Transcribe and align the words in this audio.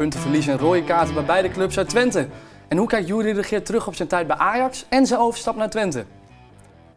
puntenverlies 0.00 0.46
en 0.46 0.58
rode 0.58 0.84
kaarten 0.84 1.14
bij 1.14 1.24
beide 1.24 1.50
clubs 1.50 1.78
uit 1.78 1.88
Twente. 1.88 2.28
En 2.68 2.76
hoe 2.76 2.86
kijkt 2.86 3.08
Jury 3.08 3.32
de 3.32 3.42
Geer 3.42 3.64
terug 3.64 3.86
op 3.86 3.94
zijn 3.94 4.08
tijd 4.08 4.26
bij 4.26 4.36
Ajax 4.36 4.86
en 4.88 5.06
zijn 5.06 5.20
overstap 5.20 5.56
naar 5.56 5.70
Twente? 5.70 6.04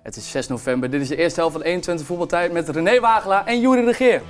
Het 0.02 0.16
is 0.16 0.32
6 0.32 0.48
november, 0.48 0.90
dit 0.90 1.02
is 1.02 1.08
de 1.08 1.16
eerste 1.16 1.40
helft 1.40 1.56
van 1.56 1.64
21 1.64 2.06
voetbaltijd 2.06 2.52
met 2.52 2.70
René 2.70 3.00
Wagelaar 3.00 3.46
en 3.46 3.60
Jury 3.60 3.86
de 3.86 3.94
Geer. 3.94 4.22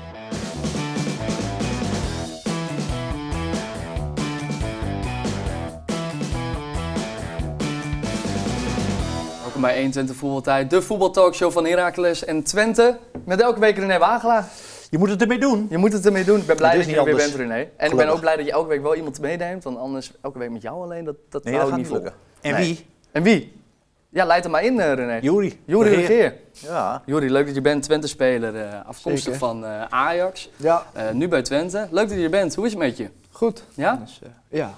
Welkom 9.42 9.62
bij 9.62 9.76
21 9.76 10.16
voetbaltijd, 10.16 10.70
de 10.70 10.82
voetbaltalkshow 10.82 11.52
van 11.52 11.66
Heracles 11.66 12.26
en 12.26 12.44
Twente. 12.44 12.98
Met 13.26 13.42
elke 13.42 13.60
week 13.60 13.78
René 13.78 13.98
Wagelaar. 13.98 14.46
Je 14.94 15.00
moet 15.00 15.10
het 15.10 15.22
ermee 15.22 15.40
doen. 15.40 15.68
Je 15.70 15.78
moet 15.78 15.94
het 15.94 16.06
ermee 16.06 16.24
doen. 16.24 16.40
Ik 16.40 16.46
ben 16.46 16.56
blij 16.56 16.76
dat 16.76 16.86
je 16.86 16.92
er 16.92 16.96
niet 16.98 17.06
weer 17.06 17.16
bent, 17.16 17.32
anders. 17.32 17.50
René. 17.50 17.70
En 17.78 17.92
ik 17.92 17.98
ben 17.98 18.08
ook 18.08 18.20
blij 18.20 18.36
dat 18.36 18.46
je 18.46 18.52
elke 18.52 18.68
week 18.68 18.82
wel 18.82 18.96
iemand 18.96 19.20
meeneemt. 19.20 19.64
Want 19.64 19.78
anders 19.78 20.12
elke 20.22 20.40
week 20.40 20.50
met 20.50 20.62
jou 20.62 20.82
alleen, 20.84 21.04
dat, 21.04 21.16
dat 21.30 21.44
Nee, 21.44 21.54
hou 21.56 21.70
dat 21.70 21.80
ik 21.80 21.86
gaat 21.86 21.94
niet 21.94 22.04
vol. 22.04 22.12
lukken. 22.14 22.42
En 22.42 22.54
Nee. 22.54 22.66
wie? 22.66 22.86
En 23.12 23.24
wie? 23.24 23.62
Ja, 24.10 24.26
leid 24.26 24.44
er 24.46 24.52
maar 24.52 24.64
in, 24.64 24.80
eh, 24.80 24.94
René. 24.94 25.20
Juri. 25.22 25.60
Jury 25.66 25.90
de 25.96 26.02
Geer. 26.04 26.36
Ja. 26.52 27.02
Jury, 27.06 27.32
leuk 27.32 27.46
dat 27.46 27.56
je 27.56 27.62
bent. 27.62 27.84
Twente-speler, 27.84 28.56
eh, 28.56 28.86
afkomstig 28.86 29.24
Zeker. 29.24 29.40
van 29.40 29.66
eh, 29.66 29.82
Ajax. 29.90 30.50
Ja, 30.56 30.86
nu 31.14 31.28
bij 31.28 31.42
Twente. 31.42 31.88
Leuk 31.92 32.10
dat 32.10 32.18
je 32.18 32.24
er 32.24 32.30
bent. 32.30 32.56
Hoe 32.56 32.66
is 32.66 32.72
het 32.72 32.80
met 32.82 32.98
je? 32.98 33.10
goed. 33.32 33.64
Ja? 33.74 33.96
Dus, 33.96 34.20
ja, 34.50 34.74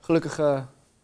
gelukkig 0.00 0.40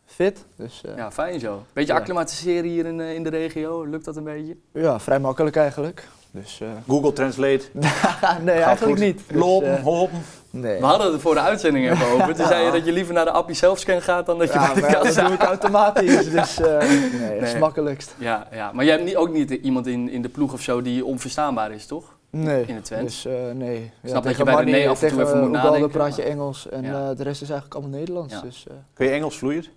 fit. 0.07 0.45
Dus 0.57 0.81
ja. 0.87 0.97
Ja, 0.97 1.11
fijn 1.11 1.41
zo. 1.41 1.65
Beetje 1.73 1.93
Ja. 1.93 1.99
acclimatiseren 1.99 2.71
hier 2.71 2.87
in, 2.87 3.01
in 3.01 3.23
de 3.23 3.31
regio. 3.31 3.85
Lukt 3.85 4.05
dat 4.05 4.17
een 4.17 4.25
beetje? 4.25 4.57
vrij 4.99 5.19
makkelijk 5.19 5.57
eigenlijk. 5.57 6.09
Dus 6.33 6.61
eh, 6.61 6.69
Google 6.89 7.13
Translate. 7.13 7.61
nee, 7.73 7.89
Gaat 7.91 8.47
eigenlijk 8.47 8.81
goed. 8.81 8.99
niet. 8.99 9.21
Dus, 9.29 9.37
Lopen, 9.37 9.77
eh, 9.77 9.83
hopen. 9.83 10.19
nee. 10.51 10.79
We 10.81 10.87
hadden 10.87 11.13
het 11.13 11.21
voor 11.21 11.35
de 11.35 11.41
uitzending 11.41 11.91
even 11.91 12.07
over. 12.07 12.35
Toen 12.35 12.47
zei 12.55 12.65
je 12.65 12.73
dat 12.73 12.85
je 12.85 12.93
liever 12.93 13.15
naar 13.15 13.25
de 13.25 13.31
appie 13.31 13.55
zelfscan 13.55 14.03
gaat 14.03 14.27
dan 14.27 14.39
dat 14.39 14.53
je 14.53 14.59
Ja, 14.59 14.67
bij 14.67 14.75
de 14.75 14.81
maar 14.81 14.91
dat 14.91 15.03
kassa... 15.03 15.25
doe 15.27 15.35
ik 15.35 15.43
automatisch. 15.43 16.31
Dus 16.31 16.61
eh, 16.61 16.67
nee, 16.79 16.79
dat 16.81 17.11
is 17.13 17.19
Nee. 17.19 17.41
het 17.41 17.59
makkelijkst. 17.59 18.15
Ja, 18.19 18.47
ja, 18.53 18.71
maar 18.73 18.85
jij 18.85 18.95
hebt 18.95 19.07
niet, 19.07 19.17
ook 19.17 19.33
niet 19.33 19.51
iemand 19.51 19.87
in, 19.87 20.11
in 20.11 20.23
de 20.23 20.29
ploeg 20.29 20.53
of 20.53 20.61
zo 20.61 20.83
die 20.83 21.05
onverstaanbaar 21.05 21.73
is, 21.73 21.87
toch? 21.87 22.19
Nee. 22.31 22.65
In 22.67 22.75
het 22.75 22.85
Twente. 22.85 23.05
Dus 23.05 23.25
eh, 23.27 23.33
nee. 23.55 23.91
Ja, 24.03 24.09
Snap 24.09 24.23
dat 24.25 24.37
je 24.37 24.45
bij 24.45 24.57
de 24.65 24.71
nee 24.71 24.89
af 24.89 25.03
en 25.03 25.09
toe 25.09 25.23
even 25.23 25.41
moet 25.41 25.51
nadenken, 25.51 25.91
praat 25.91 26.17
je 26.17 26.23
Engels 26.23 26.69
en 26.69 26.83
Ja. 26.83 27.11
eh, 27.11 27.17
de 27.17 27.23
rest 27.23 27.43
is 27.43 27.51
eigenlijk 27.51 27.81
allemaal 27.81 27.99
Nederlands. 27.99 28.35
Ja. 28.35 28.41
Dus 28.41 28.65
eh, 28.69 28.75
Kun 28.95 29.07
je 29.07 29.13
Engels 29.13 29.39
vloeiend? 29.39 29.69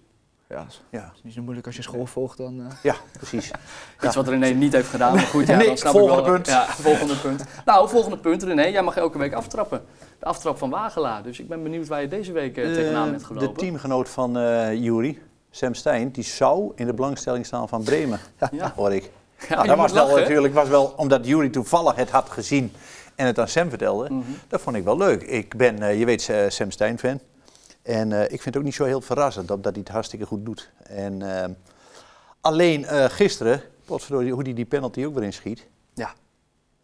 Ja, 0.53 0.65
is 0.69 0.81
Ja. 0.89 1.11
is 1.15 1.21
niet 1.23 1.33
zo 1.33 1.41
moeilijk 1.41 1.65
als 1.67 1.75
je 1.75 1.81
school 1.81 2.05
volgt 2.05 2.37
dan. 2.37 2.59
eh, 2.59 2.65
Ja, 2.83 2.95
precies. 3.17 3.51
Iets 4.03 4.15
wat 4.15 4.27
René 4.27 4.47
niet 4.49 4.73
heeft 4.73 4.89
gedaan, 4.89 5.13
maar 5.15 5.23
goed, 5.23 5.47
ja, 5.47 5.57
Nee, 5.57 5.67
dan 5.67 5.77
snap 5.77 5.91
volgende 5.91 6.19
ik 6.19 6.25
wel. 6.25 6.33
punt. 6.33 6.47
Ja, 6.47 6.65
volgende 6.65 7.15
punt. 7.15 7.43
Nou, 7.65 7.89
volgende 7.89 8.17
punt, 8.17 8.43
René. 8.43 8.63
Jij 8.63 8.81
mag 8.81 8.97
elke 8.97 9.17
week 9.17 9.33
aftrappen. 9.33 9.81
De 10.19 10.25
aftrap 10.25 10.57
van 10.57 10.69
Wagelaar. 10.69 11.23
Dus 11.23 11.39
ik 11.39 11.47
ben 11.47 11.63
benieuwd 11.63 11.87
waar 11.87 12.01
je 12.01 12.07
deze 12.07 12.31
week 12.31 12.57
eh, 12.57 12.73
tegenaan 12.73 13.09
bent 13.09 13.19
de 13.19 13.25
gelopen. 13.25 13.53
teamgenoot 13.57 14.09
van 14.09 14.37
eh 14.37 14.73
Juri, 14.83 15.21
Sam 15.51 15.73
Stein, 15.73 16.11
die 16.11 16.23
zou 16.23 16.71
in 16.75 16.85
de 16.85 16.93
belangstelling 16.93 17.45
staan 17.45 17.69
van 17.69 17.83
Bremen. 17.83 18.19
Ja. 18.51 18.73
Hoor 18.75 18.93
ik. 18.93 19.11
Ja, 19.49 19.55
nou, 19.55 19.67
dat 19.67 19.77
was 19.77 19.91
wel 19.91 20.15
natuurlijk 20.17 20.53
was 20.53 20.67
wel 20.67 20.93
omdat 20.97 21.25
Juri 21.27 21.49
toevallig 21.49 21.95
het 21.95 22.09
had 22.09 22.29
gezien 22.29 22.71
en 23.15 23.25
het 23.25 23.39
aan 23.39 23.47
Sam 23.47 23.69
vertelde. 23.69 24.09
Mhm. 24.09 24.21
Dat 24.47 24.61
vond 24.61 24.75
ik 24.75 24.83
wel 24.83 24.97
leuk. 24.97 25.21
Ik 25.21 25.57
ben, 25.57 25.81
eh, 25.81 25.99
je 25.99 26.05
weet, 26.05 26.33
Sam 26.47 26.71
Stein 26.71 26.99
fan. 26.99 27.19
En 27.83 28.11
eh, 28.11 28.21
ik 28.23 28.29
vind 28.29 28.45
het 28.45 28.57
ook 28.57 28.63
niet 28.63 28.73
zo 28.75 28.83
heel 28.83 29.01
verrassend 29.01 29.47
dat, 29.47 29.63
dat 29.63 29.71
hij 29.71 29.81
het 29.81 29.93
hartstikke 29.93 30.25
goed 30.25 30.45
doet. 30.45 30.71
En 30.83 31.37
ehm, 31.37 31.51
alleen 32.41 32.85
eh, 32.85 33.05
gisteren, 33.05 33.61
potverdorie, 33.85 34.31
hoe 34.33 34.43
hij 34.43 34.53
die 34.53 34.65
penalty 34.65 35.05
ook 35.05 35.13
weer 35.13 35.23
inschiet. 35.23 35.67
Ja. 35.93 36.13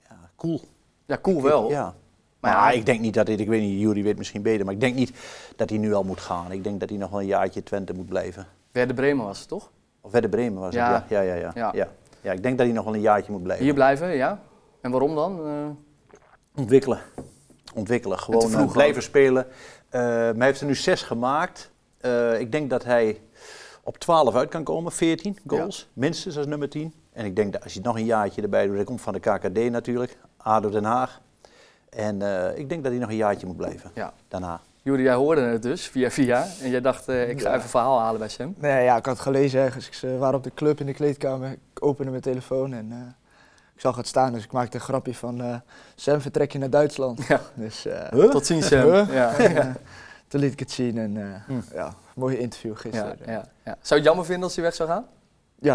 Ja, 0.09 0.15
cool. 0.35 0.61
Ja, 1.05 1.17
cool 1.21 1.41
wel. 1.41 1.69
Ja. 1.69 1.95
Maar 2.39 2.51
ja, 2.51 2.69
ik 2.71 2.85
denk 2.85 2.99
niet 2.99 3.13
dat 3.13 3.25
dit, 3.25 3.39
ik 3.39 3.47
weet 3.47 3.61
niet, 3.61 3.79
Jury 3.79 4.03
weet 4.03 4.17
misschien 4.17 4.41
beter, 4.41 4.65
maar 4.65 4.73
ik 4.73 4.79
denk 4.79 4.95
niet 4.95 5.11
dat 5.55 5.69
hij 5.69 5.77
nu 5.79 5.93
al 5.93 6.03
moet 6.03 6.19
gaan. 6.19 6.51
Ik 6.51 6.63
denk 6.63 6.79
dat 6.79 6.89
hij 6.89 6.97
nog 6.97 7.09
wel 7.09 7.19
een 7.19 7.25
jaartje 7.25 7.63
Twente 7.63 7.93
moet 7.93 8.05
blijven. 8.05 8.47
Werder 8.71 8.95
Bremen 8.95 9.25
was 9.25 9.39
het, 9.39 9.47
toch? 9.47 9.71
Of 10.01 10.11
Werder 10.11 10.29
Bremen 10.29 10.61
was 10.61 10.73
Ja. 10.73 10.93
het, 10.93 11.09
ja. 11.09 11.21
Ja, 11.21 11.33
ja, 11.35 11.51
ja. 11.55 11.71
Ja. 11.73 11.87
ja. 12.21 12.31
ik 12.31 12.43
denk 12.43 12.57
dat 12.57 12.65
hij 12.65 12.75
nog 12.75 12.85
wel 12.85 12.93
een 12.93 13.01
jaartje 13.01 13.31
moet 13.31 13.43
blijven. 13.43 13.65
Hier 13.65 13.73
blijven, 13.73 14.15
ja. 14.15 14.41
En 14.81 14.91
waarom 14.91 15.15
dan? 15.15 15.45
Eh, 15.47 16.59
Ontwikkelen. 16.59 16.99
Ontwikkelen. 17.73 18.19
Gewoon 18.19 18.71
blijven 18.71 19.03
spelen. 19.03 19.47
Eh, 19.89 20.01
maar 20.01 20.35
hij 20.35 20.45
heeft 20.45 20.61
er 20.61 20.67
nu 20.67 20.75
zes 20.75 21.01
gemaakt. 21.01 21.71
Eh, 21.97 22.39
ik 22.39 22.51
denk 22.51 22.69
dat 22.69 22.83
hij 22.83 23.21
op 23.83 23.97
12 23.97 24.35
uit 24.35 24.49
kan 24.49 24.63
komen, 24.63 24.91
14 24.91 25.37
goals. 25.47 25.89
Minstens 25.93 26.37
als 26.37 26.45
nummer 26.45 26.69
10. 26.69 26.93
En 27.13 27.25
ik 27.25 27.35
denk 27.35 27.53
dat 27.53 27.63
als 27.63 27.73
je 27.73 27.81
nog 27.81 27.95
een 27.95 28.05
jaartje 28.05 28.41
erbij 28.41 28.65
doet, 28.65 28.75
hij 28.75 28.83
komt 28.83 29.01
van 29.01 29.13
de 29.13 29.19
KKD 29.19 29.69
natuurlijk, 29.71 30.17
ADO 30.37 30.69
Den 30.69 30.83
Haag. 30.83 31.21
En 31.89 32.21
eh, 32.21 32.57
ik 32.57 32.69
denk 32.69 32.83
dat 32.83 32.91
hij 32.91 33.01
nog 33.01 33.09
een 33.09 33.15
jaartje 33.15 33.47
moet 33.47 33.57
blijven 33.57 33.91
ja. 33.93 34.13
daarna. 34.27 34.61
Jury, 34.81 35.03
jij 35.03 35.13
hoorde 35.13 35.41
het 35.41 35.61
dus 35.61 35.87
via 35.87 36.09
via. 36.11 36.47
En 36.61 36.69
jij 36.69 36.81
dacht, 36.81 37.07
eh, 37.07 37.29
ik 37.29 37.41
ga 37.41 37.47
Ja. 37.47 37.49
even 37.53 37.63
een 37.63 37.69
verhaal 37.69 37.99
halen 37.99 38.19
bij 38.19 38.29
Sam. 38.29 38.55
Nee, 38.57 38.83
ja, 38.83 38.97
ik 38.97 39.05
had 39.05 39.13
het 39.13 39.23
gelezen 39.23 39.59
ergens. 39.61 39.89
Ik 39.89 40.19
waren 40.19 40.35
op 40.35 40.43
de 40.43 40.51
club 40.53 40.79
in 40.79 40.85
de 40.85 40.93
kleedkamer. 40.93 41.51
Ik 41.51 41.59
opende 41.79 42.11
mijn 42.11 42.23
telefoon 42.23 42.73
en 42.73 42.87
eh, 42.91 42.97
ik 43.79 43.85
zag 43.85 43.95
het 43.95 44.07
staan. 44.07 44.33
Dus 44.33 44.43
ik 44.43 44.51
maakte 44.51 44.75
een 44.77 44.83
grapje 44.83 45.15
van 45.15 45.41
eh 45.41 45.55
Sam 45.95 46.21
vertrek 46.21 46.51
je 46.51 46.57
naar 46.59 46.69
Duitsland. 46.69 47.27
Ja. 47.27 47.41
Dus 47.53 47.85
eh, 47.85 48.07
Huh? 48.09 48.29
Tot 48.29 48.45
ziens, 48.45 48.67
Sam. 48.67 48.79
Huh? 48.91 49.13
Ja. 49.13 49.33
toen 50.27 50.39
liet 50.39 50.51
ik 50.53 50.59
het 50.59 50.71
zien 50.71 50.97
en 50.97 51.43
Hm. 51.47 51.59
ja, 51.73 51.93
mooi 52.15 52.37
interview 52.37 52.71
Ja, 52.73 52.79
gisteren. 52.79 53.17
Ja, 53.25 53.31
ja, 53.31 53.43
ja. 53.63 53.71
Zou 53.71 53.75
je 53.89 53.95
het 53.95 54.03
jammer 54.03 54.25
vinden 54.25 54.43
als 54.43 54.55
hij 54.55 54.63
weg 54.63 54.73
zou 54.73 54.89
gaan? 54.89 55.05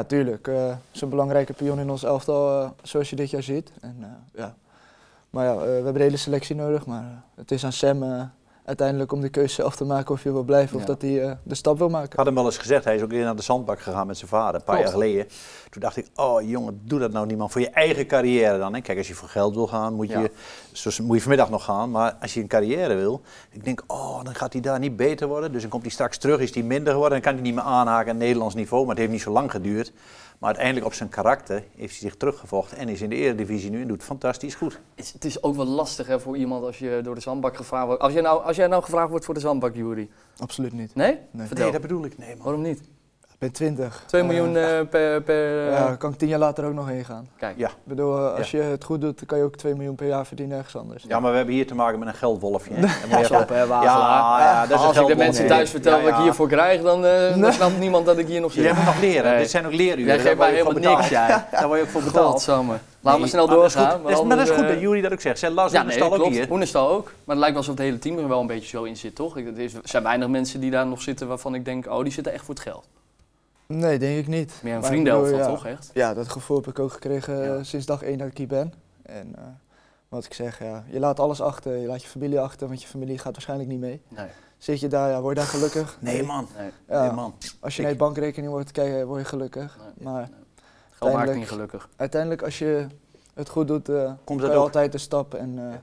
tuurlijk. 0.06 0.48
eh 0.48 0.76
Zo'n 0.90 1.08
belangrijke 1.08 1.52
pion 1.52 1.78
in 1.80 1.90
ons 1.90 2.02
elftal, 2.02 2.74
zoals 2.82 3.10
je 3.10 3.16
dit 3.16 3.30
jaar 3.30 3.42
ziet. 3.42 3.70
En, 3.80 4.22
ja. 4.34 4.54
Maar 5.30 5.44
ja, 5.44 5.56
we 5.56 5.70
hebben 5.70 5.94
de 5.94 6.02
hele 6.02 6.16
selectie 6.16 6.56
nodig. 6.56 6.86
Maar 6.86 7.22
het 7.34 7.50
is 7.50 7.64
aan 7.64 7.72
Sam 7.72 8.30
uiteindelijk 8.64 9.12
om 9.12 9.20
de 9.20 9.28
keuze 9.28 9.54
zelf 9.54 9.76
te 9.76 9.84
maken 9.84 10.14
of 10.14 10.22
hij 10.22 10.32
wil 10.32 10.42
blijven 10.42 10.76
Ja. 10.76 10.80
of 10.82 10.88
dat 10.88 11.02
hij 11.02 11.22
eh, 11.22 11.32
de 11.42 11.54
stap 11.54 11.78
wil 11.78 11.86
Ik 11.86 11.92
maken. 11.92 12.16
had 12.16 12.26
hem 12.26 12.34
wel 12.34 12.44
eens 12.44 12.58
gezegd, 12.58 12.84
hij 12.84 12.96
is 12.96 13.02
ook 13.02 13.10
weer 13.10 13.24
naar 13.24 13.36
de 13.36 13.42
zandbak 13.42 13.80
gegaan 13.80 14.06
met 14.06 14.16
zijn 14.18 14.28
vader, 14.30 14.54
een 14.54 14.64
paar 14.66 14.76
Klopt. 14.76 14.90
jaar 14.90 15.00
geleden. 15.02 15.26
Toen 15.70 15.80
dacht 15.82 15.96
ik, 15.96 16.06
oh 16.14 16.48
jongen, 16.48 16.80
doe 16.84 16.98
dat 16.98 17.12
nou 17.12 17.26
niet 17.26 17.38
man, 17.38 17.50
voor 17.50 17.60
je 17.60 17.70
eigen 17.70 18.06
carrière 18.06 18.58
dan. 18.58 18.74
Hè. 18.74 18.80
Kijk, 18.80 18.98
als 18.98 19.08
je 19.08 19.14
voor 19.14 19.28
geld 19.28 19.54
wil 19.54 19.66
gaan, 19.66 19.94
moet 19.94 20.08
je, 20.08 20.30
zoals, 20.72 21.00
moet 21.00 21.14
je 21.16 21.20
vanmiddag 21.20 21.50
nog 21.50 21.64
gaan. 21.64 21.90
Maar 21.90 22.16
als 22.20 22.34
je 22.34 22.40
een 22.40 22.46
carrière 22.48 22.94
wil, 22.94 23.20
ik 23.50 23.64
denk, 23.64 23.82
oh, 23.86 24.24
dan 24.24 24.34
gaat 24.34 24.52
hij 24.52 24.62
daar 24.62 24.78
niet 24.78 24.96
beter 24.96 25.28
worden. 25.28 25.52
Dus 25.52 25.60
dan 25.60 25.70
komt 25.70 25.82
hij 25.82 25.90
straks 25.92 26.18
terug, 26.18 26.40
is 26.40 26.54
hij 26.54 26.62
minder 26.62 26.92
geworden. 26.92 27.22
Dan 27.22 27.26
kan 27.26 27.34
hij 27.34 27.42
niet 27.42 27.54
meer 27.54 27.64
aanhaken 27.64 28.10
aan 28.10 28.16
Nederlands 28.18 28.54
niveau, 28.54 28.80
maar 28.82 28.90
het 28.90 28.98
heeft 28.98 29.12
niet 29.12 29.22
zo 29.22 29.32
lang 29.32 29.50
geduurd. 29.50 29.92
Maar 30.38 30.48
uiteindelijk 30.48 30.86
op 30.86 30.94
zijn 30.94 31.08
karakter 31.08 31.64
heeft 31.76 32.00
hij 32.00 32.08
zich 32.08 32.16
teruggevochten 32.16 32.78
en 32.78 32.88
is 32.88 33.02
in 33.02 33.10
de 33.10 33.16
eredivisie 33.16 33.70
nu 33.70 33.80
en 33.80 33.88
doet 33.88 34.02
fantastisch 34.02 34.54
goed. 34.54 34.72
Het 34.72 35.04
is, 35.04 35.12
het 35.12 35.24
is 35.24 35.42
ook 35.42 35.56
wel 35.56 35.66
lastig 35.66 36.06
hè, 36.06 36.20
voor 36.20 36.36
iemand 36.36 36.64
als 36.64 36.78
je 36.78 37.00
door 37.02 37.14
de 37.14 37.20
zandbak 37.20 37.56
gevraagd 37.56 37.86
wordt. 37.86 38.02
Als 38.02 38.12
jij 38.12 38.22
nou, 38.22 38.44
als 38.44 38.56
jij 38.56 38.66
nou 38.66 38.82
gevraagd 38.82 39.10
wordt 39.10 39.24
voor 39.24 39.34
de 39.34 39.40
zandbak, 39.40 39.74
Jury. 39.74 40.08
Absoluut 40.36 40.72
niet. 40.72 40.94
Nee? 40.94 41.18
Nee. 41.30 41.48
Nee, 41.54 41.72
dat 41.72 41.80
bedoel 41.80 42.04
ik. 42.04 42.18
Nee 42.18 42.28
man. 42.28 42.44
Waarom 42.44 42.62
niet? 42.62 42.80
Ik 43.44 43.50
ben 43.50 43.58
20. 43.76 44.02
2 44.06 44.20
Eh, 44.22 44.26
miljoen 44.28 44.56
eh, 44.56 44.80
per... 44.90 45.22
per 45.22 45.70
Ja, 45.70 45.94
kan 45.98 46.12
ik 46.12 46.18
tien 46.18 46.28
jaar 46.28 46.38
later 46.38 46.64
ook 46.64 46.72
nog 46.74 46.88
heen 46.88 47.04
gaan. 47.04 47.28
Kijk. 47.36 47.54
Ja. 47.56 47.68
Ik 47.68 47.74
bedoel, 47.84 48.16
eh, 48.18 48.34
als 48.38 48.50
je 48.50 48.58
het 48.58 48.84
goed 48.84 49.00
doet, 49.00 49.16
dan 49.18 49.26
kan 49.26 49.38
je 49.38 49.44
ook 49.44 49.56
2 49.56 49.74
miljoen 49.74 49.94
per 49.94 50.06
jaar 50.06 50.26
verdienen 50.26 50.56
ergens 50.56 50.76
anders. 50.76 51.04
Ja, 51.08 51.20
maar 51.20 51.30
we 51.30 51.36
hebben 51.36 51.54
hier 51.54 51.66
te 51.66 51.74
maken 51.74 51.98
met 51.98 52.08
een 52.08 52.14
geldwolfje. 52.14 52.74
je 52.80 52.88
Pas 53.10 53.30
op, 53.30 53.48
hè, 53.48 53.62
Ja, 53.62 53.82
ja, 53.82 54.66
dat 54.66 54.78
is 54.80 54.84
als 54.86 54.96
ik 54.98 55.06
de 55.06 55.16
mensen 55.16 55.46
thuis 55.46 55.70
vertel 55.70 55.96
Ja, 55.98 56.02
wat 56.02 56.12
ik 56.12 56.16
hiervoor 56.22 56.48
krijg, 56.48 56.82
dan, 56.82 57.04
eh, 57.06 57.28
dan 57.30 57.40
Nee. 57.40 57.52
snapt 57.52 57.78
niemand 57.78 58.06
dat 58.06 58.18
ik 58.18 58.26
hier 58.26 58.40
nog 58.40 58.52
zit. 58.52 58.62
Jij 58.64 58.74
moet 58.74 58.84
nog 58.84 59.00
leren. 59.00 59.30
Nee. 59.30 59.38
Dit 59.40 59.50
zijn 59.50 59.66
ook 59.66 59.72
leeruren. 59.72 60.04
Jij 60.04 60.16
Daar 60.16 60.26
geeft 60.26 60.36
word 60.36 60.48
mij 60.48 60.56
je 60.56 60.62
ook 60.62 60.68
helemaal 60.72 60.92
voor 60.92 60.98
niks, 61.00 61.10
betaald. 61.10 61.28
jij. 61.50 61.58
Daar 61.60 61.66
word 61.68 61.78
je 61.80 61.84
ook 61.84 61.90
voor 61.92 62.02
betaald. 62.02 62.30
Godsamme. 62.32 62.72
Laten 63.00 63.20
we 63.20 63.26
Nee, 63.26 63.28
snel 63.34 63.46
maar 63.46 63.56
dat 63.56 63.64
is 63.66 63.72
doorgaan. 63.72 63.92
goed. 63.92 64.02
want 64.02 64.14
Dat 64.14 64.22
is- 64.22 64.28
Maar 64.28 64.36
dat 64.36 64.48
is 64.48 64.54
goed 64.56 64.68
dat 64.68 64.80
Jury 64.80 65.00
dat 65.00 65.12
ook 65.12 65.20
zegt. 65.20 65.38
Zij 65.38 65.50
las 65.50 65.72
Ja, 65.72 65.84
ook 66.00 66.26
hier. 66.26 66.46
Oenestal 66.50 66.88
ook. 66.90 67.04
Maar 67.04 67.36
het 67.36 67.38
lijkt 67.38 67.48
wel 67.48 67.56
alsof 67.56 67.74
het 67.74 67.84
hele 67.84 67.98
team 67.98 68.18
er 68.18 68.28
wel 68.28 68.40
een 68.40 68.46
beetje 68.46 68.68
zo 68.68 68.82
in 68.82 68.96
zit, 68.96 69.14
toch? 69.14 69.36
Ik- 69.36 69.56
is- 69.56 69.74
er 69.74 69.80
zijn 69.84 70.02
weinig 70.02 70.28
mensen 70.28 70.60
die 70.60 70.70
daar 70.70 70.86
nog 70.86 71.02
zitten 71.02 71.28
waarvan 71.28 71.54
ik 71.54 71.64
denk, 71.64 71.86
oh, 71.90 72.02
die 72.02 72.12
zitten 72.12 72.32
echt 72.32 72.44
voor 72.44 72.54
het 72.54 72.62
geld. 72.62 72.84
Nee, 73.66 73.98
denk 73.98 74.18
ik 74.18 74.26
niet. 74.26 74.52
Meer 74.62 74.74
een 74.74 74.84
vriendenelftal, 74.84 75.38
ja. 75.38 75.46
toch 75.46 75.66
echt? 75.66 75.90
Ja, 75.94 76.14
dat 76.14 76.28
gevoel 76.28 76.56
heb 76.56 76.66
ik 76.66 76.78
ook 76.78 76.92
gekregen 76.92 77.42
eh, 77.42 77.46
Ja. 77.46 77.62
sinds 77.62 77.86
dag 77.86 78.02
één 78.02 78.18
dat 78.18 78.26
ik 78.28 78.38
hier 78.38 78.46
ben. 78.46 78.72
En 79.02 79.36
eh, 79.36 79.42
wat 80.08 80.24
ik 80.24 80.34
zeg, 80.34 80.58
ja, 80.58 80.84
je 80.90 80.98
laat 80.98 81.20
alles 81.20 81.40
achter. 81.40 81.76
Je 81.76 81.86
laat 81.86 82.02
je 82.02 82.08
familie 82.08 82.40
achter, 82.40 82.68
want 82.68 82.82
je 82.82 82.88
familie 82.88 83.18
gaat 83.18 83.32
waarschijnlijk 83.32 83.68
niet 83.70 83.80
mee. 83.80 84.02
Nee. 84.08 84.26
Zit 84.58 84.80
je 84.80 84.88
daar, 84.88 85.10
ja, 85.10 85.20
word 85.20 85.36
je 85.36 85.42
daar 85.42 85.50
gelukkig? 85.50 85.96
Nee 86.00 86.22
man. 86.22 86.48
nee. 86.58 86.70
Ja, 86.88 87.02
Nee 87.02 87.12
man. 87.12 87.34
als 87.60 87.72
je 87.74 87.78
Ik- 87.78 87.86
naar 87.86 87.92
je 87.96 88.02
bankrekening 88.02 88.52
wordt 88.52 88.70
kijken, 88.70 89.06
word 89.06 89.20
je 89.20 89.26
gelukkig. 89.26 89.78
nee, 89.96 90.04
Maar 90.06 90.20
nee. 90.20 90.30
Geld 90.30 90.32
maakt 91.00 91.02
uiteindelijk- 91.02 91.38
niet 91.38 91.48
gelukkig. 91.48 91.88
uiteindelijk, 91.96 92.42
als 92.42 92.58
je 92.58 92.86
het 93.34 93.48
goed 93.48 93.68
doet, 93.68 93.88
eh 93.88 94.12
Komt 94.24 94.40
dat 94.40 94.50
ook? 94.50 94.56
altijd 94.62 94.94
een 94.94 95.00
stap 95.00 95.34
en 95.34 95.58
eh, 95.58 95.74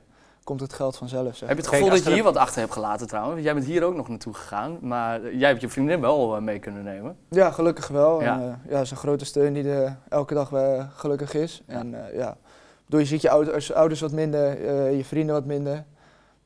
komt 0.44 0.60
het 0.60 0.72
geld 0.72 0.96
vanzelf. 0.96 1.36
Zeg. 1.36 1.48
Heb 1.48 1.56
je 1.58 1.64
het 1.64 1.72
gevoel 1.72 1.88
dat 1.90 1.98
je 1.98 2.04
er 2.08 2.12
hier 2.14 2.22
wat 2.22 2.36
achter 2.36 2.60
hebt 2.60 2.72
gelaten 2.72 3.06
trouwens? 3.06 3.32
Want 3.34 3.44
Jij 3.44 3.54
bent 3.54 3.66
hier 3.66 3.82
ook 3.84 3.94
nog 3.96 4.08
naartoe 4.08 4.34
gegaan, 4.34 4.78
maar 4.80 5.22
eh, 5.24 5.38
jij 5.38 5.48
hebt 5.48 5.60
je 5.60 5.68
vriendin 5.68 6.00
wel 6.00 6.36
eh, 6.36 6.42
mee 6.42 6.58
kunnen 6.58 6.84
nemen. 6.84 7.16
Ja, 7.28 7.50
gelukkig 7.50 7.88
wel. 7.88 8.22
Ja. 8.22 8.34
En, 8.40 8.60
eh, 8.64 8.70
ja, 8.72 8.80
is 8.80 8.90
een 8.90 8.96
grote 8.96 9.24
steun 9.24 9.52
die 9.52 9.68
er 9.70 9.96
elke 10.08 10.34
dag 10.34 10.52
eh, 10.52 10.84
gelukkig 10.96 11.34
is. 11.34 11.62
Ja. 11.66 11.74
En 11.74 12.06
eh, 12.08 12.16
ja, 12.16 12.36
bedoel, 12.84 13.00
je 13.00 13.06
ziet 13.06 13.22
je 13.22 13.30
ouders, 13.30 13.72
ouders 13.72 14.00
wat 14.00 14.12
minder, 14.12 14.66
eh, 14.66 14.96
je 14.96 15.04
vrienden 15.04 15.34
wat 15.34 15.44
minder. 15.44 15.84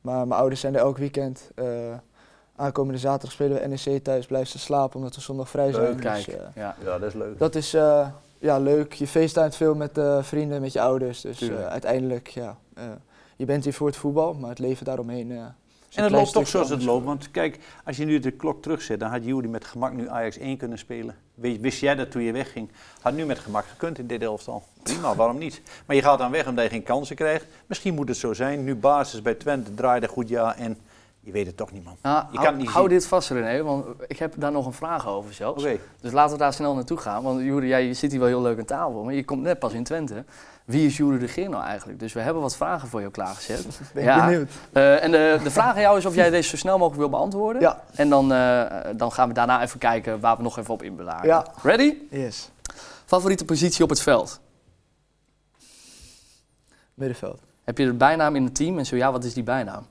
Maar 0.01 0.27
mijn 0.27 0.39
ouders 0.39 0.61
zijn 0.61 0.73
er 0.75 0.79
elk 0.81 0.97
weekend. 0.97 1.51
eh, 1.55 1.65
aankomende 2.55 2.99
zaterdag 2.99 3.31
spelen 3.31 3.61
we 3.61 3.67
NEC 3.67 4.03
thuis, 4.03 4.25
blijven 4.25 4.49
ze 4.49 4.59
slapen 4.59 4.95
omdat 4.97 5.15
we 5.15 5.21
zondag 5.21 5.49
vrij 5.49 5.71
zijn. 5.71 5.83
Leuk, 5.85 6.01
Dus, 6.01 6.25
Kijk, 6.25 6.27
eh, 6.27 6.45
ja. 6.55 6.75
Ja, 6.83 6.97
dat 6.97 7.07
is 7.07 7.13
leuk. 7.13 7.39
dat 7.39 7.55
is 7.55 7.73
eh, 7.73 8.07
ja, 8.39 8.59
leuk. 8.59 8.93
Je 8.93 9.07
facetimet 9.07 9.55
veel 9.55 9.75
met 9.75 9.97
eh, 9.97 10.23
vrienden, 10.23 10.61
met 10.61 10.73
je 10.73 10.81
ouders. 10.81 11.21
Dus 11.21 11.41
eh, 11.41 11.65
uiteindelijk, 11.67 12.27
ja, 12.27 12.57
eh, 12.73 12.83
je 13.37 13.45
bent 13.45 13.63
hier 13.63 13.73
voor 13.73 13.87
het 13.87 13.95
voetbal, 13.95 14.33
maar 14.33 14.49
het 14.49 14.59
leven 14.59 14.85
daaromheen 14.85 15.31
eh, 15.31 15.37
En 15.93 16.03
het 16.03 16.11
loopt 16.11 16.31
toch 16.33 16.47
zoals 16.47 16.69
het 16.69 16.83
loopt. 16.83 17.05
Want 17.05 17.31
kijk, 17.31 17.59
als 17.85 17.97
je 17.97 18.05
nu 18.05 18.19
de 18.19 18.31
klok 18.31 18.61
terugzet, 18.61 18.99
dan 18.99 19.09
had 19.09 19.23
Jury 19.23 19.47
met 19.47 19.65
gemak 19.65 19.93
nu 19.93 20.09
Ajax 20.09 20.37
1 20.37 20.57
kunnen 20.57 20.77
spelen. 20.77 21.15
Wist, 21.35 21.79
jij 21.79 21.95
dat 21.95 22.11
toen 22.11 22.21
je 22.21 22.31
wegging? 22.31 22.69
Had 23.01 23.13
nu 23.13 23.25
met 23.25 23.39
gemak 23.39 23.65
gekund 23.65 23.99
in 23.99 24.07
dit 24.07 24.21
elftal. 24.21 24.63
Prima, 24.83 25.15
waarom 25.15 25.37
niet? 25.37 25.61
Maar 25.85 25.95
je 25.95 26.01
gaat 26.01 26.17
dan 26.19 26.31
weg 26.31 26.47
omdat 26.47 26.63
je 26.63 26.69
geen 26.69 26.83
kansen 26.83 27.15
krijgt. 27.15 27.45
Misschien 27.65 27.93
moet 27.93 28.07
het 28.07 28.17
zo 28.17 28.33
zijn. 28.33 28.63
Nu 28.63 28.75
basis 28.75 29.21
bij 29.21 29.33
Twente 29.33 29.73
draaide 29.73 30.07
goed 30.07 30.29
ja 30.29 30.55
en 30.55 30.77
je 31.19 31.31
weet 31.31 31.45
het 31.45 31.57
toch 31.57 31.71
niet, 31.71 31.83
man. 31.83 31.95
Nou, 32.01 32.15
Je 32.15 32.37
hou, 32.37 32.43
kan 32.43 32.53
het 32.53 32.57
niet 32.57 32.71
hou 32.71 32.89
zien. 32.89 32.97
dit 32.97 33.07
vast, 33.07 33.29
René, 33.29 33.63
want 33.63 33.85
ik 34.07 34.19
heb 34.19 34.33
daar 34.37 34.51
nog 34.51 34.65
een 34.65 34.73
vraag 34.73 35.07
over 35.07 35.33
zelfs. 35.33 35.63
Oké. 35.63 35.77
Dus 36.01 36.11
laten 36.11 36.31
we 36.31 36.37
daar 36.37 36.53
snel 36.53 36.75
naartoe 36.75 36.97
gaan. 36.97 37.23
Want 37.23 37.41
Jure, 37.41 37.67
jij 37.67 37.93
zit 37.93 38.11
hier 38.11 38.19
wel 38.19 38.29
heel 38.29 38.41
leuk 38.41 38.59
aan 38.59 38.65
tafel, 38.65 39.03
maar 39.03 39.13
je 39.13 39.25
komt 39.25 39.41
net 39.41 39.59
pas 39.59 39.73
in 39.73 39.83
Twente. 39.83 40.25
Wie 40.67 40.85
is 40.85 40.97
Jure 40.97 41.17
de 41.17 41.27
Geer 41.27 41.49
nou 41.49 41.63
eigenlijk? 41.63 41.99
Dus 41.99 42.13
we 42.13 42.19
hebben 42.19 42.41
wat 42.41 42.55
vragen 42.55 42.87
voor 42.87 42.99
jou 42.99 43.11
klaargezet. 43.11 43.65
Ben 43.93 44.03
Ja. 44.03 44.25
benieuwd. 44.25 44.51
Eh, 44.71 45.03
en 45.03 45.11
de, 45.11 45.39
de 45.43 45.51
vraag 45.51 45.75
aan 45.75 45.81
jou 45.81 45.97
is 45.97 46.05
of 46.05 46.15
jij 46.15 46.29
deze 46.29 46.49
zo 46.49 46.57
snel 46.57 46.77
mogelijk 46.77 46.99
wil 46.99 47.09
beantwoorden. 47.09 47.61
Ja, 47.61 47.83
En 47.95 48.09
dan, 48.09 48.33
eh, 48.33 48.65
dan 48.95 49.11
gaan 49.11 49.27
we 49.27 49.33
daarna 49.33 49.61
even 49.61 49.79
kijken 49.79 50.19
waar 50.19 50.37
we 50.37 50.43
nog 50.43 50.57
even 50.57 50.73
op 50.73 50.83
inbelagen. 50.83 51.27
Ja. 51.27 51.45
Ready? 51.63 51.93
yes. 52.09 52.49
Favoriete 53.05 53.45
positie 53.45 53.83
op 53.83 53.89
het 53.89 54.01
veld? 54.01 54.39
Middenveld. 56.93 57.41
Heb 57.63 57.77
je 57.77 57.83
een 57.85 57.97
bijnaam 57.97 58.35
in 58.35 58.43
het 58.43 58.55
team? 58.55 58.77
En 58.77 58.85
zo 58.85 58.95
ja, 58.95 59.11
wat 59.11 59.23
is 59.23 59.33
die 59.33 59.43
bijnaam? 59.43 59.85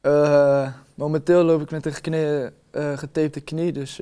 Eh, 0.00 0.68
momenteel 0.94 1.42
loop 1.42 1.60
ik 1.62 1.70
met 1.70 1.86
een 1.86 1.92
geknie, 1.94 2.50
eh, 2.70 2.98
getapte 2.98 3.40
knie, 3.40 3.72
dus 3.72 4.00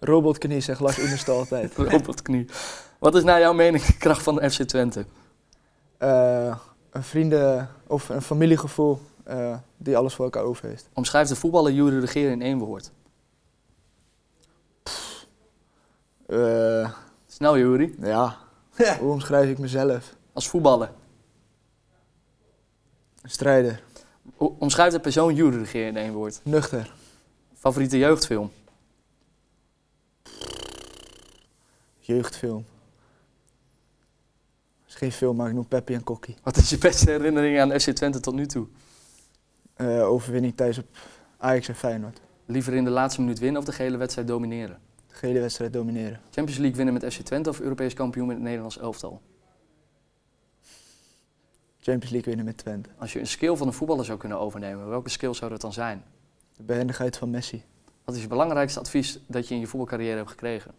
robotknie 0.00 0.60
zegt 0.60 0.80
Lars 0.80 0.98
Oenerstal 0.98 1.38
altijd. 1.38 1.74
Robotknie. 1.90 2.46
Wat 3.06 3.14
is 3.14 3.24
naar 3.24 3.40
jouw 3.40 3.52
mening 3.52 3.84
de 3.84 3.96
kracht 3.96 4.22
van 4.22 4.34
de 4.34 4.50
FC 4.50 4.62
Twente? 4.62 5.06
Eh, 5.98 6.56
een 6.90 7.02
vrienden- 7.02 7.68
of 7.86 8.08
een 8.08 8.22
familiegevoel 8.22 9.00
eh, 9.24 9.56
die 9.76 9.96
alles 9.96 10.14
voor 10.14 10.24
elkaar 10.24 10.42
over 10.42 10.68
heeft. 10.68 10.88
Omschrijf 10.92 11.28
de 11.28 11.36
voetballer 11.36 11.72
Jure 11.72 12.00
de 12.00 12.06
Geer 12.06 12.30
in 12.30 12.42
één 12.42 12.58
woord. 12.58 12.90
Eh, 16.26 16.90
Snel, 17.26 17.58
Jure. 17.58 17.94
ja, 18.00 18.38
hoe 19.00 19.12
omschrijf 19.12 19.50
ik 19.50 19.58
mezelf? 19.58 20.14
Als 20.32 20.48
voetballer. 20.48 20.90
Een 23.22 23.30
strijder, 23.30 23.82
O- 24.36 24.56
Omschrijf 24.58 24.92
de 24.92 25.00
persoon 25.00 25.34
Jure 25.34 25.58
de 25.58 25.66
Geer 25.66 25.86
in 25.86 25.96
één 25.96 26.12
woord. 26.12 26.40
nuchter, 26.42 26.92
Favoriete 27.54 27.98
jeugdfilm? 27.98 28.50
jeugdfilm. 32.00 32.64
Geen 34.96 35.12
film, 35.12 35.36
maar 35.36 35.48
ik 35.48 35.54
noem 35.54 35.68
Peppy 35.68 35.92
en 35.92 36.04
Kokkie. 36.04 36.36
Wat 36.42 36.56
is 36.56 36.70
je 36.70 36.78
beste 36.78 37.10
herinnering 37.10 37.60
aan 37.60 37.80
FC 37.80 37.90
Twente 37.90 38.20
tot 38.20 38.34
nu 38.34 38.46
toe? 38.46 38.66
Eh, 39.74 40.08
overwinning 40.08 40.56
thuis 40.56 40.78
op 40.78 40.86
Ajax 41.36 41.68
en 41.68 41.74
Feyenoord. 41.74 42.20
Liever 42.46 42.74
in 42.74 42.84
de 42.84 42.90
laatste 42.90 43.20
minuut 43.20 43.38
winnen 43.38 43.60
of 43.60 43.66
de 43.66 43.72
gele 43.72 43.96
wedstrijd 43.96 44.28
domineren? 44.28 44.78
De 45.06 45.14
gele 45.14 45.40
wedstrijd 45.40 45.72
domineren. 45.72 46.20
Champions 46.30 46.58
League 46.58 46.76
winnen 46.76 46.94
met 46.94 47.14
FC 47.14 47.20
Twente 47.20 47.50
of 47.50 47.60
Europees 47.60 47.94
kampioen 47.94 48.26
met 48.26 48.36
het 48.36 48.44
Nederlands 48.44 48.78
elftal? 48.78 49.20
Champions 51.78 52.10
League 52.10 52.28
winnen 52.28 52.44
met 52.44 52.56
Twente. 52.56 52.90
Als 52.98 53.12
je 53.12 53.20
een 53.20 53.26
skill 53.26 53.56
van 53.56 53.66
een 53.66 53.72
voetballer 53.72 54.04
zou 54.04 54.18
kunnen 54.18 54.38
overnemen, 54.38 54.88
welke 54.88 55.10
skill 55.10 55.34
zou 55.34 55.50
dat 55.50 55.60
dan 55.60 55.72
zijn? 55.72 56.04
De 56.56 56.62
behendigheid 56.62 57.16
van 57.16 57.30
Messi. 57.30 57.64
Wat 58.04 58.14
is 58.14 58.22
je 58.22 58.28
belangrijkste 58.28 58.80
advies 58.80 59.18
dat 59.26 59.48
je 59.48 59.54
in 59.54 59.60
je 59.60 59.66
voetbalcarrière 59.66 60.16
hebt 60.16 60.30
gekregen? 60.30 60.74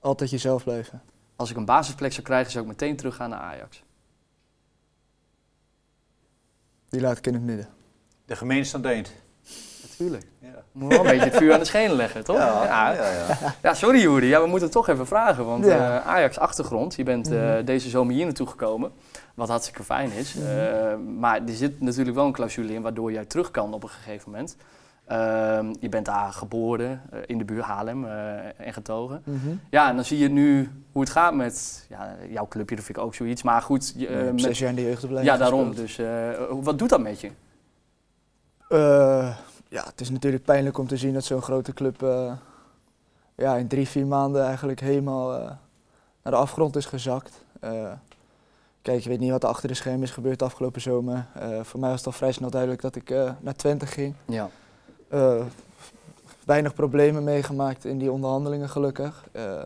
Altijd 0.00 0.30
jezelf 0.30 0.64
blijven. 0.64 1.02
Als 1.36 1.50
ik 1.50 1.56
een 1.56 1.64
basisplek 1.64 2.12
zou 2.12 2.26
krijgen, 2.26 2.52
zou 2.52 2.64
ik 2.64 2.70
meteen 2.70 2.96
teruggaan 2.96 3.30
naar 3.30 3.40
Ajax. 3.40 3.82
Die 6.88 7.00
laat 7.00 7.18
ik 7.18 7.26
in 7.26 7.34
het 7.34 7.42
midden. 7.42 7.68
De 8.24 8.36
het 8.72 8.84
eind. 8.86 9.12
Natuurlijk. 9.90 10.26
Ja. 10.38 10.62
Moet 10.72 10.88
wel 10.92 10.98
een 11.00 11.06
beetje 11.12 11.24
het 11.24 11.36
vuur 11.36 11.52
aan 11.52 11.58
de 11.58 11.64
schenen 11.64 11.96
leggen, 11.96 12.24
toch? 12.24 12.36
Ja, 12.36 12.64
ja. 12.64 12.92
ja, 12.92 13.10
ja. 13.10 13.54
Ja, 13.62 13.74
sorry 13.74 14.00
Juri. 14.00 14.26
Ja, 14.26 14.40
we 14.40 14.46
moeten 14.46 14.64
het 14.64 14.72
toch 14.72 14.88
even 14.88 15.06
vragen. 15.06 15.44
Want 15.44 15.64
Ja. 15.64 16.00
eh, 16.00 16.06
Ajax 16.06 16.38
achtergrond, 16.38 16.94
je 16.94 17.02
bent 17.02 17.30
eh, 17.30 17.38
Mhm. 17.54 17.64
deze 17.64 17.88
zomer 17.88 18.14
hier 18.14 18.24
naartoe 18.24 18.46
gekomen. 18.46 18.92
Wat 19.34 19.48
hartstikke 19.48 19.82
fijn 19.82 20.12
is. 20.12 20.34
Mhm. 20.34 20.46
Eh, 20.46 20.96
maar 20.96 21.40
er 21.46 21.54
zit 21.54 21.80
natuurlijk 21.80 22.16
wel 22.16 22.26
een 22.26 22.32
clausule 22.32 22.72
in 22.72 22.82
waardoor 22.82 23.12
jij 23.12 23.24
terug 23.24 23.50
kan 23.50 23.72
op 23.74 23.82
een 23.82 23.88
gegeven 23.88 24.30
moment. 24.30 24.56
Ehm, 25.06 25.74
je 25.80 25.88
bent 25.88 26.04
daar 26.06 26.32
geboren, 26.32 27.02
eh, 27.10 27.18
in 27.26 27.38
de 27.38 27.44
buurt 27.44 27.64
Haarlem 27.64 28.04
eh, 28.04 28.60
en 28.60 28.72
getogen. 28.72 29.22
Ja, 29.70 29.88
en 29.88 29.94
dan 29.96 30.04
zie 30.04 30.18
je 30.18 30.28
nu 30.28 30.70
hoe 30.92 31.02
het 31.02 31.10
gaat 31.10 31.34
met 31.34 31.86
ja, 31.88 32.16
jouw 32.28 32.46
clubje, 32.48 32.76
dat 32.76 32.84
vind 32.84 32.98
ik 32.98 33.04
ook 33.04 33.14
zoiets. 33.14 33.42
Maar 33.42 33.62
goed, 33.62 33.92
je, 33.96 34.06
eh, 34.06 34.30
met- 34.32 34.40
zes 34.40 34.58
jaar 34.58 34.70
in 34.70 34.76
de 34.76 34.82
jeugdopleiding 34.82 35.36
ja, 35.36 35.42
daarom. 35.42 35.74
gespeeld. 35.74 36.48
Dus 36.48 36.64
wat 36.64 36.78
doet 36.78 36.88
dat 36.88 37.00
met 37.00 37.20
je? 37.20 37.30
Ja, 39.68 39.84
het 39.84 40.00
is 40.00 40.10
natuurlijk 40.10 40.44
pijnlijk 40.44 40.78
om 40.78 40.86
te 40.86 40.96
zien 40.96 41.12
dat 41.14 41.24
zo'n 41.24 41.42
grote 41.42 41.72
club 41.72 42.00
ja, 43.34 43.56
in 43.56 43.66
drie, 43.68 43.88
vier 43.88 44.06
maanden 44.06 44.44
eigenlijk 44.44 44.80
helemaal 44.80 45.30
naar 46.22 46.32
de 46.32 46.36
afgrond 46.36 46.76
is 46.76 46.86
gezakt. 46.86 47.44
Kijk, 48.82 49.00
je 49.02 49.08
weet 49.08 49.20
niet 49.20 49.30
wat 49.30 49.42
er 49.42 49.48
achter 49.48 49.68
de 49.68 49.74
schermen 49.74 50.02
is 50.02 50.10
gebeurd 50.10 50.38
de 50.38 50.44
afgelopen 50.44 50.80
zomer. 50.80 51.26
Voor 51.62 51.80
mij 51.80 51.88
was 51.90 51.98
het 51.98 52.06
al 52.06 52.12
vrij 52.12 52.32
snel 52.32 52.50
duidelijk 52.50 52.82
dat 52.82 52.96
ik 52.96 53.10
naar 53.40 53.54
Twente 53.56 53.86
ging. 53.86 54.14
Ja. 54.24 54.48
Eh, 55.08 55.44
weinig 56.44 56.74
problemen 56.74 57.24
meegemaakt 57.24 57.84
in 57.84 57.98
die 57.98 58.12
onderhandelingen 58.12 58.68
gelukkig. 58.68 59.24
Eh, 59.32 59.60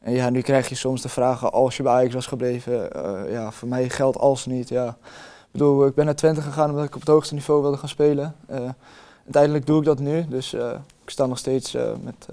en 0.00 0.12
ja, 0.12 0.30
nu 0.30 0.40
krijg 0.40 0.68
je 0.68 0.74
soms 0.74 1.02
de 1.02 1.08
vragen 1.08 1.52
als 1.52 1.76
je 1.76 1.82
bij 1.82 1.92
Ajax 1.92 2.14
was 2.14 2.26
gebleven. 2.26 2.92
Eh, 2.92 3.32
ja, 3.32 3.50
voor 3.50 3.68
mij 3.68 3.88
geldt 3.88 4.18
als 4.18 4.46
niet. 4.46 4.68
Ja. 4.68 4.88
Ik 4.88 5.54
bedoel, 5.54 5.86
ik 5.86 5.94
ben 5.94 6.04
naar 6.04 6.14
Twente 6.14 6.42
gegaan 6.42 6.70
omdat 6.70 6.84
ik 6.84 6.94
op 6.94 7.00
het 7.00 7.08
hoogste 7.08 7.34
niveau 7.34 7.62
wilde 7.62 7.76
gaan 7.76 7.88
spelen. 7.88 8.34
Uiteindelijk 9.24 9.66
doe 9.66 9.78
ik 9.78 9.84
dat 9.84 9.98
nu, 9.98 10.26
dus 10.28 10.52
ik 11.04 11.10
sta 11.10 11.26
nog 11.26 11.38
steeds 11.38 11.72
met 12.02 12.28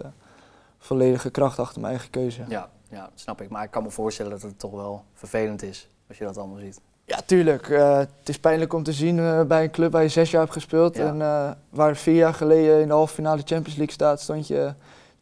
volledige 0.80 1.30
kracht 1.30 1.60
achter 1.60 1.82
mijn 1.82 1.94
eigen 1.94 2.12
keuze. 2.12 2.44
Ja, 2.48 2.70
ja, 2.90 3.10
snap 3.16 3.42
ik. 3.42 3.50
Maar 3.50 3.64
ik 3.64 3.72
kan 3.72 3.84
me 3.84 3.92
voorstellen 3.92 4.32
dat 4.32 4.42
het 4.42 4.60
toch 4.60 4.72
wel 4.72 5.04
vervelend 5.14 5.64
is 5.64 5.90
als 6.08 6.18
je 6.18 6.26
dat 6.26 6.38
allemaal 6.38 6.60
ziet. 6.60 6.82
Ja, 7.06 7.20
tuurlijk. 7.26 7.70
Eh, 7.70 7.98
het 7.98 8.10
is 8.30 8.40
pijnlijk 8.40 8.74
om 8.74 8.84
te 8.84 8.94
zien 8.94 9.20
eh, 9.20 9.42
bij 9.42 9.64
een 9.64 9.72
club 9.72 9.92
waar 9.92 10.02
je 10.02 10.10
zes 10.10 10.32
jaar 10.32 10.42
hebt 10.42 10.54
gespeeld. 10.54 10.96
Ja. 10.98 11.06
En 11.08 11.22
eh, 11.22 11.52
waar 11.70 11.96
vier 11.96 12.16
jaar 12.16 12.34
geleden 12.34 12.82
in 12.82 12.88
de 12.88 12.94
halve 12.94 13.14
finale 13.14 13.42
Champions 13.46 13.76
League 13.76 13.94
staat, 13.94 14.22
stond 14.22 14.48
je 14.48 14.74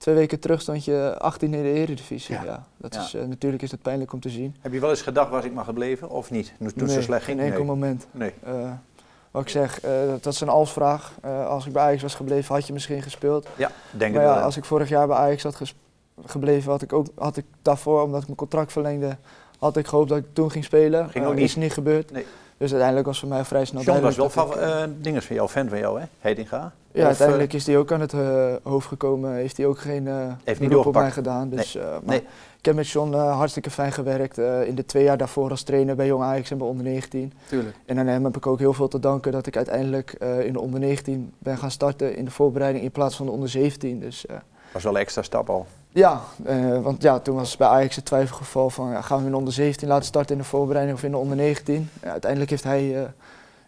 twee 0.03 0.15
weken 0.15 0.39
terug 0.39 0.61
stond 0.61 0.85
je 0.85 1.15
18 1.19 1.53
in 1.53 1.63
de 1.63 1.71
Eredivisie. 1.71 2.35
Ja. 2.35 2.43
Ja. 2.43 2.65
dat 2.77 2.93
Ja. 2.93 3.01
Is, 3.01 3.13
eh, 3.13 3.25
natuurlijk 3.25 3.63
is 3.63 3.71
het 3.71 3.81
pijnlijk 3.81 4.13
om 4.13 4.19
te 4.19 4.29
zien. 4.29 4.55
Heb 4.61 4.73
je 4.73 4.79
wel 4.79 4.89
eens 4.89 5.01
gedacht, 5.01 5.29
was 5.29 5.43
ik 5.45 5.53
maar 5.53 5.65
gebleven 5.65 6.09
of 6.09 6.31
niet? 6.31 6.53
Toen 6.57 6.71
het 6.75 6.91
zo 6.91 7.01
slecht 7.01 7.23
ging? 7.23 7.39
geen 7.39 7.47
enkel 7.47 7.63
Nee. 7.63 7.73
moment. 7.73 8.07
Nee. 8.11 8.33
Eh, 8.43 8.71
wat 9.31 9.41
ik 9.41 9.49
zeg, 9.49 9.81
eh, 9.81 9.91
dat 10.21 10.33
is 10.33 10.41
een 10.41 10.49
alsvraag. 10.49 11.13
Eh 11.21 11.47
als 11.47 11.65
ik 11.65 11.73
bij 11.73 11.83
Ajax 11.83 12.01
was 12.01 12.15
gebleven, 12.15 12.55
had 12.55 12.67
je 12.67 12.73
misschien 12.73 13.01
gespeeld. 13.01 13.47
Ja, 13.55 13.71
denk 13.91 14.13
maar 14.13 14.23
ja, 14.23 14.33
wel. 14.33 14.43
als 14.43 14.57
ik 14.57 14.65
vorig 14.65 14.89
jaar 14.89 15.07
bij 15.07 15.17
Ajax 15.17 15.43
had 15.43 15.73
gebleven, 16.25 16.71
had 16.71 16.81
ik 16.81 16.93
ook 16.93 17.07
had 17.15 17.37
ik 17.37 17.45
daarvoor, 17.61 18.01
omdat 18.01 18.19
ik 18.19 18.25
mijn 18.25 18.37
contract 18.37 18.71
verlengde, 18.71 19.17
had 19.63 19.77
ik 19.77 19.87
gehoopt 19.87 20.09
dat 20.09 20.17
ik 20.17 20.25
toen 20.33 20.51
ging 20.51 20.63
spelen. 20.63 21.09
Ging 21.09 21.23
Eh, 21.25 21.31
ook 21.31 21.37
is 21.37 21.55
niet 21.55 21.73
gebeurd. 21.73 22.11
Nee. 22.11 22.25
Dus 22.57 22.69
uiteindelijk 22.71 23.07
was 23.07 23.19
voor 23.19 23.29
mij 23.29 23.43
vrij 23.45 23.65
snel 23.65 23.81
John 23.81 24.01
was 24.01 24.15
wel 24.15 24.29
van, 24.29 24.59
eh 24.59 24.83
dinges 25.01 25.25
van 25.25 25.35
jou, 25.35 25.49
fan 25.49 25.69
van 25.69 25.77
jou, 25.79 25.99
hè? 25.99 26.05
Heitinga. 26.19 26.71
Ja, 26.91 27.01
Of, 27.01 27.07
uiteindelijk 27.07 27.53
is 27.53 27.65
hij 27.65 27.77
ook 27.77 27.91
aan 27.91 28.01
het 28.01 28.13
eh, 28.13 28.53
hoofd 28.63 28.87
gekomen. 28.87 29.33
Heeft 29.33 29.57
hij 29.57 29.65
ook 29.65 29.79
geen 29.79 30.07
eh 30.07 30.27
niet 30.59 30.69
beroep 30.69 30.85
op 30.85 30.93
mij 30.93 31.11
gedaan. 31.11 31.49
Dus, 31.49 31.75
eh, 31.75 31.83
maar 31.83 32.01
Nee. 32.03 32.23
Ik 32.57 32.65
heb 32.69 32.75
met 32.75 32.89
John 32.89 33.13
eh, 33.13 33.35
hartstikke 33.37 33.69
fijn 33.69 33.91
gewerkt. 33.91 34.37
eh, 34.37 34.67
in 34.67 34.75
de 34.75 34.85
twee 34.85 35.03
jaar 35.03 35.17
daarvoor 35.17 35.49
als 35.49 35.63
trainer 35.63 35.95
bij 35.95 36.05
Jong 36.07 36.23
Ajax 36.23 36.51
en 36.51 36.57
bij 36.57 36.67
onder 36.67 36.85
19. 36.85 37.33
Tuurlijk. 37.47 37.75
En 37.85 37.99
aan 37.99 38.07
hem 38.07 38.23
heb 38.23 38.37
ik 38.37 38.47
ook 38.47 38.59
heel 38.59 38.73
veel 38.73 38.87
te 38.87 38.99
danken 38.99 39.31
dat 39.31 39.47
ik 39.47 39.55
uiteindelijk 39.55 40.11
eh, 40.19 40.45
in 40.45 40.53
de 40.53 40.59
onder 40.59 40.79
19 40.79 41.33
ben 41.39 41.57
gaan 41.57 41.71
starten 41.71 42.15
in 42.15 42.25
de 42.25 42.31
voorbereiding 42.31 42.83
in 42.83 42.91
plaats 42.91 43.15
van 43.15 43.25
de 43.25 43.31
onder 43.31 43.49
17. 43.49 43.99
Dus 43.99 44.25
eh, 44.25 44.35
was 44.71 44.83
wel 44.83 44.93
een 44.95 44.99
extra 45.01 45.21
stap 45.21 45.49
al. 45.49 45.65
Ja, 45.93 46.21
eh, 46.45 46.81
want 46.81 47.01
ja, 47.01 47.19
toen 47.19 47.35
was 47.35 47.57
bij 47.57 47.67
Ajax 47.67 47.95
het 47.95 48.05
twijfelgeval 48.05 48.69
van 48.69 48.89
ja, 48.89 49.01
gaan 49.01 49.19
we 49.19 49.25
in 49.25 49.31
de 49.31 49.37
onder 49.37 49.53
17 49.53 49.87
laten 49.87 50.05
starten 50.05 50.35
in 50.35 50.41
de 50.41 50.47
voorbereiding 50.47 50.97
of 50.97 51.03
in 51.03 51.11
de 51.11 51.17
onder 51.17 51.37
19. 51.37 51.89
Ja, 52.03 52.09
uiteindelijk 52.11 52.51
heeft 52.51 52.63
hij 52.63 52.97
eh, 52.97 53.03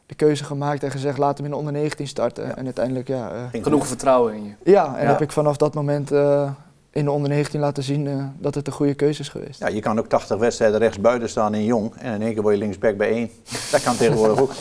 de 0.05 0.15
keuze 0.15 0.43
gemaakt 0.43 0.83
en 0.83 0.91
gezegd 0.91 1.17
laat 1.17 1.35
hem 1.37 1.45
in 1.45 1.51
de 1.51 1.57
onder 1.57 1.73
19 1.73 2.07
starten. 2.07 2.47
Ja. 2.47 2.55
En 2.55 2.65
uiteindelijk 2.65 3.07
ja, 3.07 3.31
eh, 3.51 3.61
Genoeg 3.63 3.87
vertrouwen 3.87 4.33
in 4.33 4.43
je. 4.43 4.71
ja, 4.71 4.95
en 4.97 5.03
Ja. 5.03 5.09
heb 5.11 5.21
ik 5.21 5.31
vanaf 5.31 5.57
dat 5.57 5.73
moment 5.73 6.11
eh, 6.11 6.49
in 6.91 7.05
de 7.05 7.11
onder 7.11 7.29
19 7.29 7.59
laten 7.59 7.83
zien 7.83 8.07
eh, 8.07 8.23
dat 8.37 8.55
het 8.55 8.67
een 8.67 8.73
goede 8.73 8.93
keuze 8.93 9.21
is 9.21 9.29
geweest. 9.29 9.59
Ja, 9.59 9.67
je 9.67 9.79
kan 9.81 9.99
ook 9.99 10.07
80 10.07 10.37
wedstrijden 10.37 10.79
rechts 10.79 10.99
buiten 10.99 11.29
staan 11.29 11.53
in 11.53 11.63
jong 11.63 11.93
en 11.97 12.13
in 12.13 12.21
één 12.21 12.33
keer 12.33 12.41
word 12.41 12.53
je 12.53 12.59
linksback 12.61 12.97
bij 12.97 13.09
één. 13.09 13.29
Dat 13.71 13.83
kan 13.83 13.95
tegenwoordig 13.97 14.39
ook. 14.39 14.51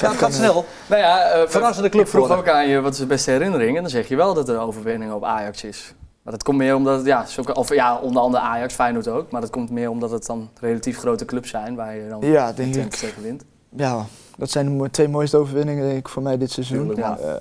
Ja, 0.00 0.08
het 0.08 0.18
gaat 0.18 0.34
snel. 0.34 0.64
Nou 0.86 1.00
ja, 1.00 1.20
eh, 1.30 1.48
Verrassende 1.48 1.88
club 1.88 2.04
Ik 2.04 2.10
vroeg 2.10 2.30
ook 2.30 2.48
aan 2.48 2.68
je 2.68 2.80
wat 2.80 2.92
is 2.92 2.98
de 2.98 3.06
beste 3.06 3.30
herinnering 3.30 3.76
en 3.76 3.82
dan 3.82 3.90
zeg 3.90 4.08
je 4.08 4.16
wel 4.16 4.34
dat 4.34 4.48
er 4.48 4.54
een 4.54 4.60
overwinning 4.60 5.12
op 5.12 5.24
Ajax 5.24 5.64
is. 5.64 5.94
Maar 6.22 6.32
dat 6.32 6.42
komt 6.42 6.58
meer 6.58 6.74
omdat 6.74 6.96
het, 6.96 7.06
ja, 7.06 7.24
zulke, 7.26 7.54
of 7.54 7.74
ja, 7.74 7.98
onder 7.98 8.22
andere 8.22 8.42
Ajax, 8.44 8.74
Feyenoord 8.74 9.08
ook, 9.08 9.30
maar 9.30 9.40
dat 9.40 9.50
komt 9.50 9.70
meer 9.70 9.90
omdat 9.90 10.10
het 10.10 10.26
dan 10.26 10.48
relatief 10.60 10.98
grote 10.98 11.24
clubs 11.24 11.50
zijn 11.50 11.74
waar 11.74 11.96
je 11.96 12.08
dan 12.08 12.20
Ja, 12.30 12.52
denk 12.52 12.74
ik. 12.74 13.14
wint. 13.20 13.44
Ja, 13.76 14.04
dat 14.36 14.50
zijn 14.50 14.78
de 14.78 14.90
twee 14.90 15.08
mooiste 15.08 15.36
overwinningen 15.36 15.84
denk 15.86 15.98
ik 15.98 16.08
voor 16.08 16.22
mij 16.22 16.38
dit 16.38 16.50
seizoen. 16.50 16.92
Ja. 16.96 17.18
Eh, 17.18 17.34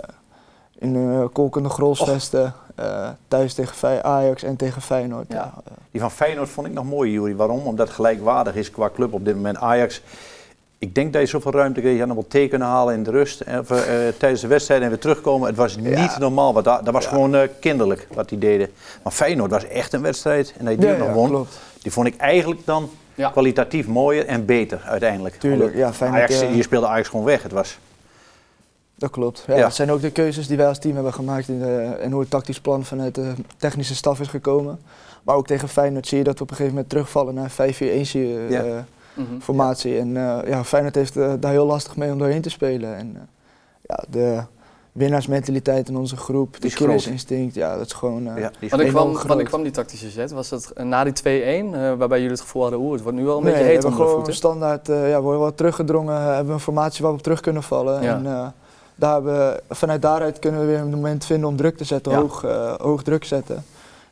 in 0.77 0.93
de 0.93 1.29
kolkende 1.33 1.69
grolsvesten, 1.69 2.53
eh, 2.75 3.09
thuis 3.27 3.53
tegen 3.53 3.75
Fey- 3.75 4.01
Ajax 4.03 4.43
en 4.43 4.55
tegen 4.55 4.81
Feyenoord. 4.81 5.25
Ja. 5.31 5.35
Ja. 5.35 5.53
eh, 5.65 5.71
Die 5.91 6.01
van 6.01 6.11
Feyenoord 6.11 6.49
vond 6.49 6.67
ik 6.67 6.73
nog 6.73 6.85
mooi, 6.85 7.11
Juri. 7.11 7.35
Waarom? 7.35 7.59
Omdat 7.65 7.87
het 7.87 7.95
gelijkwaardig 7.95 8.55
is 8.55 8.71
qua 8.71 8.89
club 8.93 9.13
op 9.13 9.25
dit 9.25 9.35
moment. 9.35 9.57
Ajax 9.57 10.01
Ik 10.81 10.95
denk 10.95 11.13
dat 11.13 11.21
je 11.21 11.27
zoveel 11.27 11.51
ruimte 11.51 11.79
kreeg. 11.79 11.91
Je 11.93 11.97
had 11.99 12.07
nog 12.07 12.15
wel 12.17 12.27
thee 12.27 12.47
kunnen 12.47 12.67
halen 12.67 12.93
in 12.93 13.03
de 13.03 13.11
rust. 13.11 13.41
En, 13.41 13.59
of, 13.59 13.69
eh, 13.71 13.93
tijdens 14.17 14.41
de 14.41 14.47
wedstrijd 14.47 14.81
en 14.81 14.89
weer 14.89 14.99
terugkomen. 14.99 15.47
Het 15.47 15.57
was 15.57 15.75
Ja. 15.81 16.01
niet 16.01 16.17
normaal. 16.17 16.53
Wat 16.53 16.63
dat, 16.63 16.85
dat 16.85 16.93
was 16.93 17.03
Ja. 17.03 17.09
gewoon 17.09 17.35
eh, 17.35 17.47
kinderlijk 17.59 18.07
wat 18.13 18.29
die 18.29 18.37
deden. 18.37 18.69
Maar 19.03 19.11
Feyenoord 19.13 19.51
was 19.51 19.67
echt 19.67 19.93
een 19.93 20.01
wedstrijd. 20.01 20.53
En 20.57 20.65
dat 20.65 20.73
je 20.73 20.79
die 20.79 20.89
Ja, 20.89 20.97
nog 20.97 21.13
won. 21.13 21.27
klopt. 21.29 21.59
Die 21.81 21.91
vond 21.91 22.07
ik 22.07 22.17
eigenlijk 22.17 22.65
dan 22.65 22.89
kwalitatief 23.31 23.87
mooier 23.87 24.25
en 24.25 24.45
beter 24.45 24.81
uiteindelijk. 24.85 25.35
Tuurlijk, 25.35 25.75
ja, 25.75 25.93
Feyenoord, 25.93 26.21
Ajax, 26.23 26.41
eh, 26.41 26.55
je 26.55 26.63
speelde 26.63 26.87
Ajax 26.87 27.07
gewoon 27.07 27.25
weg. 27.25 27.43
Het 27.43 27.51
was, 27.51 27.77
Dat 28.95 29.09
klopt. 29.11 29.43
Ja. 29.47 29.55
Het 29.55 29.75
zijn 29.75 29.91
ook 29.91 30.01
de 30.01 30.11
keuzes 30.11 30.47
die 30.47 30.57
wij 30.57 30.67
als 30.67 30.79
team 30.79 30.93
hebben 30.95 31.13
gemaakt 31.13 31.47
in 31.47 31.59
de, 31.59 31.95
en 32.01 32.11
hoe 32.11 32.21
het 32.21 32.29
tactisch 32.29 32.61
plan 32.61 32.85
vanuit 32.85 33.15
de 33.15 33.33
technische 33.57 33.95
staf 33.95 34.19
is 34.19 34.27
gekomen. 34.27 34.79
Maar 35.23 35.35
ook 35.35 35.47
tegen 35.47 35.69
Feyenoord 35.69 36.07
zie 36.07 36.17
je 36.17 36.23
dat 36.23 36.37
we 36.37 36.43
op 36.43 36.49
een 36.49 36.55
gegeven 36.55 36.73
moment 36.75 36.91
terugvallen 36.91 37.33
naar 37.33 37.49
5-4-1 37.51 38.05
zie 38.05 38.27
je. 38.27 38.79
Mhm. 39.13 39.39
formatie. 39.39 39.97
En 39.99 40.17
eh, 40.17 40.49
ja, 40.49 40.63
Feyenoord 40.63 40.95
heeft 40.95 41.17
eh, 41.17 41.33
daar 41.39 41.51
heel 41.51 41.65
lastig 41.65 41.95
mee 41.95 42.11
om 42.11 42.17
doorheen 42.17 42.41
te 42.41 42.49
spelen. 42.49 42.95
En 42.95 43.11
eh, 43.15 43.21
ja, 43.81 44.03
de 44.09 44.41
winnaarsmentaliteit 44.91 45.89
in 45.89 45.95
onze 45.97 46.17
groep, 46.17 46.61
Die 46.61 46.69
de 46.69 46.75
killersinstinct, 46.75 47.55
ja, 47.55 47.77
dat 47.77 47.85
is 47.85 47.93
gewoon... 47.93 48.27
eh, 48.27 48.41
ja, 48.41 48.51
Wanneer 48.69 48.87
kwam, 48.89 49.13
wanneer 49.27 49.45
kwam 49.45 49.63
die 49.63 49.71
tactische 49.71 50.09
zet? 50.09 50.31
Was 50.31 50.49
dat 50.49 50.73
na 50.83 51.03
die 51.03 51.13
2-1, 51.13 51.25
eh, 51.25 51.71
waarbij 51.71 52.17
jullie 52.17 52.31
het 52.33 52.41
gevoel 52.41 52.61
hadden, 52.61 52.79
oeh, 52.79 52.91
het 52.93 53.01
wordt 53.01 53.17
nu 53.17 53.23
wel 53.25 53.37
een 53.37 53.43
nee, 53.43 53.51
beetje 53.51 53.67
we 53.67 53.71
heet 53.73 53.81
hebben 53.83 53.99
onder 53.99 54.07
de 54.11 54.15
voeten? 54.15 54.35
standaard, 54.35 54.89
eh, 54.89 55.09
ja, 55.09 55.15
we 55.15 55.21
worden 55.21 55.41
wel 55.41 55.53
teruggedrongen, 55.53 56.21
hebben 56.21 56.45
we 56.47 56.53
een 56.53 56.59
formatie 56.59 57.01
waar 57.01 57.11
we 57.11 57.17
op 57.17 57.23
terug 57.23 57.39
kunnen 57.39 57.63
vallen. 57.63 58.01
Ja. 58.03 58.15
En, 58.15 58.25
eh, 58.25 58.47
daar 58.95 59.13
hebben, 59.13 59.33
we- 59.33 59.61
vanuit 59.75 60.01
daaruit 60.01 60.39
kunnen 60.39 60.59
we 60.59 60.65
weer 60.65 60.79
een 60.79 60.89
moment 60.89 61.25
vinden 61.25 61.49
om 61.49 61.55
druk 61.55 61.77
te 61.77 61.83
zetten, 61.83 62.11
Ja. 62.11 62.19
hoog, 62.19 62.43
eh, 62.43 62.73
hoog 62.73 63.03
druk 63.03 63.23
zetten. 63.23 63.63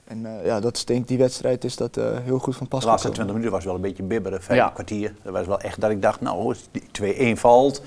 En 0.09 0.25
eh, 0.25 0.45
ja, 0.45 0.59
dat 0.59 0.77
stinkt, 0.77 1.07
die 1.07 1.17
wedstrijd 1.17 1.63
is 1.63 1.75
dat 1.75 1.97
eh, 1.97 2.05
heel 2.23 2.39
goed 2.39 2.55
van 2.55 2.67
pas 2.67 2.79
De 2.79 2.85
laatste 2.87 3.07
gekomen. 3.07 3.33
20 3.33 3.35
minuten 3.35 3.51
was 3.51 3.65
wel 3.65 3.75
een 3.75 3.81
beetje 3.81 4.03
bibberen, 4.03 4.41
vijf 4.43 4.59
Ja. 4.59 4.69
kwartier. 4.69 5.13
Dat 5.23 5.33
was 5.33 5.47
wel 5.47 5.59
echt 5.59 5.81
dat 5.81 5.89
ik 5.91 6.01
dacht, 6.01 6.21
nou, 6.21 6.37
als 6.47 6.67
die 6.71 7.35
2-1 7.35 7.39
valt. 7.39 7.81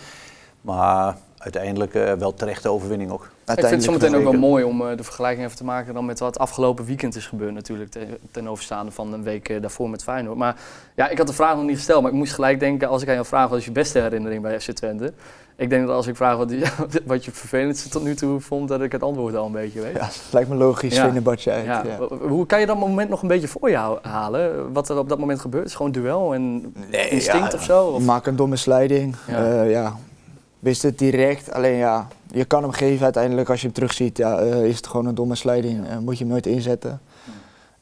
Maar 0.61 1.17
uiteindelijk 1.43 1.95
eh, 1.95 2.13
wel 2.13 2.35
terechte 2.35 2.69
overwinning 2.69 3.11
ook. 3.11 3.23
Ik 3.47 3.59
vind 3.59 3.71
het 3.71 3.85
zo 3.85 3.93
meteen 3.93 4.15
ook 4.17 4.23
wel 4.23 4.33
mooi 4.41 4.65
om 4.65 4.87
eh, 4.89 4.97
de 4.97 5.03
vergelijking 5.05 5.45
even 5.45 5.57
te 5.57 5.65
maken 5.65 5.95
dan 5.95 6.05
met 6.05 6.19
wat 6.19 6.39
afgelopen 6.39 6.85
weekend 6.85 7.17
is 7.17 7.27
gebeurd 7.27 7.55
natuurlijk. 7.55 7.91
Ten, 7.91 8.07
ten 8.31 8.49
overstaande 8.49 8.91
van 8.93 9.13
een 9.13 9.23
week 9.23 9.49
eh, 9.49 9.61
daarvoor 9.61 9.91
met 9.91 10.03
Feyenoord. 10.03 10.37
Maar 10.37 10.57
ja, 10.95 11.09
ik 11.09 11.19
had 11.19 11.27
de 11.27 11.33
vraag 11.33 11.57
nog 11.57 11.65
niet 11.65 11.77
gesteld, 11.77 12.03
maar 12.03 12.11
ik 12.11 12.17
moest 12.17 12.33
gelijk 12.33 12.61
denken 12.61 12.89
als 12.89 13.03
ik 13.03 13.09
aan 13.09 13.15
jou 13.15 13.27
vraag 13.27 13.49
wat 13.49 13.59
is 13.59 13.65
je 13.65 13.73
beste 13.73 13.99
herinnering 13.99 14.43
bij 14.43 14.61
FC 14.61 14.71
Twente. 14.71 15.13
Ik 15.57 15.71
denk 15.71 15.87
dat 15.87 15.97
als 15.97 16.07
ik 16.07 16.17
vraag 16.17 16.37
wat, 16.37 16.49
die- 16.49 16.63
wat 17.07 17.25
je 17.25 17.31
het 17.31 17.39
vervelendste 17.41 17.89
tot 17.89 18.03
nu 18.03 18.15
toe 18.15 18.41
vond, 18.41 18.69
dat 18.69 18.81
ik 18.83 18.93
het 18.93 19.03
antwoord 19.03 19.37
al 19.37 19.47
een 19.47 19.53
beetje 19.53 19.81
weet. 19.81 19.95
Ja, 19.97 20.09
lijkt 20.31 20.49
me 20.49 20.55
logisch, 20.55 20.95
Ja. 20.97 21.05
Fenerbahce 21.07 21.51
uit. 21.51 21.65
Ja, 21.65 21.85
Hoe 22.29 22.47
kan 22.47 22.61
je 22.61 22.67
dat 22.67 22.79
moment 22.79 23.09
nog 23.11 23.23
een 23.23 23.29
beetje 23.29 23.49
voor 23.49 23.71
je 23.71 23.77
hou- 23.77 23.99
halen? 24.03 24.73
Wat 24.73 24.89
er 24.89 24.99
op 24.99 25.09
dat 25.09 25.19
moment 25.19 25.41
gebeurt? 25.41 25.67
Is 25.67 25.75
gewoon 25.75 25.93
duel 25.93 26.35
en 26.35 26.73
Nee, 26.91 27.09
instinct 27.09 27.53
ja, 27.53 27.59
of 27.59 27.65
zo? 27.65 27.85
Of? 27.87 28.03
Maak 28.05 28.27
een 28.27 28.37
domme 28.37 28.57
sliding. 28.57 29.17
Ja. 29.27 29.63
Ja. 29.63 29.97
Wist 30.63 30.83
het 30.83 30.99
direct, 30.99 31.53
alleen 31.53 31.77
ja, 31.77 32.09
je 32.33 32.45
kan 32.45 32.63
hem 32.63 32.73
geven 32.73 33.05
uiteindelijk 33.05 33.51
als 33.51 33.61
je 33.61 33.67
hem 33.67 33.75
terugziet. 33.75 34.17
Ja, 34.17 34.39
eh, 34.39 34.65
is 34.65 34.77
het 34.77 34.87
gewoon 34.87 35.07
een 35.07 35.15
domme 35.15 35.35
sliding, 35.35 35.89
eh, 35.89 35.99
moet 35.99 36.19
je 36.19 36.25
hem 36.25 36.33
nooit 36.33 36.47
inzetten. 36.47 37.01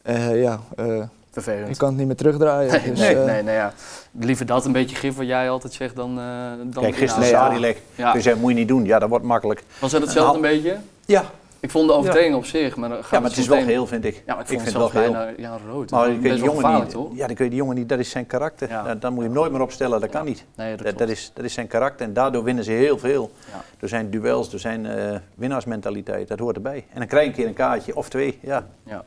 Eh, 0.02 0.42
ja, 0.42 0.60
eh, 0.76 1.02
Vervelend. 1.30 1.68
je 1.68 1.76
kan 1.76 1.88
het 1.88 1.96
niet 1.98 2.06
meer 2.06 2.16
terugdraaien. 2.16 2.70
Nee, 2.72 2.90
dus, 2.90 2.98
nee, 2.98 3.16
eh, 3.16 3.24
nee, 3.24 3.42
nee, 3.42 3.54
ja. 3.54 3.72
Liever 4.12 4.46
dat 4.46 4.64
een 4.64 4.72
beetje 4.72 4.96
gif 4.96 5.16
wat 5.16 5.26
jij 5.26 5.50
altijd 5.50 5.72
zegt 5.72 5.96
dan, 5.96 6.18
eh 6.18 6.24
dan 6.72 6.82
Kijk, 6.82 6.96
gisteren 6.96 7.20
Nee, 7.20 7.30
ja. 7.30 7.46
Sadilek. 7.46 7.82
Ja. 7.94 8.12
Dus 8.12 8.24
hij 8.24 8.34
moet 8.34 8.50
je 8.50 8.56
niet 8.56 8.68
doen. 8.68 8.84
Ja, 8.84 8.98
dat 8.98 9.08
wordt 9.08 9.24
makkelijk. 9.24 9.64
Was 9.78 9.92
het 9.92 10.02
hetzelfde 10.02 10.34
een 10.34 10.40
beetje? 10.40 10.76
Ja, 11.04 11.24
Ik 11.60 11.70
vond 11.70 11.88
de 11.88 11.94
overtreding 11.94 12.34
op 12.34 12.44
zich, 12.44 12.76
maar 12.76 12.88
dan 12.88 12.98
gaat 13.02 13.10
ja 13.10 13.20
maar 13.20 13.28
het 13.30 13.38
is 13.38 13.46
wel 13.46 13.58
geheel, 13.62 13.86
vind 13.86 14.04
ik. 14.04 14.14
Ja, 14.26 14.34
maar 14.34 14.40
ik 14.42 14.48
vond 14.48 14.62
vind 14.62 14.64
het 14.64 14.76
wel 14.76 14.88
geheel. 14.88 15.12
bijna 15.12 15.32
ja, 15.36 15.58
rood. 15.68 15.90
Maar 15.90 16.00
Dat 16.00 16.08
je 16.08 16.14
is 16.14 16.20
kunt 16.20 16.40
best 16.40 16.42
die 16.54 16.60
jongen 16.62 16.80
niet, 16.80 16.90
toch? 16.90 17.16
ja, 17.16 17.26
dan 17.26 17.34
kun 17.36 17.44
je 17.44 17.50
die 17.50 17.58
jongen 17.60 17.76
niet, 17.76 17.88
dat 17.88 17.98
is 17.98 18.10
zijn 18.10 18.26
karakter. 18.26 18.68
Ja. 18.68 18.82
Dat, 18.82 19.00
dan 19.00 19.12
moet 19.12 19.22
je 19.22 19.28
hem 19.28 19.38
nooit 19.38 19.52
meer 19.52 19.60
opstellen, 19.60 20.00
dat 20.00 20.10
kan 20.10 20.24
niet. 20.24 20.44
Nee, 20.56 20.76
dat, 20.76 20.98
Dat, 20.98 21.08
is, 21.08 21.30
dat 21.34 21.44
is 21.44 21.52
zijn 21.52 21.66
karakter 21.66 22.06
en 22.06 22.12
daardoor 22.12 22.44
winnen 22.44 22.64
ze 22.64 22.70
heel 22.72 22.98
veel. 22.98 23.30
Ja. 23.52 23.60
Door 23.78 23.88
zijn 23.88 24.10
duels, 24.10 24.50
door 24.50 24.60
zijn 24.60 24.86
eh, 24.86 25.16
winnaarsmentaliteit, 25.34 26.28
dat 26.28 26.38
hoort 26.38 26.56
erbij. 26.56 26.84
En 26.92 26.98
dan 26.98 27.06
krijg 27.06 27.22
je 27.24 27.28
een 27.30 27.36
keer 27.36 27.46
een 27.46 27.54
kaartje, 27.54 27.96
of 27.96 28.08
twee, 28.08 28.38
ja. 28.42 28.66
Ja. 28.84 29.04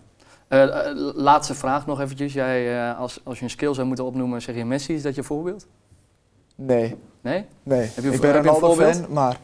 Eh, 0.47 0.63
eh, 0.63 0.95
laatste 1.15 1.53
vraag 1.55 1.85
nog 1.85 2.01
eventjes. 2.01 2.33
Jij, 2.33 2.89
eh, 2.89 2.99
als, 2.99 3.19
als 3.23 3.37
je 3.37 3.43
een 3.43 3.49
skill 3.49 3.73
zou 3.73 3.87
moeten 3.87 4.05
opnoemen, 4.05 4.41
zeg 4.41 4.55
je 4.55 4.65
Messi, 4.65 4.93
is 4.93 5.01
dat 5.01 5.15
je 5.15 5.23
voorbeeld? 5.23 5.67
nee, 6.55 6.97
Nee? 7.21 7.45
nee. 7.63 7.91
je 7.95 8.01
een- 8.07 8.13
ik 8.13 8.21
ben 8.21 8.33
heb 8.33 8.43
je 8.43 8.49
een 8.49 8.55
Ronaldo 8.55 8.67
voorbeeld? 8.67 8.95
fan, 8.95 9.13
maar 9.13 9.37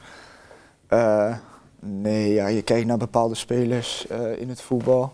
eh, 0.87 1.35
nee, 1.79 2.33
ja, 2.33 2.47
je 2.47 2.61
kijkt 2.61 2.87
naar 2.87 2.97
bepaalde 2.97 3.35
spelers 3.35 4.07
eh, 4.07 4.39
in 4.41 4.49
het 4.49 4.61
voetbal. 4.61 5.13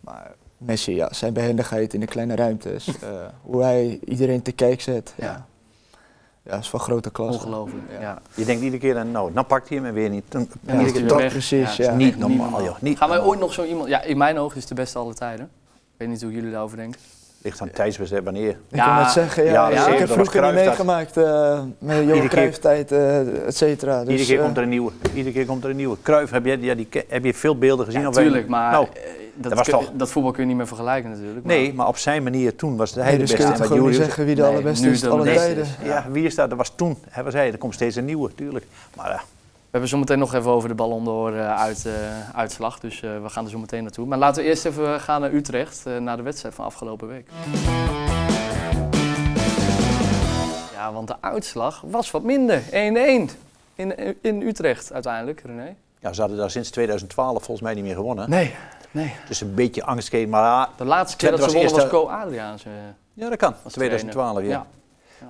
Maar 0.00 0.34
Messi, 0.58 0.94
ja, 0.94 1.12
zijn 1.12 1.32
behendigheid 1.32 1.94
in 1.94 2.00
de 2.00 2.06
kleine 2.06 2.34
ruimtes, 2.36 2.86
eh, 2.98 3.10
hoe 3.42 3.62
hij 3.62 3.98
iedereen 4.04 4.42
te 4.42 4.52
kijk 4.52 4.80
zet, 4.80 5.14
Ja. 5.16 5.24
ja, 5.26 5.46
ja, 6.42 6.58
is 6.58 6.70
van 6.70 6.80
grote 6.80 7.10
klasse. 7.10 7.38
Ongelooflijk. 7.38 7.84
Ja. 7.90 8.00
Ja. 8.00 8.22
Je 8.34 8.44
denkt 8.44 8.62
iedere 8.62 8.82
keer, 8.82 8.98
aan, 8.98 9.10
nou, 9.10 9.32
dan 9.32 9.46
pakt 9.46 9.68
hij 9.68 9.76
hem 9.76 9.86
en 9.86 9.94
weer 9.94 10.10
niet. 10.10 10.24
Dan, 10.28 10.48
Ja, 10.60 10.80
iedere 10.80 11.06
keer 11.06 11.16
weg. 11.16 11.30
precies, 11.32 11.76
ja. 11.76 11.84
echt 11.84 11.96
Niet 11.96 12.18
normaal, 12.18 12.62
joh. 12.64 12.80
Niet 12.80 12.98
Gaan 12.98 13.08
wij 13.08 13.20
ooit 13.20 13.40
nog 13.40 13.52
zo 13.52 13.64
iemand... 13.64 13.88
Ja, 13.88 14.02
in 14.02 14.16
mijn 14.16 14.38
ogen 14.38 14.56
is 14.56 14.60
het 14.60 14.68
de 14.68 14.74
beste 14.82 14.98
aller 14.98 15.14
tijden. 15.14 15.50
Ik 15.74 15.94
weet 15.96 16.08
niet 16.08 16.22
hoe 16.22 16.32
jullie 16.32 16.50
daarover 16.50 16.76
denken. 16.76 17.00
Ligt 17.42 17.60
aan 17.60 17.70
tijdsbestek 17.70 18.24
wanneer. 18.24 18.48
Ik 18.70 18.78
kan 18.78 18.94
het 18.96 19.10
zeggen, 19.10 19.44
ja. 19.44 19.68
ja, 19.70 19.86
ik 19.88 19.98
heb 19.98 20.08
vroeger 20.10 20.40
niet 20.40 20.50
Cruijff 20.50 20.66
meegemaakt 20.68 21.16
eh 21.16 21.60
met 21.78 21.96
Johan 22.04 22.20
keer. 22.20 22.28
Cruijff 22.28 22.58
tijd, 22.58 22.92
eh 22.92 23.46
et 23.46 23.56
cetera. 23.56 23.98
Dus, 24.04 24.08
Iedere 24.08 24.26
keer 24.28 24.38
eh, 24.38 24.44
komt 24.44 24.56
er 24.56 24.62
een 24.62 24.68
nieuwe. 24.68 24.90
Iedere 25.14 25.34
keer 25.34 25.46
komt 25.46 25.64
er 25.64 25.70
een 25.70 25.76
nieuwe. 25.76 25.96
Kruif, 26.02 26.30
heb 26.30 26.44
je, 26.44 26.58
ja, 26.60 26.74
die, 26.74 26.88
heb 27.08 27.24
je 27.24 27.34
veel 27.34 27.58
beelden 27.58 27.84
gezien? 27.86 28.00
Ja, 28.00 28.10
tuurlijk, 28.10 28.48
maar 28.48 28.72
Nou, 28.72 28.86
dat, 29.34 29.42
dat 29.50 29.52
was 29.58 29.68
kun- 29.68 29.78
toch- 29.78 29.90
dat 29.94 30.10
voetbal 30.10 30.32
kun 30.32 30.42
je 30.42 30.48
niet 30.48 30.56
meer 30.56 30.66
vergelijken 30.66 31.10
natuurlijk. 31.10 31.46
maar- 31.46 31.54
nee, 31.54 31.74
maar 31.74 31.86
op 31.88 31.96
zijn 31.96 32.22
manier 32.22 32.56
toen 32.56 32.76
was 32.76 32.94
hij 32.94 33.02
nee, 33.04 33.12
de 33.12 33.18
dus 33.18 33.30
beste. 33.30 33.62
kun 33.66 33.74
je 33.74 33.80
niet 33.88 33.94
zeggen 33.96 34.24
wie 34.24 34.34
de 34.34 34.40
Nee, 34.42 34.50
allerbeste 34.50 34.86
nu 34.86 34.92
is 34.92 35.00
de 35.00 35.08
alle 35.08 35.22
beste 35.22 35.40
tijden. 35.44 35.66
Ja, 35.84 36.04
wie 36.10 36.24
is 36.24 36.34
dat? 36.34 36.48
Dat 36.48 36.58
was 36.58 36.72
toen. 36.76 36.96
Hè, 37.08 37.22
was 37.22 37.34
hij, 37.34 37.52
er 37.52 37.58
komt 37.58 37.74
steeds 37.74 37.96
een 37.96 38.04
nieuwe, 38.04 38.34
tuurlijk. 38.34 38.66
Maar 38.96 39.08
ja, 39.10 39.20
We 39.68 39.74
hebben 39.74 39.90
zometeen 39.90 40.18
nog 40.18 40.34
even 40.34 40.50
over 40.50 40.68
de 40.68 40.74
Ballon 40.74 41.04
d'Or 41.04 41.36
eh, 41.36 41.60
uit, 41.60 41.86
eh, 41.86 42.30
uitslag, 42.34 42.80
dus 42.80 43.02
eh, 43.02 43.22
we 43.22 43.28
gaan 43.28 43.44
er 43.44 43.50
zo 43.50 43.58
meteen 43.58 43.82
naartoe. 43.82 44.06
Maar 44.06 44.18
laten 44.18 44.42
we 44.42 44.48
eerst 44.48 44.64
even 44.64 45.00
gaan 45.00 45.20
naar 45.20 45.32
Utrecht, 45.32 45.84
naar 46.00 46.16
de 46.16 46.22
wedstrijd 46.22 46.54
van 46.54 46.64
afgelopen 46.64 47.08
week. 47.08 47.28
Ja, 50.72 50.92
want 50.92 51.08
de 51.08 51.16
uitslag 51.20 51.82
was 51.86 52.10
wat 52.10 52.22
minder. 52.22 52.62
1-1 52.62 52.70
in, 53.74 54.16
in 54.20 54.42
Utrecht 54.42 54.92
uiteindelijk, 54.92 55.40
René. 55.40 55.74
ja, 55.98 56.12
ze 56.12 56.20
hadden 56.20 56.38
daar 56.38 56.50
sinds 56.50 56.70
2012 56.70 57.32
volgens 57.32 57.60
mij 57.60 57.74
niet 57.74 57.84
meer 57.84 57.94
gewonnen. 57.94 58.30
Nee, 58.30 58.54
nee. 58.90 59.14
Dus 59.28 59.40
een 59.40 59.54
beetje 59.54 59.84
angst 59.84 60.12
maar 60.12 60.42
ja, 60.42 60.68
De 60.76 60.84
laatste 60.84 61.16
keer 61.16 61.30
dat 61.30 61.50
ze 61.50 61.52
wonnen 61.52 61.74
was 61.74 61.88
Co 61.88 62.06
Adriaans. 62.06 62.64
ja, 63.14 63.28
dat 63.28 63.38
kan. 63.38 63.54
Als 63.62 63.72
2012, 63.72 64.40
ja. 64.40 64.42
trainer. 64.42 64.66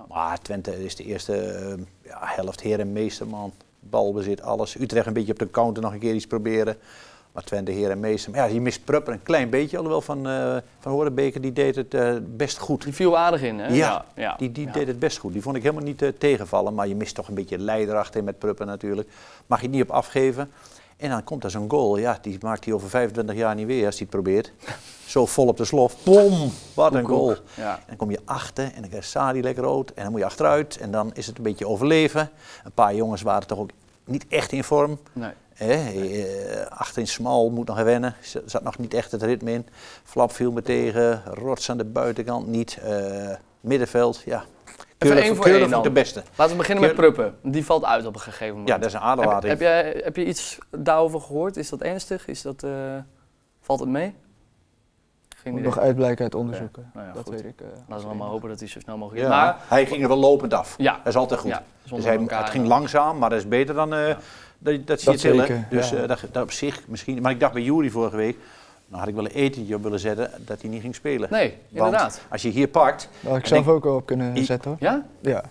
Maar 0.08 0.40
Twente 0.40 0.84
is 0.84 0.96
de 0.96 1.04
eerste 1.04 1.32
ja, 2.02 2.18
helft 2.20 2.60
heer 2.60 2.80
en 2.80 2.92
meester, 2.92 3.26
man. 3.26 3.52
Balbezit, 3.80 4.42
alles. 4.42 4.80
Utrecht 4.80 5.06
een 5.06 5.12
beetje 5.12 5.32
op 5.32 5.38
de 5.38 5.50
counter 5.50 5.82
nog 5.82 5.92
een 5.92 5.98
keer 5.98 6.14
iets 6.14 6.26
proberen. 6.26 6.76
Maar 7.32 7.44
Twente 7.44 7.72
heer 7.72 7.90
en 7.90 8.00
meester. 8.00 8.30
Maar 8.30 8.48
ja, 8.48 8.54
je 8.54 8.60
mist 8.60 8.84
Prupper 8.84 9.12
een 9.12 9.22
klein 9.22 9.50
beetje, 9.50 9.76
alhoewel 9.76 10.00
van, 10.00 10.28
eh 10.28 10.56
van 10.78 10.92
Horenbeke, 10.92 11.40
die 11.40 11.52
deed 11.52 11.76
het 11.76 11.94
eh, 11.94 12.14
best 12.22 12.58
goed. 12.58 12.82
Die 12.84 12.92
viel 12.92 13.18
aardig 13.18 13.42
in, 13.42 13.58
hè? 13.58 13.74
Ja, 13.74 14.04
ja. 14.14 14.34
Die, 14.38 14.52
die 14.52 14.66
ja. 14.66 14.72
deed 14.72 14.86
het 14.86 14.98
best 14.98 15.18
goed. 15.18 15.32
Die 15.32 15.42
vond 15.42 15.56
ik 15.56 15.62
helemaal 15.62 15.84
niet 15.84 16.02
eh, 16.02 16.08
tegenvallen. 16.08 16.74
Maar 16.74 16.88
je 16.88 16.94
mist 16.94 17.14
toch 17.14 17.28
een 17.28 17.34
beetje 17.34 17.58
leider 17.58 17.96
achterin 17.96 18.24
met 18.24 18.38
Pruppen 18.38 18.66
natuurlijk. 18.66 19.08
Mag 19.46 19.60
je 19.60 19.68
niet 19.68 19.82
op 19.82 19.90
afgeven. 19.90 20.50
En 20.98 21.10
dan 21.10 21.24
komt 21.24 21.44
er 21.44 21.50
zo'n 21.50 21.70
goal. 21.70 21.96
Ja, 21.96 22.18
die 22.20 22.38
maakt 22.40 22.64
hij 22.64 22.74
over 22.74 22.88
25 22.88 23.36
jaar 23.36 23.54
niet 23.54 23.66
weer 23.66 23.86
als 23.86 23.98
hij 23.98 24.06
het 24.10 24.22
probeert. 24.22 24.52
Zo 25.06 25.26
vol 25.26 25.46
op 25.46 25.56
de 25.56 25.64
slof. 25.64 26.04
Bom! 26.04 26.52
Wat 26.74 26.94
een 26.94 27.04
goal. 27.04 27.36
Ja. 27.54 27.76
En 27.76 27.84
dan 27.86 27.96
kom 27.96 28.10
je 28.10 28.20
achter 28.24 28.64
en 28.64 28.80
dan 28.80 28.88
krijgt 28.88 29.08
Sadi 29.08 29.42
lekker 29.42 29.62
rood. 29.62 29.90
En 29.90 30.02
dan 30.02 30.10
moet 30.10 30.20
je 30.20 30.26
achteruit. 30.26 30.76
En 30.76 30.90
dan 30.90 31.10
is 31.14 31.26
het 31.26 31.36
een 31.36 31.42
beetje 31.42 31.68
overleven. 31.68 32.30
Een 32.64 32.72
paar 32.72 32.94
jongens 32.94 33.22
waren 33.22 33.48
toch 33.48 33.58
ook 33.58 33.70
niet 34.04 34.26
echt 34.28 34.52
in 34.52 34.64
vorm. 34.64 34.98
Nee. 35.12 35.30
Hè, 35.54 35.72
eh, 35.72 36.66
achterin 36.66 37.06
Smal 37.06 37.50
moet 37.50 37.66
nog 37.66 37.82
wennen. 37.82 38.14
Er 38.34 38.42
zat 38.44 38.62
nog 38.62 38.78
niet 38.78 38.94
echt 38.94 39.12
het 39.12 39.22
ritme 39.22 39.52
in. 39.52 39.66
Flap 40.04 40.32
viel 40.32 40.52
me 40.52 40.62
tegen. 40.62 41.22
Rots 41.24 41.70
aan 41.70 41.78
de 41.78 41.84
buitenkant 41.84 42.46
niet. 42.46 42.78
Eh, 42.82 43.34
middenveld, 43.60 44.22
ja. 44.24 44.44
Keurig, 44.98 45.24
één 45.24 45.34
voor 45.36 45.44
keurig 45.44 45.62
één 45.62 45.70
dan. 45.70 45.82
de 45.82 45.90
beste. 45.90 46.22
Laten 46.36 46.52
we 46.52 46.58
beginnen 46.58 46.84
met 46.84 46.94
Pruppen. 46.94 47.36
Die 47.42 47.64
valt 47.64 47.84
uit 47.84 48.06
op 48.06 48.14
een 48.14 48.20
gegeven 48.20 48.48
moment. 48.50 48.68
Ja, 48.68 48.78
dat 48.78 48.86
is 48.86 48.92
een 48.92 49.00
heb, 49.00 49.08
aderlating. 49.08 49.52
heb, 49.52 49.60
jij, 49.60 50.00
heb 50.04 50.16
je 50.16 50.24
iets 50.24 50.58
daarover 50.70 51.20
gehoord? 51.20 51.56
Is 51.56 51.68
dat 51.68 51.80
ernstig? 51.82 52.26
Is 52.28 52.42
dat, 52.42 52.62
eh, 52.62 52.70
valt 53.60 53.80
het 53.80 53.88
mee? 53.88 54.14
Geen 55.36 55.52
Moet 55.52 55.60
idee. 55.60 55.74
nog 55.74 55.78
uitblijken 55.84 56.24
uit 56.24 56.34
onderzoeken. 56.34 56.90
Nou 56.94 57.06
ja, 57.06 57.12
dat 57.12 57.22
goed. 57.22 57.32
weet 57.34 57.44
ik. 57.44 57.60
eh, 57.60 57.66
Laten 57.88 58.08
we 58.08 58.14
maar 58.14 58.28
hopen 58.28 58.48
dat 58.48 58.58
hij 58.58 58.68
zo 58.68 58.80
snel 58.80 58.96
mogelijk 58.96 59.26
Ja, 59.26 59.28
is. 59.28 59.34
Maar 59.36 59.56
hij 59.68 59.86
ging 59.86 60.02
er 60.02 60.08
wel 60.08 60.16
lopend 60.16 60.54
af. 60.54 60.74
ja, 60.78 60.92
Dat 60.96 61.06
is 61.06 61.16
altijd 61.16 61.40
goed. 61.40 61.50
ja, 61.50 61.62
dus 61.82 61.90
zonder 61.90 62.08
hij, 62.08 62.18
elkaar 62.18 62.40
het 62.42 62.50
ging 62.50 62.66
langzaam, 62.66 63.18
maar 63.18 63.30
dat 63.30 63.38
is 63.38 63.48
beter 63.48 63.74
dan 63.74 63.94
eh, 63.94 64.08
Ja. 64.08 64.18
dat, 64.58 64.86
dat 64.86 65.00
zie 65.00 65.12
je 65.12 65.18
tillen. 65.18 65.66
Dus 65.70 65.90
ja. 65.90 65.96
eh, 65.96 66.08
dat, 66.08 66.20
dat 66.32 66.42
op 66.42 66.50
zich 66.50 66.88
misschien. 66.88 67.22
Maar 67.22 67.32
ik 67.32 67.40
dacht 67.40 67.52
bij 67.52 67.62
Jury 67.62 67.90
vorige 67.90 68.16
week, 68.16 68.36
nou 68.88 69.00
had 69.00 69.08
ik 69.08 69.14
wel 69.14 69.24
een 69.24 69.30
etentje 69.30 69.74
op 69.74 69.82
willen 69.82 70.00
zetten 70.00 70.30
dat 70.38 70.60
hij 70.60 70.70
niet 70.70 70.80
ging 70.80 70.94
spelen. 70.94 71.28
Nee, 71.30 71.48
Want 71.48 71.84
inderdaad. 71.86 72.20
als 72.30 72.42
je 72.42 72.48
hier 72.48 72.68
pakt, 72.68 73.08
Daar 73.20 73.30
had 73.32 73.40
ik 73.40 73.46
zelf 73.46 73.64
denk- 73.64 73.76
ook 73.76 73.84
al 73.86 73.96
op 73.96 74.06
kunnen 74.06 74.44
zetten 74.44 74.70
hoor. 74.70 74.78
Ja? 74.80 75.04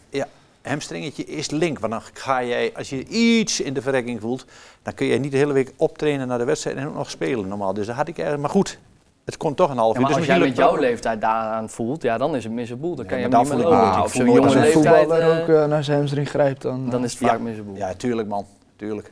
Ja. 0.10 0.27
hamstringetje 0.62 1.25
is 1.25 1.50
link. 1.50 1.79
Want 1.79 1.91
dan 1.94 2.01
ga 2.13 2.44
jij, 2.44 2.72
als 2.75 2.89
je 2.89 3.06
iets 3.08 3.62
in 3.62 3.74
de 3.74 3.82
verrekking 3.82 4.22
voelt, 4.22 4.46
dan 4.82 4.94
kun 4.94 5.06
je 5.08 5.17
niet 5.20 5.32
de 5.32 5.38
hele 5.38 5.53
week 5.53 5.74
optrainen 5.77 6.27
naar 6.27 6.38
de 6.38 6.44
wedstrijd 6.44 6.77
en 6.77 6.88
ook 6.88 6.94
nog 6.96 7.10
spelen 7.10 7.48
normaal. 7.48 7.74
Dus 7.74 7.86
dat 7.88 7.96
had 7.96 8.08
ik 8.08 8.17
eigenlijk, 8.17 8.41
maar 8.48 8.56
goed. 8.63 8.79
Het 9.25 9.38
kon 9.38 9.53
toch 9.56 9.70
een 9.70 9.77
half 9.77 9.94
Ja, 9.94 9.96
uur. 9.96 10.01
maar 10.01 10.10
dus 10.20 10.27
als 10.29 10.38
jij 10.38 10.48
met 10.48 10.58
jouw 10.58 10.75
leeftijd 10.75 11.22
daaraan 11.22 11.70
voelt, 11.70 12.01
ja, 12.01 12.17
dan 12.17 12.36
is 12.36 12.44
het 12.44 12.53
miserable. 12.53 12.96
Dan 12.96 13.03
Ja, 13.03 13.10
kan 13.10 13.15
je 13.17 13.22
hem 13.24 13.32
daar 13.32 13.44
niet 13.44 13.53
meer 13.53 13.63
lopen. 13.63 14.03
Of 14.03 14.12
zo'n 14.13 14.25
jonge 14.25 14.41
als 14.41 14.53
een 14.53 14.60
Als 14.62 14.70
een 14.70 14.74
leeftijd. 14.82 15.00
voetballer 15.00 15.32
eh, 15.32 15.41
ook 15.41 15.48
eh, 15.50 15.65
naar 15.65 15.84
zijn 15.84 15.98
hamstring 15.98 16.29
grijpt, 16.29 16.62
dan... 16.62 16.89
dan 16.89 17.00
eh, 17.00 17.06
is 17.06 17.12
het 17.12 17.22
Ja. 17.22 17.27
vaak 17.27 17.39
miserable. 17.39 17.72
het- 17.74 17.82
Ja, 17.82 17.94
tuurlijk 17.94 18.27
man. 18.27 18.46
Tuurlijk. 18.75 19.12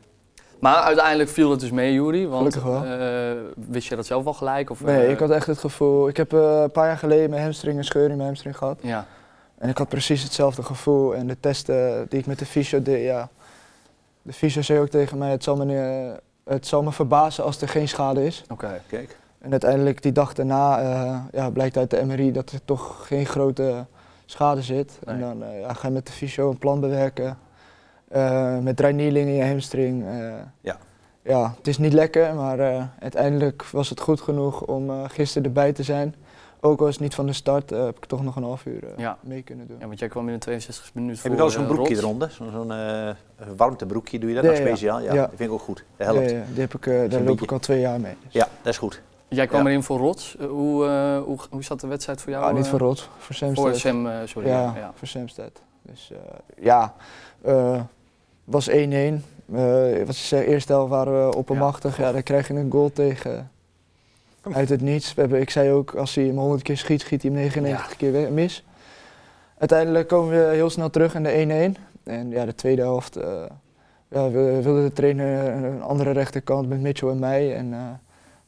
Maar 0.59 0.75
uiteindelijk 0.75 1.29
viel 1.29 1.51
het 1.51 1.59
dus 1.59 1.71
mee, 1.71 1.93
Juri. 1.93 2.27
Want 2.27 2.53
Gelukkig 2.53 2.63
wel. 2.63 2.99
eh, 2.99 3.41
wist 3.69 3.87
je 3.87 3.95
dat 3.95 4.05
zelf 4.05 4.23
wel 4.23 4.33
gelijk? 4.33 4.69
Of, 4.69 4.81
Nee, 4.83 5.05
eh, 5.05 5.11
ik 5.11 5.19
had 5.19 5.29
echt 5.29 5.47
het 5.47 5.57
gevoel... 5.59 6.07
Ik 6.07 6.17
heb 6.17 6.33
eh, 6.33 6.61
een 6.61 6.71
paar 6.71 6.87
jaar 6.87 6.97
geleden 6.97 7.29
mijn 7.29 7.41
hamstring, 7.41 7.77
een 7.77 7.83
scheur 7.83 8.03
in 8.09 8.15
mijn 8.15 8.21
hamstring 8.27 8.57
gehad. 8.57 8.79
Ja, 8.81 9.05
En 9.57 9.69
ik 9.69 9.77
had 9.77 9.89
precies 9.89 10.23
hetzelfde 10.23 10.63
gevoel. 10.63 11.15
En 11.15 11.27
de 11.27 11.39
testen 11.39 12.05
die 12.09 12.19
ik 12.19 12.25
met 12.25 12.39
de 12.39 12.45
fysio 12.45 12.81
deed, 12.81 13.03
ja... 13.03 13.29
De 14.21 14.33
fysio 14.33 14.61
zei 14.61 14.79
ook 14.79 14.87
tegen 14.89 15.17
mij, 15.17 15.31
het 15.31 15.43
zal 15.43 15.55
me, 15.55 16.19
het 16.45 16.67
zal 16.67 16.83
me 16.83 16.91
verbazen 16.91 17.43
als 17.43 17.61
er 17.61 17.67
geen 17.69 17.87
schade 17.87 18.25
is. 18.25 18.43
oké. 18.51 18.81
Kijk. 18.87 19.17
En 19.39 19.51
uiteindelijk 19.51 20.01
die 20.01 20.11
dag 20.11 20.33
daarna 20.33 20.79
eh, 20.81 21.17
ja, 21.31 21.49
blijkt 21.49 21.77
uit 21.77 21.89
de 21.89 22.05
MRI 22.05 22.31
dat 22.31 22.51
er 22.51 22.59
toch 22.65 23.07
geen 23.07 23.25
grote 23.25 23.85
schade 24.25 24.61
zit. 24.61 24.99
En 25.05 25.19
dan 25.19 25.43
eh, 25.43 25.59
ja, 25.59 25.73
ga 25.73 25.87
je 25.87 25.93
met 25.93 26.05
de 26.07 26.11
fysio 26.11 26.49
een 26.49 26.57
plan 26.57 26.79
bewerken. 26.79 27.37
Eh, 28.15 28.57
met 28.59 28.75
dry 28.77 28.91
needling 28.91 29.27
in 29.27 29.33
je 29.35 29.45
hamstring. 29.45 30.05
eh. 30.05 30.33
Ja. 30.61 30.77
ja, 31.21 31.53
het 31.57 31.67
is 31.67 31.77
niet 31.77 31.93
lekker, 31.93 32.35
maar 32.35 32.59
eh, 32.59 32.83
uiteindelijk 32.99 33.63
was 33.65 33.89
het 33.89 33.99
goed 33.99 34.21
genoeg 34.21 34.61
om 34.61 34.89
eh, 34.89 34.95
gisteren 35.07 35.47
erbij 35.47 35.73
te 35.73 35.83
zijn. 35.83 36.15
Ook 36.61 36.79
al 36.79 36.87
is 36.87 36.93
het 36.93 37.03
niet 37.03 37.15
van 37.15 37.25
de 37.25 37.33
start, 37.33 37.71
eh, 37.71 37.85
heb 37.85 37.97
ik 37.97 38.05
toch 38.05 38.23
nog 38.23 38.35
een 38.35 38.43
half 38.43 38.65
uur 38.65 38.83
Ja. 38.97 39.17
mee 39.21 39.41
kunnen 39.41 39.67
doen. 39.67 39.77
Ja, 39.79 39.87
want 39.87 39.99
jij 39.99 40.07
kwam 40.07 40.27
in 40.27 40.33
de 40.33 40.39
62 40.39 40.93
minuten 40.93 41.15
Heb 41.15 41.31
je 41.31 41.37
voor 41.37 41.47
wel 41.47 41.49
zo'n 41.49 41.75
broekje 41.75 41.95
eronder? 41.97 42.31
Zo'n 42.51 42.71
eh, 42.71 43.09
warmtebroekje 43.57 44.19
doe 44.19 44.29
je 44.29 44.35
dat 44.35 44.43
Ja, 44.43 44.49
nog 44.49 44.59
speciaal? 44.59 44.99
Ja, 45.01 45.13
Ja. 45.13 45.21
dat 45.21 45.29
vind 45.35 45.49
ik 45.49 45.51
ook 45.55 45.61
goed. 45.61 45.85
Dat 45.97 46.07
helpt. 46.07 46.29
Ja, 46.29 46.37
ja, 46.37 46.43
die 46.51 46.61
heb 46.61 46.73
ik, 46.73 46.85
eh, 46.87 46.93
daar 46.93 47.09
loop 47.09 47.25
beetje- 47.25 47.43
ik 47.45 47.51
al 47.51 47.59
twee 47.59 47.79
jaar 47.79 47.99
mee. 47.99 48.13
Dus. 48.23 48.33
Ja, 48.33 48.47
dat 48.61 48.73
is 48.73 48.77
goed. 48.77 49.01
Jij 49.27 49.47
kwam 49.47 49.61
Ja. 49.63 49.67
erin 49.69 49.83
voor 49.83 49.97
Rots. 49.99 50.35
Hoe, 50.49 50.85
eh, 50.87 51.17
hoe, 51.23 51.37
hoe 51.49 51.63
zat 51.63 51.79
de 51.79 51.87
wedstrijd 51.87 52.21
voor 52.21 52.31
jou? 52.31 52.43
Ah, 52.45 52.53
niet 52.53 52.67
voor 52.67 52.79
Rot, 52.79 53.09
voor 53.17 53.35
Samsted. 53.35 53.63
Voor 53.63 53.75
Sam, 53.75 54.07
eh, 54.07 54.17
sorry. 54.25 54.47
Ja, 54.49 54.91
voor 54.95 55.07
Samsted. 55.07 55.61
Dus 55.81 56.11
eh, 56.11 56.17
ja, 56.63 56.93
eh 57.41 57.81
was 58.45 58.69
1-1. 58.69 58.73
Eh 58.73 59.17
wat 60.05 60.17
je 60.17 60.25
zei, 60.25 60.45
eerste 60.45 60.71
helft 60.73 60.89
waren 60.89 61.27
we 61.29 61.35
oppermachtig. 61.35 61.97
Ja. 61.97 62.11
dan 62.11 62.23
krijg 62.23 62.47
je 62.47 62.53
een 62.53 62.71
goal 62.71 62.91
tegen 62.93 63.49
uit 64.51 64.69
het 64.69 64.81
niets. 64.81 65.13
We 65.13 65.21
hebben, 65.21 65.41
ik 65.41 65.49
zei 65.49 65.71
ook, 65.71 65.95
als 65.95 66.15
hij 66.15 66.23
hem 66.25 66.37
100 66.37 66.61
keer 66.61 66.77
schiet, 66.77 67.01
schiet 67.01 67.21
hij 67.21 67.31
hem 67.31 67.39
99 67.39 67.95
keer 67.97 68.31
mis. 68.31 68.63
Uiteindelijk 69.57 70.07
komen 70.07 70.29
we 70.47 70.53
heel 70.53 70.69
snel 70.69 70.89
terug 70.89 71.15
in 71.15 71.23
de 71.23 71.73
1-1. 71.77 71.81
En 72.03 72.29
ja, 72.29 72.45
de 72.45 72.55
tweede 72.55 72.81
helft 72.81 73.15
eh, 73.15 73.43
ja, 74.07 74.29
we- 74.29 74.61
wilde 74.61 74.83
de 74.83 74.93
trainer 74.93 75.47
een 75.63 75.81
andere 75.81 76.11
rechterkant 76.11 76.69
met 76.69 76.81
Mitchell 76.81 77.09
en 77.09 77.19
mij. 77.19 77.55
En 77.55 77.73
eh, 77.73 77.79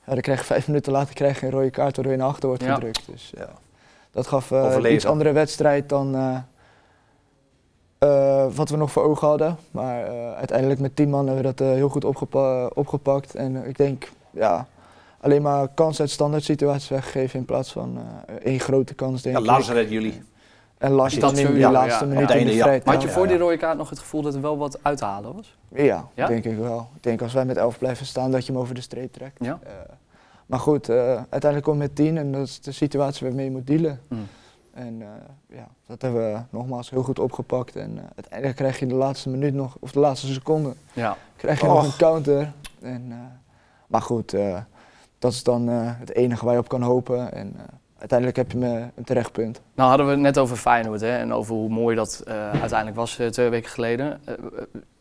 ja, 0.06 0.14
dan 0.14 0.22
krijg 0.22 0.40
je 0.40 0.46
vijf 0.46 0.68
minuten 0.68 0.92
later 0.92 1.14
krijg 1.14 1.40
je 1.40 1.46
een 1.46 1.52
rode 1.52 1.70
kaart 1.70 1.96
waardoor 1.96 2.14
je 2.14 2.20
naar 2.20 2.28
achter 2.30 2.48
wordt 2.50 2.64
Ja. 2.64 2.74
gedrukt. 2.74 3.02
Dus, 3.12 3.32
Ja. 3.38 3.50
dat 4.12 4.28
gaf 4.28 4.52
eh, 4.52 4.64
Overleven. 4.64 4.94
iets 4.96 5.06
andere 5.06 5.32
wedstrijd 5.32 5.90
dan 5.90 6.16
eh, 8.00 8.46
wat 8.56 8.70
we 8.70 8.78
nog 8.78 8.92
voor 8.92 9.04
ogen 9.04 9.28
hadden. 9.28 9.58
Maar 9.72 10.06
eh, 10.06 10.34
uiteindelijk 10.34 10.80
met 10.80 10.96
10 10.96 11.10
man 11.10 11.26
hebben 11.28 11.44
we 11.46 11.54
dat 11.56 11.68
eh, 11.68 11.74
heel 11.74 11.90
goed 11.90 12.06
opgepa- 12.06 12.70
opgepakt. 12.74 13.36
En 13.36 13.68
ik 13.68 13.78
denk, 13.78 14.12
ja, 14.32 14.68
alleen 15.22 15.42
maar 15.42 15.68
kans 15.74 16.00
uit 16.00 16.10
standaard 16.10 16.44
situaties 16.44 16.90
weggegeven 16.90 17.40
in 17.40 17.46
plaats 17.46 17.72
van 17.72 17.98
eh, 18.28 18.34
één 18.44 18.60
grote 18.60 18.94
kans, 18.94 19.22
denk 19.22 19.38
Ja. 19.38 19.44
Lars 19.44 19.70
redden 19.70 19.92
jullie. 19.94 20.22
En 20.78 20.92
Lars 20.92 21.14
Dat 21.14 21.22
dan 21.22 21.30
in 21.30 21.36
die 21.38 21.46
sowieso, 21.46 21.72
laatste 21.72 22.06
ja. 22.06 22.12
minuut 22.14 22.30
in 22.32 22.48
de 22.48 22.56
Maar 22.64 22.82
had 22.94 23.02
je 23.02 23.10
voor 23.10 23.28
die 23.28 23.38
rode 23.38 23.58
kaart 23.58 23.78
nog 23.78 23.90
het 23.90 24.00
gevoel 24.00 24.22
dat 24.22 24.36
er 24.36 24.42
wel 24.42 24.58
wat 24.58 24.80
uit 24.82 24.98
te 24.98 25.06
halen 25.06 25.34
was? 25.36 25.56
Ja, 25.74 26.08
Ja? 26.14 26.28
denk 26.28 26.44
ik 26.46 26.58
wel. 26.58 26.88
Ik 26.96 27.04
denk 27.04 27.22
als 27.22 27.34
wij 27.34 27.46
met 27.46 27.58
11 27.58 27.78
blijven 27.78 28.06
staan 28.06 28.32
dat 28.32 28.46
je 28.46 28.52
hem 28.52 28.62
over 28.62 28.76
de 28.76 28.82
streep 28.82 29.14
trekt. 29.14 29.38
Ja. 29.46 29.60
Eh, 29.64 29.72
maar 30.46 30.60
goed, 30.60 30.90
eh, 30.90 30.96
uiteindelijk 31.30 31.64
kom 31.64 31.74
je 31.74 31.80
met 31.80 31.96
10 31.96 32.18
en 32.18 32.32
dat 32.32 32.42
is 32.48 32.62
de 32.62 32.72
situatie 32.72 33.28
waarmee 33.28 33.46
je 33.46 33.52
moet 33.52 33.68
dealen. 33.68 34.00
Mm. 34.08 34.28
En 34.78 35.02
eh, 35.02 35.08
ja, 35.58 35.68
dat 35.88 36.02
hebben 36.02 36.34
we 36.34 36.40
nogmaals 36.50 36.90
heel 36.90 37.04
goed 37.04 37.20
opgepakt. 37.20 37.76
En 37.76 37.98
eh, 37.98 38.04
uiteindelijk 38.16 38.56
krijg 38.56 38.76
je 38.76 38.82
in 38.82 38.88
de 38.88 38.96
laatste 38.96 39.30
minuut 39.30 39.54
nog, 39.54 39.78
of 39.80 39.92
de 39.92 40.00
laatste 40.00 40.28
seconde, 40.28 40.74
Ja. 40.94 41.18
krijg 41.36 41.62
je 41.62 41.68
Och. 41.68 41.74
nog 41.74 41.86
een 41.86 41.98
counter. 41.98 42.52
En, 42.82 43.06
eh, 43.10 43.18
maar 43.88 44.02
goed, 44.02 44.36
dat 45.20 45.32
is 45.32 45.44
dan 45.44 45.68
het 45.68 46.16
enige 46.16 46.46
waar 46.46 46.54
je 46.54 46.60
op 46.60 46.68
kan 46.70 46.82
hopen. 46.82 47.32
En 47.32 47.56
uiteindelijk 47.98 48.38
heb 48.38 48.52
je 48.52 48.58
me 48.58 48.88
een 48.96 49.04
terecht 49.04 49.32
punt. 49.32 49.62
Nou 49.76 49.90
hadden 49.90 50.06
we 50.08 50.12
het 50.12 50.22
net 50.22 50.38
over 50.40 50.58
Feyenoord 50.58 51.02
hè, 51.02 51.18
en 51.18 51.34
over 51.34 51.56
hoe 51.56 51.70
mooi 51.70 51.96
dat 51.96 52.24
uiteindelijk 52.28 52.96
was 52.96 53.20
twee 53.30 53.50
weken 53.50 53.70
geleden. 53.70 54.22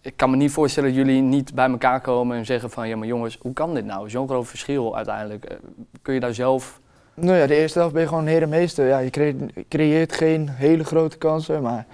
Ik 0.00 0.16
kan 0.16 0.30
me 0.30 0.36
niet 0.36 0.50
voorstellen 0.52 0.88
dat 0.94 0.98
jullie 0.98 1.22
niet 1.22 1.54
bij 1.54 1.68
elkaar 1.70 2.00
komen 2.00 2.36
en 2.36 2.44
zeggen 2.46 2.70
van 2.70 2.88
ja 2.88 2.96
maar 2.96 3.06
jongens, 3.06 3.38
hoe 3.40 3.52
kan 3.52 3.74
dit 3.74 3.84
nou? 3.84 4.10
Zo'n 4.10 4.28
groot 4.28 4.48
verschil 4.48 4.96
uiteindelijk. 4.96 5.58
Kun 6.02 6.14
je 6.14 6.20
daar 6.20 6.34
zelf... 6.34 6.80
Nou 7.16 7.36
ja, 7.38 7.46
de 7.46 7.54
eerste 7.56 7.78
helft 7.78 7.92
ben 7.94 8.02
je 8.02 8.08
gewoon 8.08 8.26
herenmeester. 8.26 8.86
Ja, 8.86 8.98
je 8.98 9.10
cre- 9.10 9.64
creëert 9.68 10.12
geen 10.12 10.48
hele 10.48 10.84
grote 10.84 11.18
kansen, 11.18 11.62
maar 11.62 11.86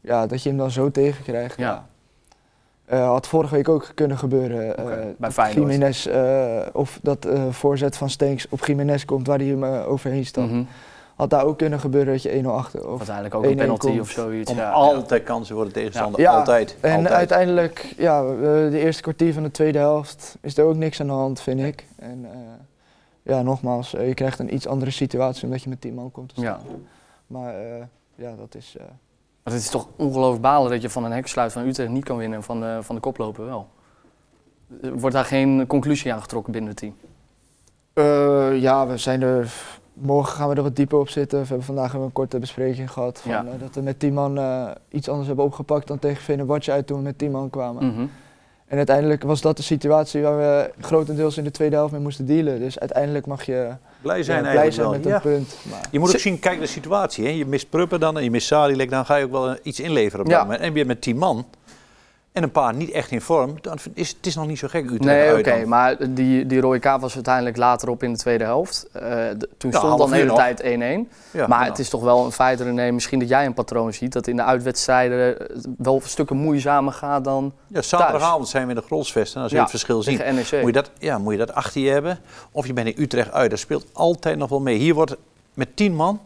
ja, 0.00 0.26
dat 0.26 0.42
je 0.42 0.48
hem 0.48 0.58
dan 0.58 0.70
zo 0.70 0.90
tegenkrijgt. 0.90 1.56
Ja. 1.58 1.64
Ja. 1.64 1.84
Eh, 2.84 3.06
had 3.08 3.26
vorige 3.26 3.54
week 3.54 3.68
ook 3.68 3.90
kunnen 3.94 4.18
gebeuren. 4.18 4.76
Eh, 4.78 4.84
bij 4.84 5.14
dat 5.18 5.32
Feyenoord. 5.32 5.70
Jiménez, 5.72 6.06
eh, 6.06 6.58
of 6.72 6.98
dat 7.02 7.24
eh, 7.24 7.42
voorzet 7.50 7.96
van 7.96 8.10
Stenks 8.10 8.48
op 8.48 8.64
Jiménez 8.66 9.04
komt 9.04 9.26
waar 9.26 9.38
hij 9.38 9.46
hem 9.46 9.64
overheen 9.64 10.26
stapt. 10.26 10.50
Mhm. 10.50 10.62
Had 11.16 11.30
daar 11.30 11.44
ook 11.44 11.58
kunnen 11.58 11.80
gebeuren 11.80 12.12
dat 12.12 12.22
je 12.22 12.30
1-0 12.42 12.50
achter. 12.50 12.88
Of 12.88 12.96
Uiteindelijk 12.96 13.34
ook 13.34 13.44
een 13.44 13.50
1-1 13.50 13.56
penalty 13.58 13.86
komt. 13.86 14.00
of 14.00 14.10
zoiets. 14.10 14.50
Om 14.50 14.56
ja, 14.56 14.70
altijd 14.70 15.22
kansen 15.22 15.54
voor 15.56 15.64
de 15.64 15.70
tegenstander. 15.70 16.20
Ja. 16.20 16.32
Altijd. 16.32 16.76
En 16.80 16.92
altijd. 16.96 17.14
uiteindelijk, 17.14 17.94
ja, 17.96 18.22
de 18.70 18.78
eerste 18.78 19.02
kwartier 19.02 19.32
van 19.32 19.42
de 19.42 19.50
tweede 19.50 19.78
helft 19.78 20.36
is 20.40 20.56
er 20.58 20.64
ook 20.64 20.76
niks 20.76 21.00
aan 21.00 21.06
de 21.06 21.12
hand, 21.12 21.40
vind 21.40 21.60
ik. 21.60 21.84
En 21.98 22.24
eh, 22.32 22.38
ja, 23.26 23.42
nogmaals, 23.42 23.94
eh, 23.94 24.08
je 24.08 24.14
krijgt 24.14 24.38
een 24.38 24.54
iets 24.54 24.66
andere 24.66 24.90
situatie 24.90 25.44
omdat 25.44 25.62
je 25.62 25.68
met 25.68 25.80
10 25.80 25.94
man 25.94 26.10
komt 26.10 26.34
te 26.34 26.40
Ja. 26.40 26.58
staan. 26.64 26.76
Maar 27.26 27.54
eh, 27.54 27.82
ja, 28.14 28.34
dat 28.36 28.54
is... 28.54 28.76
eh, 28.78 28.84
Maar 29.42 29.54
het 29.54 29.62
is 29.62 29.70
toch 29.70 29.88
ongelooflijk 29.96 30.42
balen 30.42 30.70
dat 30.70 30.82
je 30.82 30.90
van 30.90 31.04
een 31.04 31.12
heksluit 31.12 31.52
van 31.52 31.66
Utrecht 31.66 31.90
niet 31.90 32.04
kan 32.04 32.16
winnen 32.16 32.38
en 32.38 32.44
van 32.44 32.60
de, 32.60 32.78
van 32.82 32.94
de 32.94 33.00
koploper 33.00 33.44
wel. 33.44 33.66
Wordt 34.80 35.14
daar 35.14 35.24
geen 35.24 35.66
conclusie 35.66 36.12
aan 36.12 36.20
getrokken 36.20 36.52
binnen 36.52 36.70
het 36.70 36.78
team? 36.78 36.94
Ja, 38.60 38.86
we 38.86 38.96
zijn 38.96 39.22
er. 39.22 39.52
Morgen 39.92 40.36
gaan 40.36 40.48
we 40.48 40.54
er 40.54 40.62
wat 40.62 40.76
dieper 40.76 40.98
op 40.98 41.08
zitten. 41.08 41.40
We 41.40 41.46
hebben 41.46 41.64
vandaag 41.66 41.82
hebben 41.84 42.00
we 42.00 42.06
een 42.06 42.12
korte 42.12 42.38
bespreking 42.38 42.90
gehad. 42.90 43.20
Van, 43.20 43.30
Ja. 43.30 43.44
dat 43.58 43.74
we 43.74 43.80
met 43.80 43.98
10 43.98 44.14
man 44.14 44.38
iets 44.88 45.08
anders 45.08 45.26
hebben 45.26 45.44
opgepakt 45.44 45.86
dan 45.86 45.98
tegen 45.98 46.22
Fenerbahce 46.22 46.72
uit 46.72 46.86
toen 46.86 46.96
we 46.96 47.02
met 47.02 47.18
10 47.18 47.30
man 47.30 47.50
kwamen. 47.50 47.86
Mhm. 47.86 48.06
En 48.66 48.76
uiteindelijk 48.76 49.22
was 49.22 49.40
dat 49.40 49.56
de 49.56 49.62
situatie 49.62 50.22
waar 50.22 50.36
we 50.38 50.70
grotendeels 50.80 51.36
in 51.38 51.44
de 51.44 51.50
tweede 51.50 51.76
helft 51.76 51.92
mee 51.92 52.00
moesten 52.00 52.26
dealen. 52.26 52.58
Dus 52.58 52.78
uiteindelijk 52.78 53.26
mag 53.26 53.42
je 53.46 53.68
blij 54.02 54.16
ja, 54.18 54.22
zijn 54.22 54.40
blij 54.42 54.56
eigenlijk 54.56 54.72
zijn 54.74 54.86
wel. 54.86 55.12
met 55.12 55.24
een 55.24 55.30
Ja. 55.32 55.38
punt. 55.38 55.56
Maar, 55.70 55.86
Je 55.90 55.98
moet 55.98 56.10
ook 56.12 56.18
zien, 56.18 56.38
kijk 56.38 56.60
de 56.60 56.66
situatie. 56.66 57.24
Hè. 57.24 57.30
Je 57.30 57.46
mist 57.46 57.70
Pruppen 57.70 58.00
dan 58.00 58.16
en 58.16 58.24
je 58.24 58.30
mist 58.30 58.46
Sadilek, 58.46 58.90
dan 58.90 59.04
ga 59.06 59.16
je 59.16 59.24
ook 59.24 59.30
wel 59.30 59.56
iets 59.62 59.80
inleveren 59.80 60.24
op 60.24 60.30
Ja. 60.30 60.36
dat 60.36 60.44
moment. 60.44 60.62
En 60.62 60.72
weer 60.72 60.86
met 60.86 61.00
10 61.00 61.16
man 61.16 61.46
en 62.36 62.42
een 62.42 62.50
paar 62.50 62.74
niet 62.74 62.90
echt 62.90 63.10
in 63.10 63.20
vorm, 63.20 63.54
dan 63.60 63.78
is 63.94 64.08
het 64.08 64.26
is 64.26 64.34
nog 64.34 64.46
niet 64.46 64.58
zo 64.58 64.68
gek 64.68 64.84
Utrecht 64.84 65.00
Nee, 65.04 65.38
oké, 65.38 65.64
maar 65.66 65.96
die, 66.14 66.46
die 66.46 66.60
rode 66.60 66.78
kaart 66.78 67.00
was 67.00 67.14
uiteindelijk 67.14 67.56
later 67.56 67.88
op 67.88 68.02
in 68.02 68.12
de 68.12 68.18
tweede 68.18 68.44
helft. 68.44 68.86
Eh, 68.92 69.00
de- 69.02 69.48
toen 69.58 69.70
Ja, 69.70 69.78
stond 69.78 69.98
dan 69.98 70.10
de 70.10 70.16
hele 70.16 70.28
nog. 70.28 70.36
tijd 70.38 70.62
1-1. 70.62 71.08
Ja, 71.30 71.46
maar 71.46 71.64
het 71.64 71.78
is 71.78 71.88
toch 71.88 72.02
wel 72.02 72.24
een 72.24 72.32
feit, 72.32 72.60
René, 72.60 72.90
misschien 72.90 73.18
dat 73.18 73.28
jij 73.28 73.46
een 73.46 73.54
patroon 73.54 73.92
ziet... 73.92 74.12
dat 74.12 74.26
in 74.26 74.36
de 74.36 74.42
uitwedstrijden 74.42 75.18
het 75.38 75.66
wel 75.78 76.00
stukken 76.04 76.36
moeizamer 76.36 76.92
gaat 76.92 77.24
dan 77.24 77.52
ja, 77.66 77.82
zaterdagavond 77.82 78.48
zijn 78.48 78.62
we 78.64 78.70
in 78.70 78.76
de 78.78 78.84
Grolsvesten 78.86 79.36
en 79.36 79.42
als 79.42 79.52
je 79.52 79.58
het 79.58 79.70
verschil 79.70 80.02
ziet. 80.02 80.18
NEC. 80.18 80.50
Moet 80.52 80.66
je, 80.66 80.72
dat, 80.72 80.90
ja, 80.98 81.18
moet 81.18 81.32
je 81.32 81.38
dat 81.38 81.52
achter 81.54 81.80
je 81.80 81.90
hebben. 81.90 82.18
Of 82.52 82.66
je 82.66 82.72
bent 82.72 82.86
in 82.86 83.02
Utrecht 83.02 83.32
uit. 83.32 83.50
Dat 83.50 83.58
speelt 83.58 83.86
altijd 83.92 84.38
nog 84.38 84.48
wel 84.48 84.60
mee. 84.60 84.76
Hier 84.78 84.94
wordt 84.94 85.16
met 85.54 85.76
10 85.76 85.94
man 85.94 86.20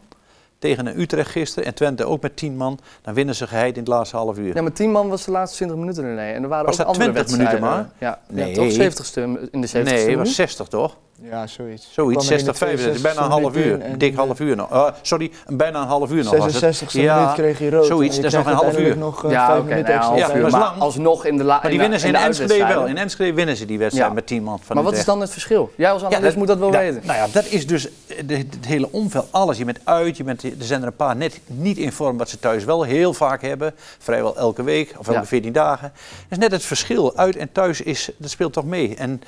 tegen 0.61 0.85
een 0.85 0.99
Utrecht 0.99 1.29
gisteren 1.31 1.65
en 1.65 1.73
Twente 1.73 2.05
ook 2.05 2.21
met 2.21 2.35
10 2.35 2.57
man. 2.57 2.79
Dan 3.01 3.13
winnen 3.13 3.35
ze 3.35 3.47
geheid 3.47 3.73
in 3.73 3.79
het 3.79 3.87
laatste 3.87 4.15
half 4.15 4.37
uur. 4.37 4.55
Ja, 4.55 4.61
maar 4.61 4.71
10 4.71 4.91
man 4.91 5.09
was 5.09 5.25
de 5.25 5.31
laatste 5.31 5.55
20 5.55 5.77
minuten, 5.77 6.03
René. 6.03 6.31
En 6.31 6.43
er 6.43 6.49
waren 6.49 6.65
Was 6.65 6.79
ook 6.79 6.85
dat 6.85 6.95
andere 6.95 7.11
20 7.11 7.37
minuten 7.37 7.61
wedstrijden. 7.61 7.91
Ja, 7.97 8.19
Nee. 8.27 8.49
ja, 8.49 8.55
toch 8.55 8.71
70ste 8.71 9.51
in 9.51 9.61
de 9.61 9.67
70ste 9.67 9.83
nee, 9.83 10.09
het 10.09 10.17
was 10.17 10.35
60 10.35 10.67
toch? 10.67 10.97
Ja, 11.23 11.47
zoiets. 11.47 11.87
Zoiets, 11.91 12.25
Kwam 12.27 12.33
er 12.33 12.39
in 12.39 12.45
de 12.45 12.53
60, 12.53 12.57
65, 12.57 13.01
bijna 13.01 13.19
een 13.21 13.25
62e 13.27 13.41
half 13.41 13.55
uur. 13.55 13.65
in 13.83 13.91
Een 13.91 13.97
dik 13.97 14.11
en 14.11 14.17
half 14.17 14.39
uur 14.39 14.55
nog. 14.55 14.71
Eh, 14.71 14.87
sorry, 15.01 15.31
bijna 15.47 15.81
een 15.81 15.87
half 15.87 16.11
uur 16.11 16.23
nog 16.23 16.37
was 16.37 16.53
het. 16.61 16.75
66e 16.75 16.91
Ja, 17.01 17.19
minuut 17.19 17.33
kreeg 17.33 17.57
hij 17.59 17.69
rood. 17.69 17.85
zoiets, 17.85 18.15
je 18.15 18.21
dat 18.21 18.31
is 18.31 18.37
nog 18.37 18.47
een 18.47 18.53
half 18.53 18.77
uur. 18.77 18.97
nog 18.97 19.25
eh, 19.25 19.31
ja, 19.31 19.45
vijf 19.45 19.59
oké, 19.59 19.67
minuten 19.69 19.93
nou, 19.95 19.97
extra. 20.15 20.25
half 20.27 20.41
Ja, 20.41 20.45
is 20.47 20.51
maar 20.53 20.61
alsnog 20.79 21.25
in 21.25 21.37
de 21.37 21.43
la- 21.43 21.53
Maar 21.53 21.61
die 21.61 21.71
in 21.73 21.79
winnen 21.79 21.99
ze 21.99 22.07
in 22.07 22.13
de 22.13 22.19
Enschede 22.19 22.65
wel. 22.67 22.85
In 22.85 22.97
Enschede 22.97 23.33
winnen 23.33 23.57
ze 23.57 23.65
die 23.65 23.77
wedstrijd 23.77 24.07
Ja. 24.09 24.13
met 24.15 24.27
10 24.27 24.43
man 24.43 24.59
van 24.63 24.75
Maar 24.75 24.85
wat 24.85 24.93
is 24.93 25.05
dan 25.05 25.21
het 25.21 25.29
verschil? 25.29 25.71
Jij 25.75 25.91
als 25.91 26.03
analist 26.03 26.35
moet 26.35 26.47
dat 26.47 26.57
wel 26.57 26.71
dat- 26.71 26.81
weten. 26.81 27.01
Nou 27.05 27.17
ja, 27.17 27.27
dat 27.31 27.45
is 27.45 27.67
dus 27.67 27.87
de- 28.25 28.35
het 28.35 28.65
hele 28.67 28.87
omveld. 28.91 29.27
Alles. 29.31 29.57
Je 29.57 29.65
bent 29.65 29.79
uit, 29.83 30.17
je 30.17 30.23
bent, 30.23 30.43
er 30.43 30.51
zijn 30.59 30.81
er 30.81 30.87
een 30.87 30.95
paar 30.95 31.15
net 31.15 31.39
niet 31.45 31.77
in 31.77 31.91
vorm 31.91 32.17
wat 32.17 32.29
ze 32.29 32.39
thuis 32.39 32.63
wel 32.65 32.83
heel 32.83 33.13
vaak 33.13 33.41
hebben. 33.41 33.73
Vrijwel 33.99 34.37
elke 34.37 34.63
week 34.63 34.93
of 34.97 35.07
elke 35.07 35.19
Ja. 35.19 35.25
14 35.25 35.51
dagen. 35.53 35.91
Dat 35.93 36.29
is 36.29 36.37
net 36.37 36.51
het 36.51 36.63
verschil. 36.63 37.17
Uit 37.17 37.35
en 37.35 37.51
thuis 37.51 37.81
is, 37.81 38.09
dat 38.17 38.29
speelt 38.29 38.53
toch 38.53 38.65
mee. 38.65 38.95
En 38.95 39.21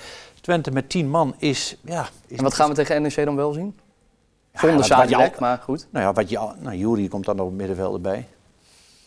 Twente 0.44 0.72
met 0.72 0.90
10 0.90 1.10
man 1.10 1.36
is... 1.38 1.78
Ja, 1.82 2.08
is 2.28 2.38
En 2.38 2.44
wat 2.44 2.54
gaan 2.54 2.70
we 2.70 2.76
tegen 2.76 3.02
NEC 3.02 3.16
dan 3.26 3.36
wel 3.36 3.52
zien? 3.52 3.80
Ja, 4.52 4.60
Zonder 4.60 4.78
je 4.78 4.84
Sadilek, 4.84 5.34
al- 5.34 5.40
maar 5.40 5.58
goed. 5.64 5.88
Nou 5.90 6.06
ja, 6.06 6.14
wat 6.14 6.30
je, 6.30 6.38
al- 6.38 6.54
nou, 6.60 6.76
Jury 6.76 7.08
komt 7.08 7.26
dan 7.26 7.36
nog 7.36 7.46
op 7.46 7.52
het 7.52 7.60
middenveld 7.60 7.94
erbij. 7.96 8.28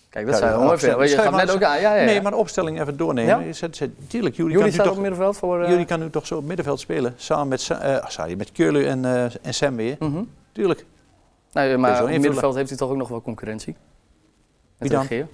Kijk, 0.08 0.26
dat 0.26 0.34
Ja, 0.34 0.40
zijn 0.40 0.58
we 0.58 0.64
mooi 0.64 0.78
vinden. 0.78 1.08
Je 1.08 1.16
gaf 1.16 1.34
net 1.36 1.50
ook 1.50 1.62
aan. 1.62 1.80
Ja, 1.80 1.94
ja, 1.94 2.00
ja. 2.00 2.04
Nee, 2.04 2.22
maar 2.22 2.30
de 2.32 2.36
opstelling 2.38 2.80
even 2.80 2.96
doornemen. 2.96 3.46
Ja? 3.46 3.52
Zet- 3.52 3.76
zet- 3.76 3.90
Tuurlijk, 4.10 4.36
Jullie 4.36 4.54
kan 4.56 4.64
nu 4.64 4.70
staan 4.72 4.86
op 4.86 4.92
toch, 4.92 5.00
middenveld 5.00 5.36
voor... 5.36 5.68
jullie 5.68 5.84
kan 5.84 6.00
nu 6.00 6.10
toch 6.10 6.26
zo 6.26 6.36
op 6.36 6.44
middenveld 6.44 6.80
spelen. 6.80 7.14
Samen 7.16 7.48
met, 7.48 7.70
eh, 7.70 8.06
sorry, 8.08 8.34
met 8.36 8.52
Keurlu 8.52 8.86
en, 8.86 9.04
eh, 9.04 9.22
en 9.42 9.54
Sam 9.54 9.76
weer. 9.76 9.96
mhm. 9.98 10.22
Tuurlijk. 10.52 10.84
Nee, 11.52 11.76
maar 11.76 11.90
op 11.90 11.96
invullen. 11.98 12.20
middenveld 12.20 12.54
heeft 12.54 12.68
hij 12.68 12.78
toch 12.78 12.90
ook 12.90 12.96
nog 12.96 13.08
wel 13.08 13.22
concurrentie? 13.22 13.76
Met 14.78 14.88
Wie 14.88 14.98
dan? 15.18 15.28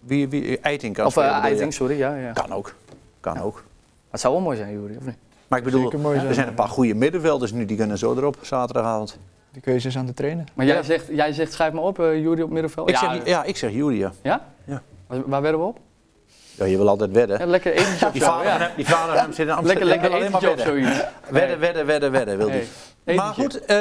Wie, 0.00 0.28
wie, 0.28 0.58
Eiting 0.58 0.94
kan 0.94 1.06
Of? 1.06 1.16
Eiting, 1.16 1.74
sorry. 1.74 1.96
Ja, 1.98 2.14
ja. 2.14 2.32
Kan 2.32 2.52
ook. 2.52 2.74
Kan 3.20 3.38
ook. 3.40 3.64
Het 4.10 4.20
zou 4.22 4.34
wel 4.34 4.42
mooi 4.42 4.56
zijn, 4.56 4.72
Juri, 4.72 4.96
of 4.96 5.04
niet? 5.04 5.16
Maar 5.48 5.58
ik 5.58 5.64
bedoel, 5.64 5.92
mooi 5.98 6.18
er 6.18 6.34
zijn. 6.34 6.48
een 6.48 6.54
paar 6.54 6.68
goede 6.68 6.94
middenvelders 6.94 7.52
nu, 7.52 7.64
die 7.64 7.76
kunnen 7.76 7.98
zo 7.98 8.14
erop 8.16 8.36
zaterdagavond. 8.42 9.18
De 9.52 9.60
keuze 9.60 9.88
is 9.88 9.96
aan 9.96 10.06
de 10.06 10.14
trainer. 10.14 10.44
Maar 10.54 10.66
jij, 10.66 10.82
zegt, 10.82 11.06
jij 11.10 11.32
zegt, 11.32 11.52
schrijf 11.52 11.72
maar 11.72 11.82
op, 11.82 11.98
eh 12.00 12.20
Juri 12.22 12.42
op 12.42 12.50
middenveld. 12.50 12.88
Ik 12.88 12.94
ja, 13.00 13.14
zeg, 13.14 13.26
ja, 13.26 13.44
ik 13.44 13.56
zeg 13.56 13.72
Julia. 13.72 14.12
ja? 14.22 14.46
Ja. 14.64 14.82
Waar, 15.06 15.22
waar 15.26 15.42
werden 15.42 15.60
we 15.60 15.66
op? 15.66 15.78
Ja, 16.56 16.64
je 16.64 16.76
wil 16.76 16.88
altijd 16.88 17.10
wedden. 17.12 17.38
Ja, 17.38 17.46
lekker 17.46 17.72
etentje 17.72 18.06
of 18.06 18.12
Die 18.12 18.22
zo. 18.22 18.26
vader, 18.28 18.46
Ja. 18.46 18.70
die 18.76 18.86
vader 18.86 19.14
hem 19.20 19.32
zit 19.32 19.46
in 19.46 19.52
Amsterdam. 19.52 19.64
Lekker, 19.66 19.86
lekker 19.86 20.08
die 20.08 20.18
alleen 20.18 20.30
maar 20.30 20.40
wedden. 20.40 20.66
zoiets. 20.66 21.04
Wedden, 21.28 21.58
wedden, 21.58 21.86
wedden, 21.86 22.10
wedden, 22.10 22.36
wil 22.38 22.48
Hey, 22.48 22.66
hij. 23.04 23.14
Maar 23.14 23.34
goed, 23.34 23.64
eh, 23.64 23.76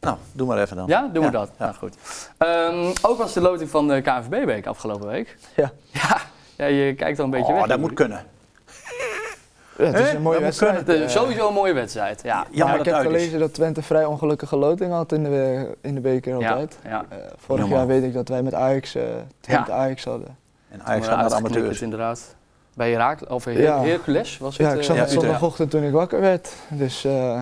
nou, 0.00 0.16
doe 0.32 0.46
maar 0.46 0.58
even 0.62 0.76
dan. 0.76 0.86
Ja, 0.86 1.10
doen 1.12 1.24
we 1.24 1.30
dat. 1.30 1.50
ja. 1.58 1.64
Nou 1.64 1.76
goed. 1.76 1.94
Ehm, 2.38 2.92
ook 3.02 3.18
was 3.18 3.32
de 3.32 3.40
loting 3.40 3.70
van 3.70 3.88
de 3.88 4.00
KNVB-week 4.00 4.66
afgelopen 4.66 5.06
week. 5.08 5.36
Ja. 5.56 5.72
Ja, 5.90 6.20
ja 6.56 6.66
je 6.66 6.94
kijkt 6.94 7.18
al 7.18 7.24
een 7.24 7.30
beetje 7.30 7.52
Oh, 7.52 7.58
weg. 7.58 7.68
dat 7.68 7.78
moet 7.78 7.92
kunnen. 7.92 8.24
Ja, 9.78 9.84
het 9.84 9.98
is 9.98 10.10
Hè? 10.10 10.16
een 10.16 10.22
mooie 10.22 10.40
wedstrijd. 10.40 10.76
Het 10.76 10.88
is 10.88 11.00
eh. 11.00 11.08
sowieso 11.08 11.48
een 11.48 11.54
mooie 11.54 11.72
wedstrijd. 11.72 12.22
Ja, 12.22 12.46
Ja, 12.50 12.74
ik 12.78 12.84
heb 12.84 12.94
gelezen 12.94 13.38
dat 13.38 13.54
Twente 13.54 13.82
vrij 13.82 14.04
ongelukkige 14.04 14.56
loting 14.56 14.92
had 14.92 15.12
in 15.12 15.22
de, 15.24 15.68
in 15.80 15.94
de 15.94 16.00
beker 16.00 16.38
ja, 16.38 16.50
altijd. 16.50 16.78
ja. 16.84 17.04
Eh, 17.08 17.16
vorig 17.36 17.60
Jammer. 17.60 17.78
jaar 17.78 17.86
weet 17.86 18.02
ik 18.02 18.12
dat 18.12 18.28
wij 18.28 18.42
met 18.42 18.54
Ajax, 18.54 18.94
eh 18.94 19.02
Twente 19.40 19.72
Ajax 19.72 20.04
hadden. 20.04 20.36
En 20.68 20.82
Ajax 20.84 21.06
gaat 21.06 21.16
naar 21.16 21.28
de 21.28 21.34
amateurs. 21.34 21.82
inderdaad. 21.82 22.34
Bij 22.74 22.90
Herakles, 22.90 23.28
of 23.30 23.44
Her 23.44 23.60
Ja. 23.60 23.82
Hercules 23.84 24.38
was 24.38 24.56
het? 24.56 24.66
Ja, 24.66 24.72
ik 24.72 24.78
eh, 24.78 24.84
zag 24.84 24.96
ja, 24.96 25.00
het 25.02 25.10
Utrecht. 25.10 25.26
zondagochtend 25.26 25.70
toen 25.70 25.82
ik 25.82 25.92
wakker 25.92 26.20
werd. 26.20 26.52
Dus 26.68 27.04
eh 27.04 27.40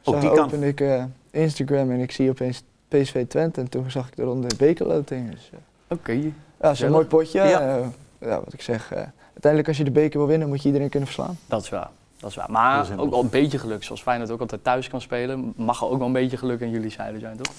zo 0.00 0.18
die 0.18 0.30
kan. 0.30 0.38
opende 0.44 0.66
ik 0.66 0.80
eh, 0.80 1.04
Instagram 1.30 1.90
en 1.90 2.00
ik 2.00 2.12
zie 2.12 2.30
opeens 2.30 2.62
PSV 2.88 3.26
Twente. 3.26 3.60
En 3.60 3.68
toen 3.68 3.90
zag 3.90 4.08
ik 4.08 4.18
eronder 4.18 4.48
de 4.50 4.56
bekerloting. 4.56 5.30
Dus, 5.30 5.50
eh, 5.52 5.58
Oké. 5.96 6.12
ja, 6.12 6.18
het 6.18 6.32
is 6.32 6.68
Gezellig. 6.68 6.80
een 6.82 6.90
mooi 6.90 7.06
potje. 7.06 7.42
Ja. 7.42 7.60
Eh, 7.76 7.84
ja, 8.18 8.40
wat 8.44 8.52
ik 8.52 8.62
zeg. 8.62 8.92
eh, 8.92 9.02
uiteindelijk 9.42 9.68
als 9.68 9.76
je 9.76 9.84
de 9.84 9.90
beker 10.00 10.18
wil 10.18 10.28
winnen 10.28 10.48
moet 10.48 10.60
je 10.62 10.66
iedereen 10.66 10.88
kunnen 10.88 11.08
verslaan. 11.08 11.38
Dat 11.46 11.62
is 11.62 11.68
waar. 11.68 11.88
Dat 12.18 12.30
is 12.30 12.36
waar. 12.36 12.50
Maar 12.50 12.86
ook 12.96 13.10
wel 13.10 13.20
een 13.20 13.28
beetje 13.28 13.58
geluk. 13.58 13.84
Zoals 13.84 14.02
Feyenoord 14.02 14.30
ook 14.30 14.40
altijd 14.40 14.64
thuis 14.64 14.88
kan 14.88 15.00
spelen, 15.00 15.52
mag 15.56 15.80
er 15.80 15.86
ook 15.88 15.98
wel 15.98 16.06
een 16.06 16.12
beetje 16.12 16.36
geluk 16.36 16.60
in 16.60 16.70
jullie 16.70 16.90
zijde 16.90 17.18
zijn, 17.18 17.36
toch? 17.36 17.54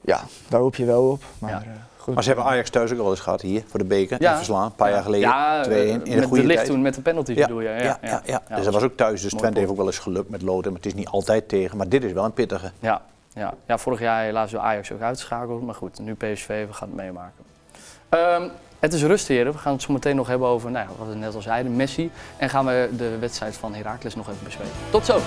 Ja, 0.00 0.20
daar 0.48 0.60
hoop 0.60 0.74
je 0.76 0.84
wel 0.84 1.10
op. 1.10 1.22
Maar 1.38 1.50
Ja. 1.50 1.56
eh, 1.60 1.66
goed. 1.98 2.14
Maar 2.14 2.22
ze 2.22 2.28
hebben 2.28 2.46
Ajax 2.48 2.70
thuis 2.70 2.92
ook 2.92 2.98
al 2.98 3.10
eens 3.10 3.20
gehad 3.20 3.40
hier, 3.40 3.62
voor 3.66 3.78
de 3.78 3.84
beker. 3.84 4.22
Ja. 4.22 4.30
En 4.30 4.36
verslaan, 4.36 4.64
een 4.64 4.74
paar 4.74 4.90
jaar 4.90 5.02
geleden. 5.02 5.28
Ja, 5.28 5.62
2-1 5.62 5.70
eh, 5.72 5.88
in 5.92 6.00
de 6.04 6.14
met 6.14 6.24
goede 6.24 6.40
de 6.40 6.46
licht 6.46 6.58
tijd. 6.58 6.70
toen 6.70 6.82
met 6.82 6.94
de 6.94 7.00
penalties 7.02 7.36
Ja, 7.36 7.46
bedoel 7.46 7.60
je? 7.60 7.68
Ja, 7.68 7.98
ja, 8.02 8.22
ja, 8.24 8.38
Dus 8.48 8.48
dat 8.48 8.64
dat 8.64 8.74
was 8.74 8.82
ook 8.82 8.96
thuis. 8.96 9.22
Dus 9.22 9.32
Twente 9.34 9.58
heeft 9.58 9.70
ook 9.70 9.76
wel 9.76 9.86
eens 9.86 9.98
geluk 9.98 10.28
met 10.28 10.42
loten. 10.42 10.72
Maar 10.72 10.80
het 10.80 10.86
is 10.90 10.94
niet 10.94 11.08
altijd 11.08 11.48
tegen. 11.48 11.76
Maar 11.76 11.88
dit 11.88 12.04
is 12.04 12.12
wel 12.12 12.24
een 12.24 12.32
pittige. 12.32 12.70
Ja, 12.80 13.02
ja. 13.34 13.54
ja, 13.66 13.78
vorig 13.78 14.00
jaar 14.00 14.22
helaas 14.22 14.50
door 14.50 14.60
Ajax 14.60 14.92
ook 14.92 15.00
uitgeschakeld. 15.00 15.62
Maar 15.62 15.74
goed, 15.74 15.98
nu 15.98 16.14
PSV, 16.14 16.66
we 16.66 16.72
gaan 16.72 16.88
het 16.88 16.96
meemaken. 16.96 17.44
Ehm, 18.08 18.48
het 18.82 18.92
is 18.92 19.02
rust, 19.02 19.28
heren. 19.28 19.52
We 19.52 19.58
gaan 19.58 19.72
het 19.72 19.82
zo 19.82 19.92
meteen 19.92 20.16
nog 20.16 20.26
hebben 20.26 20.48
over, 20.48 20.70
nou, 20.70 20.88
ja, 20.88 20.94
wat 20.98 21.08
we 21.08 21.14
net 21.14 21.34
al 21.34 21.40
zeiden, 21.40 21.76
Messi. 21.76 22.10
En 22.36 22.50
gaan 22.50 22.66
we 22.66 22.88
de 22.96 23.18
wedstrijd 23.18 23.56
van 23.56 23.74
Heracles 23.74 24.14
nog 24.14 24.28
even 24.28 24.44
bespreken. 24.44 24.72
Tot 24.90 25.04
zo! 25.06 25.18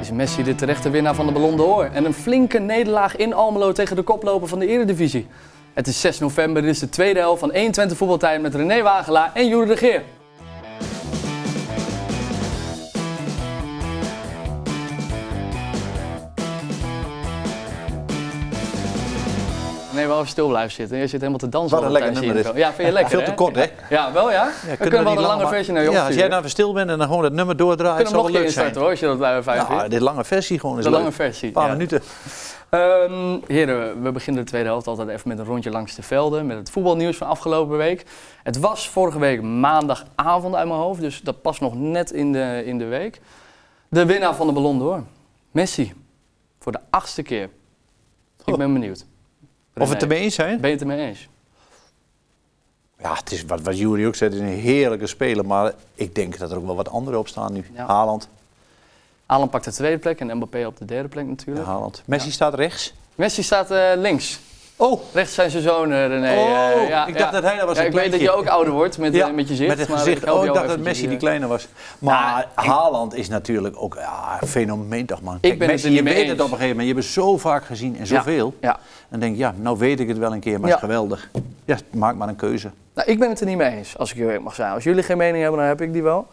Is 0.00 0.10
Messi 0.10 0.42
de 0.42 0.54
terechte 0.54 0.90
winnaar 0.90 1.14
van 1.14 1.26
de 1.26 1.32
Ballon 1.32 1.56
d'Or 1.56 1.84
en 1.84 2.04
een 2.04 2.14
flinke 2.14 2.58
nederlaag 2.58 3.16
in 3.16 3.32
Almelo 3.32 3.72
tegen 3.72 3.96
de 3.96 4.02
koploper 4.02 4.48
van 4.48 4.58
de 4.58 4.66
Eredivisie. 4.66 5.26
Het 5.72 5.86
is 5.86 6.00
6 6.00 6.18
november, 6.18 6.62
dit 6.62 6.70
is 6.70 6.78
de 6.78 6.88
tweede 6.88 7.18
helft 7.18 7.40
van 7.40 7.50
21 7.50 7.96
voetbaltijd 7.96 8.40
met 8.40 8.54
René 8.54 8.82
Wagelaar 8.82 9.30
en 9.34 9.48
Jure 9.48 9.66
de 9.66 9.76
Geer. 9.76 10.02
Nee, 19.98 20.06
wel 20.06 20.16
even 20.16 20.28
stil 20.28 20.48
blijven 20.48 20.72
zitten. 20.72 20.98
Je 20.98 21.06
zit 21.06 21.20
helemaal 21.20 21.38
te 21.38 21.48
dansen. 21.48 21.76
Wat 21.76 21.86
een 21.86 21.92
lekker 21.92 22.12
nummer 22.12 22.36
intro. 22.36 22.52
Ja, 22.54 22.72
vind 22.72 22.88
je 22.88 22.92
lekker 22.94 23.10
Veel 23.10 23.26
te 23.26 23.34
kort, 23.34 23.56
hè? 23.56 23.64
Ja, 23.90 24.12
wel 24.12 24.30
ja? 24.30 24.50
Ja, 24.66 24.70
we 24.70 24.76
kunnen 24.76 25.04
wel 25.04 25.12
een 25.12 25.20
lange 25.22 25.48
versie 25.48 25.72
naar 25.72 25.82
je 25.82 25.90
Ja, 25.90 26.06
als 26.06 26.14
jij 26.14 26.28
nou 26.28 26.38
even 26.38 26.50
stil 26.50 26.72
bent 26.72 26.90
en 26.90 26.98
dan 26.98 27.06
gewoon 27.06 27.24
het 27.24 27.32
nummer 27.32 27.56
doordraait, 27.56 28.08
zou 28.08 28.22
wel 28.22 28.30
leuk 28.30 28.50
zijn. 28.50 28.74
hoor, 28.74 28.90
als 28.90 29.00
je 29.00 29.16
dat 29.16 29.44
vijf 29.44 29.68
Ja, 29.68 29.88
dit 29.88 30.00
lange 30.00 30.24
versie 30.24 30.60
gewoon 30.60 30.78
is 30.78 30.84
De 30.84 30.90
lange 30.90 31.12
versie. 31.12 31.46
Een 31.46 31.52
paar 31.52 31.70
minuten. 31.70 32.02
Ehm, 32.68 33.38
heren, 33.46 34.02
we 34.02 34.12
beginnen 34.12 34.44
de 34.44 34.48
tweede 34.48 34.68
helft 34.68 34.86
altijd 34.86 35.08
even 35.08 35.28
met 35.28 35.38
een 35.38 35.44
rondje 35.44 35.70
langs 35.70 35.94
de 35.94 36.02
velden. 36.02 36.46
Met 36.46 36.56
het 36.56 36.70
voetbalnieuws 36.70 37.16
van 37.16 37.26
afgelopen 37.26 37.76
week. 37.76 38.06
Het 38.42 38.58
was 38.58 38.88
vorige 38.88 39.18
week 39.18 39.42
maandagavond 39.42 40.54
uit 40.54 40.68
mijn 40.68 40.80
hoofd, 40.80 41.00
dus 41.00 41.20
dat 41.20 41.42
past 41.42 41.60
nog 41.60 41.74
net 41.74 42.10
in 42.10 42.32
de, 42.32 42.62
in 42.64 42.78
de 42.78 42.84
week. 42.84 43.20
De 43.88 44.06
winnaar 44.06 44.34
van 44.34 44.46
de 44.46 44.52
Ballon 44.52 44.78
d'Or, 44.78 45.02
Messi. 45.50 45.92
Voor 46.58 46.72
de 46.72 46.80
achtste 46.90 47.22
keer. 47.22 47.50
Ik 48.44 48.56
ben 48.56 48.72
benieuwd. 48.72 49.06
Of 49.78 49.90
het 49.90 50.02
ermee 50.02 50.20
eens 50.20 50.34
zijn? 50.34 50.60
Ben 50.60 50.70
je 50.70 50.76
het 50.76 50.84
ermee 50.84 51.06
eens? 51.06 51.28
Ja, 53.00 53.14
het 53.14 53.32
is 53.32 53.44
wat, 53.44 53.60
wat 53.60 53.78
Jury 53.78 54.06
ook 54.06 54.14
zei, 54.14 54.30
het 54.30 54.40
is 54.40 54.46
een 54.46 54.58
heerlijke 54.58 55.06
speler. 55.06 55.46
Maar 55.46 55.72
ik 55.94 56.14
denk 56.14 56.38
dat 56.38 56.50
er 56.50 56.56
ook 56.56 56.66
wel 56.66 56.76
wat 56.76 56.88
anderen 56.88 57.18
op 57.18 57.28
staan 57.28 57.52
nu. 57.52 57.64
Ja. 57.74 57.86
Haaland. 57.86 58.28
Alan 59.26 59.48
pakt 59.48 59.64
de 59.64 59.72
tweede 59.72 59.98
plek 59.98 60.20
en 60.20 60.36
Mbappé 60.36 60.66
op 60.66 60.76
de 60.76 60.84
derde 60.84 61.08
plek 61.08 61.24
Ja, 61.24 61.30
natuurlijk. 61.30 61.66
Haaland. 61.66 62.02
Messi 62.06 62.30
staat 62.30 62.54
rechts. 62.54 62.94
Messi 63.14 63.42
staat 63.42 63.70
eh, 63.70 63.92
links. 63.96 64.40
Oh, 64.80 65.00
Rechts 65.12 65.34
zijn 65.34 65.50
zijn 65.50 65.62
zoon, 65.62 65.92
René. 65.92 66.30
oh 66.36 66.82
eh, 66.82 66.88
ja, 66.88 67.06
ik 67.06 67.12
ja. 67.12 67.18
dacht 67.18 67.32
dat 67.32 67.42
hij 67.42 67.56
dat 67.56 67.66
was 67.66 67.76
Ja, 67.76 67.82
ik 67.82 67.92
weet 67.92 68.10
dat 68.10 68.20
je 68.20 68.30
ook 68.30 68.46
ouder 68.46 68.72
wordt 68.72 68.98
met, 68.98 69.14
Ja, 69.14 69.28
eh, 69.28 69.34
met 69.34 69.48
je 69.48 69.54
zicht. 69.54 69.68
Met 69.68 69.78
het 69.78 69.88
maar 69.88 69.98
gezicht. 69.98 70.24
help 70.24 70.38
Oh, 70.38 70.44
ik 70.46 70.54
dacht 70.54 70.68
dat 70.68 70.78
Messi 70.78 71.02
die 71.02 71.12
eh. 71.12 71.18
kleine 71.18 71.46
was. 71.46 71.68
Maar 71.98 72.46
Nou, 72.56 72.68
Haaland 72.68 73.14
is 73.14 73.28
natuurlijk 73.28 73.82
ook 73.82 73.94
ja, 73.94 74.38
een 74.40 74.48
fenomeen 74.48 75.06
toch 75.06 75.22
man. 75.22 75.38
Kijk, 75.40 75.58
ben 75.58 75.68
het 75.68 75.76
Messi, 75.76 75.86
er 75.86 75.92
niet 75.92 76.02
je 76.02 76.14
weet 76.14 76.22
eens. 76.22 76.30
het 76.30 76.40
op 76.40 76.44
een 76.44 76.52
gegeven 76.52 76.76
moment. 76.76 76.88
Je 76.88 76.94
hebt 76.94 77.04
het 77.04 77.14
zo 77.14 77.38
vaak 77.38 77.64
gezien 77.64 77.96
en 77.98 78.06
zoveel. 78.06 78.54
Ja. 78.60 78.78
Dan 79.08 79.20
denk 79.20 79.32
je, 79.32 79.38
ja, 79.38 79.54
nou 79.56 79.78
weet 79.78 80.00
ik 80.00 80.08
het 80.08 80.18
wel 80.18 80.32
een 80.32 80.40
keer, 80.40 80.60
maar 80.60 80.70
het 80.70 80.78
is 80.78 80.84
geweldig. 80.84 81.30
Ja, 81.64 81.76
maak 81.90 82.14
maar 82.14 82.28
een 82.28 82.36
keuze. 82.36 82.70
Nou, 82.94 83.10
ik 83.10 83.18
ben 83.18 83.28
het 83.28 83.40
er 83.40 83.46
niet 83.46 83.56
mee 83.56 83.76
eens, 83.76 83.98
als 83.98 84.12
ik 84.12 84.18
eerlijk 84.18 84.42
mag 84.42 84.54
zijn. 84.54 84.72
Als 84.72 84.84
jullie 84.84 85.02
geen 85.02 85.16
mening 85.16 85.42
hebben, 85.42 85.60
dan 85.60 85.68
heb 85.68 85.80
ik 85.80 85.92
die 85.92 86.02
wel. 86.02 86.26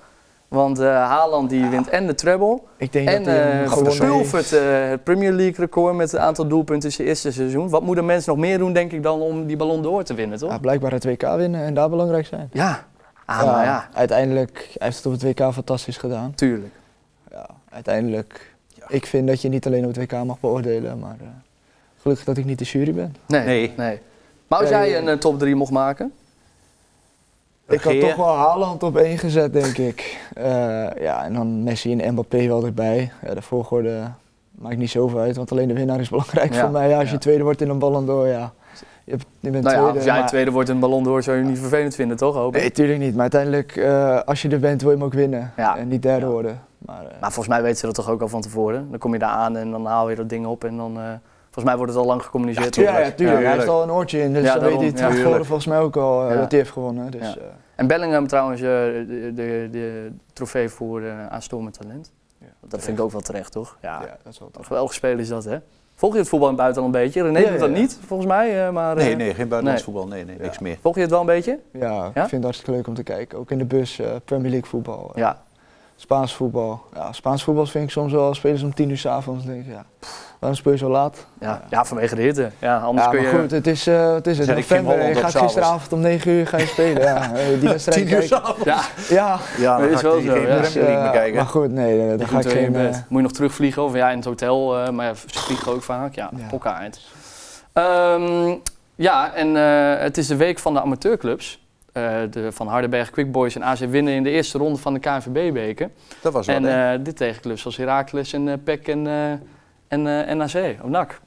Want 0.47 0.79
eh 0.79 0.85
Haaland 0.87 1.49
die 1.49 1.65
wint 1.67 1.89
en 1.89 2.07
de 2.07 2.15
treble. 2.15 2.59
Ik 2.77 2.91
denk 2.93 3.07
En 3.07 3.23
dat 3.23 3.33
hij 3.33 3.41
eh 3.41 4.83
eh, 4.83 4.89
het 4.89 5.03
Premier 5.03 5.31
League 5.31 5.55
record 5.55 5.95
met 5.95 6.11
het 6.11 6.21
aantal 6.21 6.47
doelpunten 6.47 6.89
in 6.89 6.95
zijn 6.95 7.07
eerste 7.07 7.31
seizoen. 7.31 7.69
Wat 7.69 7.81
moet 7.81 7.97
een 7.97 8.05
mens 8.05 8.25
nog 8.25 8.37
meer 8.37 8.57
doen, 8.57 8.73
denk 8.73 8.91
ik, 8.91 9.03
dan 9.03 9.21
om 9.21 9.45
die 9.45 9.57
ballon 9.57 9.81
d'Or 9.81 10.03
te 10.03 10.13
winnen, 10.13 10.37
toch? 10.37 10.51
Ja, 10.51 10.57
blijkbaar 10.57 10.91
het 10.91 11.05
WK 11.05 11.21
winnen 11.35 11.61
en 11.65 11.73
daar 11.73 11.89
belangrijk 11.89 12.25
zijn. 12.25 12.49
Ja. 12.51 12.85
Ah, 13.25 13.45
maar 13.45 13.65
ja, 13.65 13.89
Uiteindelijk, 13.93 14.57
hij 14.77 14.87
heeft 14.87 14.97
het 14.97 15.05
op 15.05 15.11
het 15.11 15.23
WK 15.23 15.53
fantastisch 15.53 15.97
gedaan. 15.97 16.33
tuurlijk. 16.35 16.73
Ja, 17.31 17.45
uiteindelijk, 17.69 18.55
Ja. 18.67 18.85
ik 18.87 19.05
vind 19.05 19.27
dat 19.27 19.41
je 19.41 19.49
niet 19.49 19.65
alleen 19.65 19.85
op 19.85 19.95
het 19.95 20.11
WK 20.11 20.23
mag 20.23 20.39
beoordelen, 20.39 20.99
maar 20.99 21.15
eh, 21.21 21.27
gelukkig 22.01 22.25
dat 22.25 22.37
ik 22.37 22.45
niet 22.45 22.59
de 22.59 22.65
jury 22.65 22.93
ben. 22.93 23.15
Nee, 23.27 23.45
nee. 23.45 23.73
Nee. 23.77 23.99
Maar 24.47 24.59
als 24.59 24.69
jij 24.69 24.97
een 25.07 25.19
top 25.19 25.39
3 25.39 25.55
mocht 25.55 25.71
maken? 25.71 26.13
Ik 27.67 27.81
had 27.81 27.99
toch 27.99 28.15
wel 28.15 28.35
Haaland 28.35 28.83
op 28.83 28.97
één 28.97 29.17
gezet, 29.17 29.53
denk 29.53 29.77
ik. 29.77 30.27
Eh, 30.33 30.43
ja, 30.99 31.23
en 31.23 31.33
dan 31.33 31.63
Messi 31.63 31.97
en 31.97 32.11
Mbappé 32.13 32.47
wel 32.47 32.65
erbij. 32.65 33.11
Ja, 33.27 33.33
de 33.33 33.41
volgorde 33.41 34.01
maakt 34.51 34.77
niet 34.77 34.89
zoveel 34.89 35.19
uit, 35.19 35.35
want 35.35 35.51
alleen 35.51 35.67
de 35.67 35.73
winnaar 35.73 35.99
is 35.99 36.09
belangrijk 36.09 36.53
Ja, 36.53 36.59
voor 36.61 36.69
mij. 36.71 36.89
Ja, 36.89 36.99
als 36.99 37.11
je 37.11 37.17
tweede 37.17 37.43
wordt 37.43 37.61
in 37.61 37.69
een 37.69 37.79
ballon 37.79 38.05
door, 38.05 38.27
ja. 38.27 38.53
Je, 39.03 39.17
bent 39.39 39.63
nou 39.63 39.75
ja, 39.75 39.81
tweede. 39.81 39.95
als 39.95 40.03
jij 40.03 40.19
maar- 40.19 40.27
tweede 40.27 40.51
wordt 40.51 40.69
in 40.69 40.75
een 40.75 40.81
ballon 40.81 41.03
d'Or, 41.03 41.23
zou 41.23 41.37
je 41.37 41.43
niet 41.43 41.59
vervelend 41.59 41.95
vinden, 41.95 42.17
toch? 42.17 42.35
Hoop 42.35 42.55
ik? 42.55 42.61
Nee, 42.61 42.71
tuurlijk 42.71 42.99
niet. 42.99 43.11
Maar 43.13 43.21
uiteindelijk, 43.21 43.75
eh, 43.75 44.21
als 44.21 44.41
je 44.41 44.49
er 44.49 44.59
bent, 44.59 44.81
wil 44.81 44.91
je 44.91 44.97
hem 44.97 45.05
ook 45.05 45.13
winnen. 45.13 45.53
En 45.55 45.87
niet 45.87 46.01
derde 46.01 46.25
worden. 46.25 46.61
Maar, 46.77 47.01
eh, 47.05 47.11
Maar 47.21 47.31
volgens 47.31 47.47
mij 47.47 47.61
weten 47.61 47.77
ze 47.77 47.85
dat 47.85 47.95
toch 47.95 48.09
ook 48.09 48.21
al 48.21 48.27
van 48.27 48.41
tevoren. 48.41 48.87
Dan 48.89 48.99
kom 48.99 49.13
je 49.13 49.19
daar 49.19 49.29
aan 49.29 49.57
en 49.57 49.71
dan 49.71 49.85
haal 49.85 50.09
je 50.09 50.15
dat 50.15 50.29
ding 50.29 50.45
op 50.45 50.63
en 50.63 50.77
dan... 50.77 50.97
volgens 51.55 51.63
mij 51.65 51.75
wordt 51.77 51.91
het 51.91 52.01
al 52.01 52.07
lang 52.07 52.23
gecommuniceerd. 52.23 52.75
Ja, 52.75 52.83
toch? 52.85 52.93
ja, 52.93 52.99
ja, 52.99 53.11
tuurlijk. 53.11 53.39
Ja, 53.39 53.45
hij 53.45 53.53
heeft 53.55 53.67
al 53.67 53.83
een 53.83 53.91
oortje 53.91 54.21
in, 54.21 54.33
dus 54.33 54.43
Ja, 54.43 54.59
daarom, 54.59 54.79
weet 54.79 54.99
hij 54.99 55.07
het 55.09 55.15
Tuurlijk. 55.17 55.45
volgens 55.45 55.65
mij 55.67 55.79
ook 55.79 55.95
al 55.97 56.23
eh, 56.23 56.29
Ja. 56.33 56.39
dat 56.39 56.49
hij 56.51 56.59
heeft 56.59 56.71
gewonnen. 56.71 57.11
Dus, 57.11 57.21
Ja. 57.21 57.35
eh, 57.35 57.43
En 57.75 57.87
Bellingham 57.87 58.27
trouwens 58.27 58.61
eh, 58.61 58.67
de, 58.67 59.31
de, 59.35 59.67
de 59.71 60.11
trofee 60.33 60.69
voor 60.69 61.01
uh, 61.01 61.27
aanstormend 61.27 61.79
talent. 61.79 62.11
Ja, 62.39 62.47
dat 62.67 62.81
vind 62.83 62.97
ik 62.97 63.03
ook 63.03 63.11
wel 63.11 63.21
terecht, 63.21 63.51
toch? 63.51 63.77
Ja, 63.81 64.01
ja, 64.01 64.17
dat 64.23 64.33
is 64.33 64.39
wel 64.39 64.49
tof. 64.51 64.65
geweldig 64.65 64.93
spelen 64.93 65.19
is 65.19 65.27
dat, 65.27 65.43
hè? 65.43 65.57
Volg 65.95 66.13
je 66.13 66.19
het 66.19 66.29
voetbal 66.29 66.49
in 66.49 66.53
het 66.55 66.63
buitenland 66.63 66.95
een 66.95 67.01
beetje? 67.01 67.21
René 67.23 67.39
Ja, 67.39 67.49
doet 67.49 67.59
dat 67.59 67.69
ja, 67.69 67.75
niet, 67.75 67.99
volgens 68.05 68.29
mij. 68.29 68.65
eh, 68.65 68.71
maar, 68.73 68.97
eh, 68.97 69.05
Nee, 69.05 69.15
nee, 69.15 69.33
geen 69.33 69.47
buitenlands 69.47 69.85
nee. 69.85 69.93
voetbal. 69.93 70.07
Nee, 70.15 70.25
nee, 70.25 70.37
niks 70.39 70.59
meer. 70.59 70.77
Volg 70.81 70.95
je 70.95 71.01
het 71.01 71.09
wel 71.09 71.19
een 71.19 71.25
beetje? 71.25 71.59
Ja, 71.71 72.05
ik 72.05 72.11
vind 72.13 72.31
het 72.31 72.43
hartstikke 72.43 72.71
leuk 72.71 72.87
om 72.87 72.93
te 72.93 73.03
kijken. 73.03 73.37
Ook 73.39 73.51
in 73.51 73.57
de 73.57 73.65
bus, 73.65 73.99
eh, 73.99 74.07
Premier 74.25 74.51
League 74.51 74.69
voetbal. 74.69 75.11
Ja. 75.15 75.43
Spaans 75.97 76.33
voetbal. 76.35 76.81
Ja, 76.93 77.11
Spaans 77.11 77.43
voetbal 77.43 77.65
vind 77.65 77.83
ik 77.83 77.89
soms 77.89 78.11
wel 78.11 78.33
spelen 78.33 78.57
ze 78.57 78.65
om 78.65 78.73
tien 78.73 78.89
uur 78.89 78.97
s'avonds. 78.97 79.45
denk 79.45 79.65
ik, 79.65 79.71
ja, 79.71 79.85
waarom 80.39 80.57
speel 80.57 80.71
je 80.71 80.77
zo 80.77 80.89
laat? 80.89 81.25
Ja, 81.39 81.61
ja 81.69 81.85
vanwege 81.85 82.15
de 82.15 82.21
hitte. 82.21 82.51
Ja, 82.59 82.77
anders 82.77 83.05
Ja, 83.05 83.11
kun 83.11 83.23
maar 83.23 83.31
je... 83.33 83.39
goed, 83.39 83.51
het 83.51 83.67
is, 83.67 83.87
eh 83.87 84.13
het 84.13 84.27
is 84.27 84.37
het 84.37 84.47
november. 84.47 85.07
Je 85.07 85.15
gaat 85.15 85.37
gisteravond 85.37 85.93
om 85.93 85.99
9 85.99 86.31
uur 86.31 86.47
ga 86.47 86.57
je 86.57 86.65
spelen. 86.65 87.01
Ja, 87.01 87.21
eh, 87.35 87.59
die 87.59 87.69
wedstrijd 87.69 88.07
Tien 88.07 88.15
uur 88.15 88.21
s'avonds. 88.23 88.63
Ja, 88.63 88.81
Ja, 89.09 89.39
Ja, 89.57 89.77
Dat 89.79 89.89
is 89.89 90.01
wel 90.01 90.17
ik 90.17 90.25
zo, 90.25 90.33
geen 90.33 90.45
dus, 90.61 90.75
eh, 90.75 91.11
kijken. 91.11 91.35
maar 91.35 91.45
goed, 91.45 91.71
nee, 91.71 92.17
dan 92.17 92.27
ga 92.27 92.39
ik 92.39 92.47
geen... 92.49 92.71
bed. 92.71 92.91
Moet 93.07 93.17
je 93.19 93.23
nog 93.27 93.31
terugvliegen 93.31 93.83
of 93.83 93.93
ja, 93.93 94.09
in 94.09 94.15
het 94.17 94.25
hotel, 94.25 94.77
eh, 94.79 94.89
maar 94.89 95.05
ja, 95.05 95.13
ze 95.13 95.39
vliegen 95.39 95.71
ook 95.71 95.83
vaak. 95.83 96.15
Ja, 96.15 96.29
Ja. 96.61 96.71
uit. 96.73 97.01
Ehm, 97.73 98.55
ja, 98.95 99.33
en 99.33 99.55
eh, 99.57 100.01
het 100.03 100.17
is 100.17 100.27
de 100.27 100.35
week 100.35 100.59
van 100.59 100.73
de 100.73 100.81
amateurclubs. 100.81 101.63
Eh, 101.95 102.17
de, 102.31 102.51
van 102.51 102.67
Hardenberg, 102.67 103.09
Quick 103.09 103.31
Boys 103.31 103.55
en 103.55 103.63
AZ 103.63 103.79
winnen 103.85 104.13
in 104.13 104.23
de 104.23 104.29
eerste 104.29 104.57
ronde 104.57 104.79
van 104.79 104.93
de 104.93 104.99
KNVB-beker. 104.99 105.89
Dat 106.21 106.33
was 106.33 106.45
wel, 106.45 106.55
En 106.55 106.91
eh, 106.93 107.03
dit 107.03 107.17
tegen 107.17 107.41
clubs 107.41 107.65
als 107.65 107.77
Heracles 107.77 108.33
en 108.33 108.47
uh, 108.47 108.53
PEC 108.63 108.87
en, 108.87 109.07
en 109.87 110.27
eh, 110.27 110.35
NAC, 110.35 110.77
of 110.83 110.89
NAC. 110.89 111.19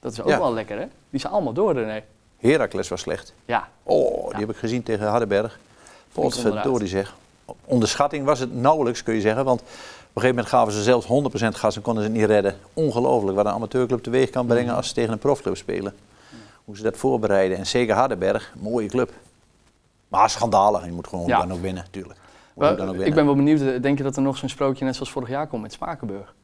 Dat 0.00 0.12
is 0.12 0.20
ook 0.20 0.28
Ja. 0.28 0.38
wel 0.38 0.52
lekker, 0.54 0.78
hè? 0.78 0.84
Die 1.10 1.20
zijn 1.20 1.32
allemaal 1.32 1.52
door, 1.52 1.72
René. 1.72 2.02
Heracles 2.38 2.88
was 2.88 3.00
slecht. 3.00 3.34
Ja, 3.44 3.68
Oh, 3.82 4.22
die 4.24 4.32
Ja. 4.32 4.38
heb 4.38 4.50
ik 4.50 4.56
gezien 4.56 4.82
tegen 4.82 5.06
Hardenberg. 5.06 5.58
Potverdorie 6.12 6.88
zeg. 6.88 7.14
Onderschatting 7.64 8.24
was 8.24 8.38
het 8.38 8.54
nauwelijks, 8.54 9.02
kun 9.02 9.14
je 9.14 9.20
zeggen. 9.20 9.44
Want 9.44 9.60
op 9.60 9.66
een 9.66 9.74
gegeven 10.22 10.28
moment 10.28 10.48
gaven 10.48 10.72
ze 10.72 10.82
zelfs 10.82 11.06
100% 11.06 11.56
gas 11.56 11.76
en 11.76 11.82
konden 11.82 12.02
ze 12.02 12.08
het 12.08 12.18
niet 12.18 12.26
redden. 12.28 12.56
Ongelooflijk 12.74 13.36
wat 13.36 13.46
een 13.46 13.52
amateurclub 13.52 14.02
teweeg 14.02 14.30
kan 14.30 14.46
brengen 14.46 14.66
Mhm. 14.66 14.76
als 14.76 14.88
ze 14.88 14.94
tegen 14.94 15.12
een 15.12 15.18
profclub 15.18 15.56
spelen. 15.56 15.94
Hoe 16.64 16.76
ze 16.76 16.82
dat 16.82 16.96
voorbereiden. 16.96 17.58
En 17.58 17.66
zeker 17.66 17.94
Hardenberg, 17.94 18.52
mooie 18.58 18.88
club. 18.88 19.12
Maar 20.18 20.30
schandalig. 20.30 20.84
Je 20.84 20.92
moet 20.92 21.08
gewoon 21.08 21.26
Ja. 21.26 21.38
dan 21.38 21.52
ook 21.52 21.60
winnen, 21.62 21.82
natuurlijk. 21.84 22.18
Ik 23.06 23.14
ben 23.14 23.24
wel 23.24 23.34
benieuwd, 23.36 23.60
eh, 23.60 23.82
denk 23.82 23.98
je 23.98 24.04
dat 24.04 24.16
er 24.16 24.22
nog 24.22 24.36
zo'n 24.36 24.48
sprookje 24.48 24.84
net 24.84 24.94
zoals 24.94 25.10
vorig 25.10 25.28
jaar 25.28 25.46
komt 25.46 25.62
met 25.62 25.72
Spakenburg? 25.72 26.34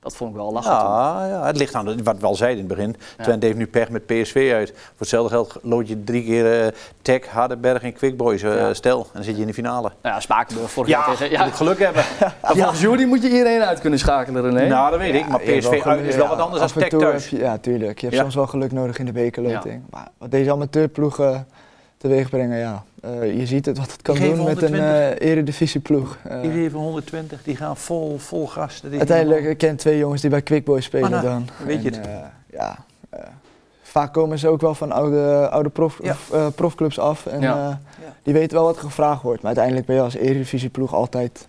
Dat 0.00 0.16
vond 0.16 0.30
ik 0.30 0.36
wel 0.36 0.52
lachen 0.52 0.70
toen. 0.78 0.88
Ja, 0.88 1.26
ja, 1.28 1.46
het 1.46 1.56
ligt 1.56 1.74
aan 1.74 2.02
wat 2.04 2.18
we 2.18 2.26
al 2.26 2.34
zeiden 2.34 2.62
in 2.62 2.68
het 2.68 2.76
begin. 2.78 2.96
Twente 3.22 3.46
heeft 3.46 3.58
nu 3.58 3.66
pech 3.66 3.88
met 3.88 4.06
PSV 4.06 4.50
uit. 4.54 4.70
Voor 4.76 4.92
hetzelfde 4.98 5.28
geld 5.30 5.56
lood 5.62 5.88
je 5.88 6.04
drie 6.04 6.24
keer 6.24 6.62
eh 6.66 6.72
Tech, 7.02 7.26
Hardenberg 7.28 7.82
en 7.82 7.92
Quick 7.92 8.16
Boys. 8.16 8.42
eh, 8.42 8.56
Ja. 8.56 8.74
Stel, 8.74 9.00
en 9.00 9.06
dan 9.12 9.22
zit 9.24 9.34
je 9.34 9.40
in 9.40 9.46
de 9.46 9.54
finale. 9.54 9.92
Nou 10.02 10.14
ja, 10.14 10.20
Spakenburg 10.20 10.70
vorig 10.70 10.88
Ja, 10.90 10.98
jaar 10.98 11.08
tegen... 11.08 11.24
je 11.30 11.32
Ja, 11.32 11.44
moet 11.44 11.54
geluk 11.54 11.78
hebben. 11.78 12.02
ja. 12.20 12.32
volgens 12.42 12.80
Jordi 12.80 13.06
moet 13.06 13.22
je 13.22 13.30
iedereen 13.30 13.62
uit 13.62 13.80
kunnen 13.80 13.98
schakelen, 13.98 14.42
René. 14.42 14.66
Nou, 14.68 14.90
dat 14.90 14.98
weet 14.98 15.14
ik. 15.14 15.28
Maar 15.28 15.40
PSV 15.40 15.62
wel 15.62 15.72
uit 15.72 15.82
geluk- 15.82 16.00
is 16.06 16.14
wel 16.16 16.24
ja, 16.24 16.30
wat 16.30 16.38
anders 16.40 16.72
dan 16.72 16.82
Tech 16.82 16.98
thuis. 16.98 17.28
je- 17.30 17.38
ja, 17.38 17.58
tuurlijk. 17.58 17.98
Je 17.98 18.06
hebt 18.06 18.16
Ja. 18.16 18.22
soms 18.22 18.34
wel 18.34 18.46
geluk 18.46 18.72
nodig 18.72 18.98
in 18.98 19.06
de 19.06 19.12
bekerloting. 19.12 19.82
Maar 19.90 20.08
wat 20.18 20.30
deze 20.30 20.50
amateurploegen 20.50 21.46
teweeg 22.08 22.30
brengen, 22.30 22.58
ja. 22.58 22.84
eh, 23.02 23.38
je 23.38 23.46
ziet 23.46 23.66
het 23.66 23.78
wat 23.78 23.92
het 23.92 24.02
kan 24.02 24.14
doen 24.14 24.44
met 24.44 24.62
een 24.62 24.74
120. 24.74 24.80
eh 25.20 25.28
eredivisieploeg. 25.30 26.16
Eh, 26.22 26.42
Die 26.42 26.50
geven 26.50 26.78
120, 26.78 27.42
die 27.42 27.56
gaan 27.56 27.76
vol, 27.76 28.18
vol 28.18 28.46
gas. 28.48 28.80
Dat 28.80 28.92
is 28.92 28.98
uiteindelijk, 28.98 29.44
ik 29.44 29.58
ken 29.58 29.76
twee 29.76 29.98
jongens 29.98 30.20
die 30.20 30.30
bij 30.30 30.42
Quickboys 30.42 30.84
spelen 30.84 31.10
Maar 31.10 31.22
nou, 31.24 31.44
dan. 31.56 31.66
weet 31.66 31.82
je 31.82 31.88
het. 31.90 32.00
eh, 32.00 32.12
ja, 32.52 32.76
eh, 33.10 33.20
vaak 33.82 34.12
komen 34.12 34.38
ze 34.38 34.48
ook 34.48 34.60
wel 34.60 34.74
van 34.74 34.92
oude, 34.92 35.48
oude 35.50 35.68
prof, 35.68 35.98
Ja. 36.02 36.16
eh, 36.32 36.46
profclubs 36.54 36.98
af. 36.98 37.26
En 37.26 37.40
Ja. 37.40 37.54
eh, 37.54 38.04
Ja. 38.04 38.12
die 38.22 38.34
weten 38.34 38.56
wel 38.56 38.66
wat 38.66 38.76
er 38.76 38.82
gevraagd 38.82 39.22
wordt. 39.22 39.38
Maar 39.38 39.46
uiteindelijk 39.46 39.86
ben 39.86 39.96
je 39.96 40.02
als 40.02 40.14
eredivisieploeg 40.14 40.94
altijd 40.94 41.48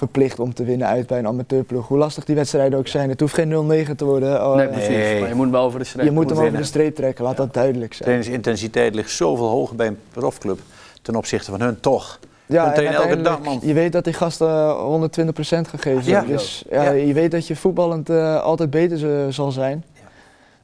verplicht 0.00 0.38
om 0.38 0.54
te 0.54 0.64
winnen 0.64 0.86
uit 0.86 1.06
bij 1.06 1.18
een 1.18 1.26
amateurploeg. 1.26 1.88
Hoe 1.88 1.98
lastig 1.98 2.24
die 2.24 2.34
wedstrijden 2.34 2.78
ook 2.78 2.88
zijn. 2.88 3.08
Het 3.08 3.20
hoeft 3.20 3.34
geen 3.34 3.86
0-9 3.88 3.94
te 3.96 4.04
worden. 4.04 4.46
Oh, 4.46 4.54
nee, 4.54 4.68
precies. 4.68 4.88
Nee. 4.88 5.20
Maar 5.20 5.28
je 5.28 5.34
moet 5.34 5.50
wel 5.50 5.62
over 5.62 5.78
de 5.78 5.84
streep. 5.84 6.04
je 6.04 6.10
moet 6.10 6.30
hem 6.30 6.38
over 6.38 6.56
de 6.56 6.64
streep 6.64 6.94
trekken, 6.96 7.24
laat 7.24 7.36
dat 7.36 7.54
duidelijk 7.54 7.92
zijn. 7.92 8.08
Trainingsintensiteit 8.08 8.94
ligt 8.94 9.10
zoveel 9.10 9.48
hoger 9.48 9.76
bij 9.76 9.86
een 9.86 9.98
profclub 10.12 10.58
ten 11.02 11.16
opzichte 11.16 11.50
van 11.50 11.60
hun 11.60 11.80
toch. 11.80 12.18
Ja, 12.46 12.74
en 12.74 12.86
elke 12.86 13.20
dag, 13.20 13.42
man. 13.42 13.58
je 13.62 13.72
weet 13.72 13.92
dat 13.92 14.04
die 14.04 14.12
gasten 14.12 14.48
120% 14.48 15.68
gaan 15.68 15.78
geven. 15.78 16.04
Ja. 16.04 16.22
Dus 16.22 16.64
Ja. 16.70 16.82
ja, 16.82 16.90
je 16.90 17.12
weet 17.12 17.30
dat 17.30 17.46
je 17.46 17.56
voetballend 17.56 18.10
eh, 18.10 18.42
altijd 18.42 18.70
beter 18.70 19.32
zal 19.32 19.50
zijn. 19.50 19.84
Ja. 19.94 20.00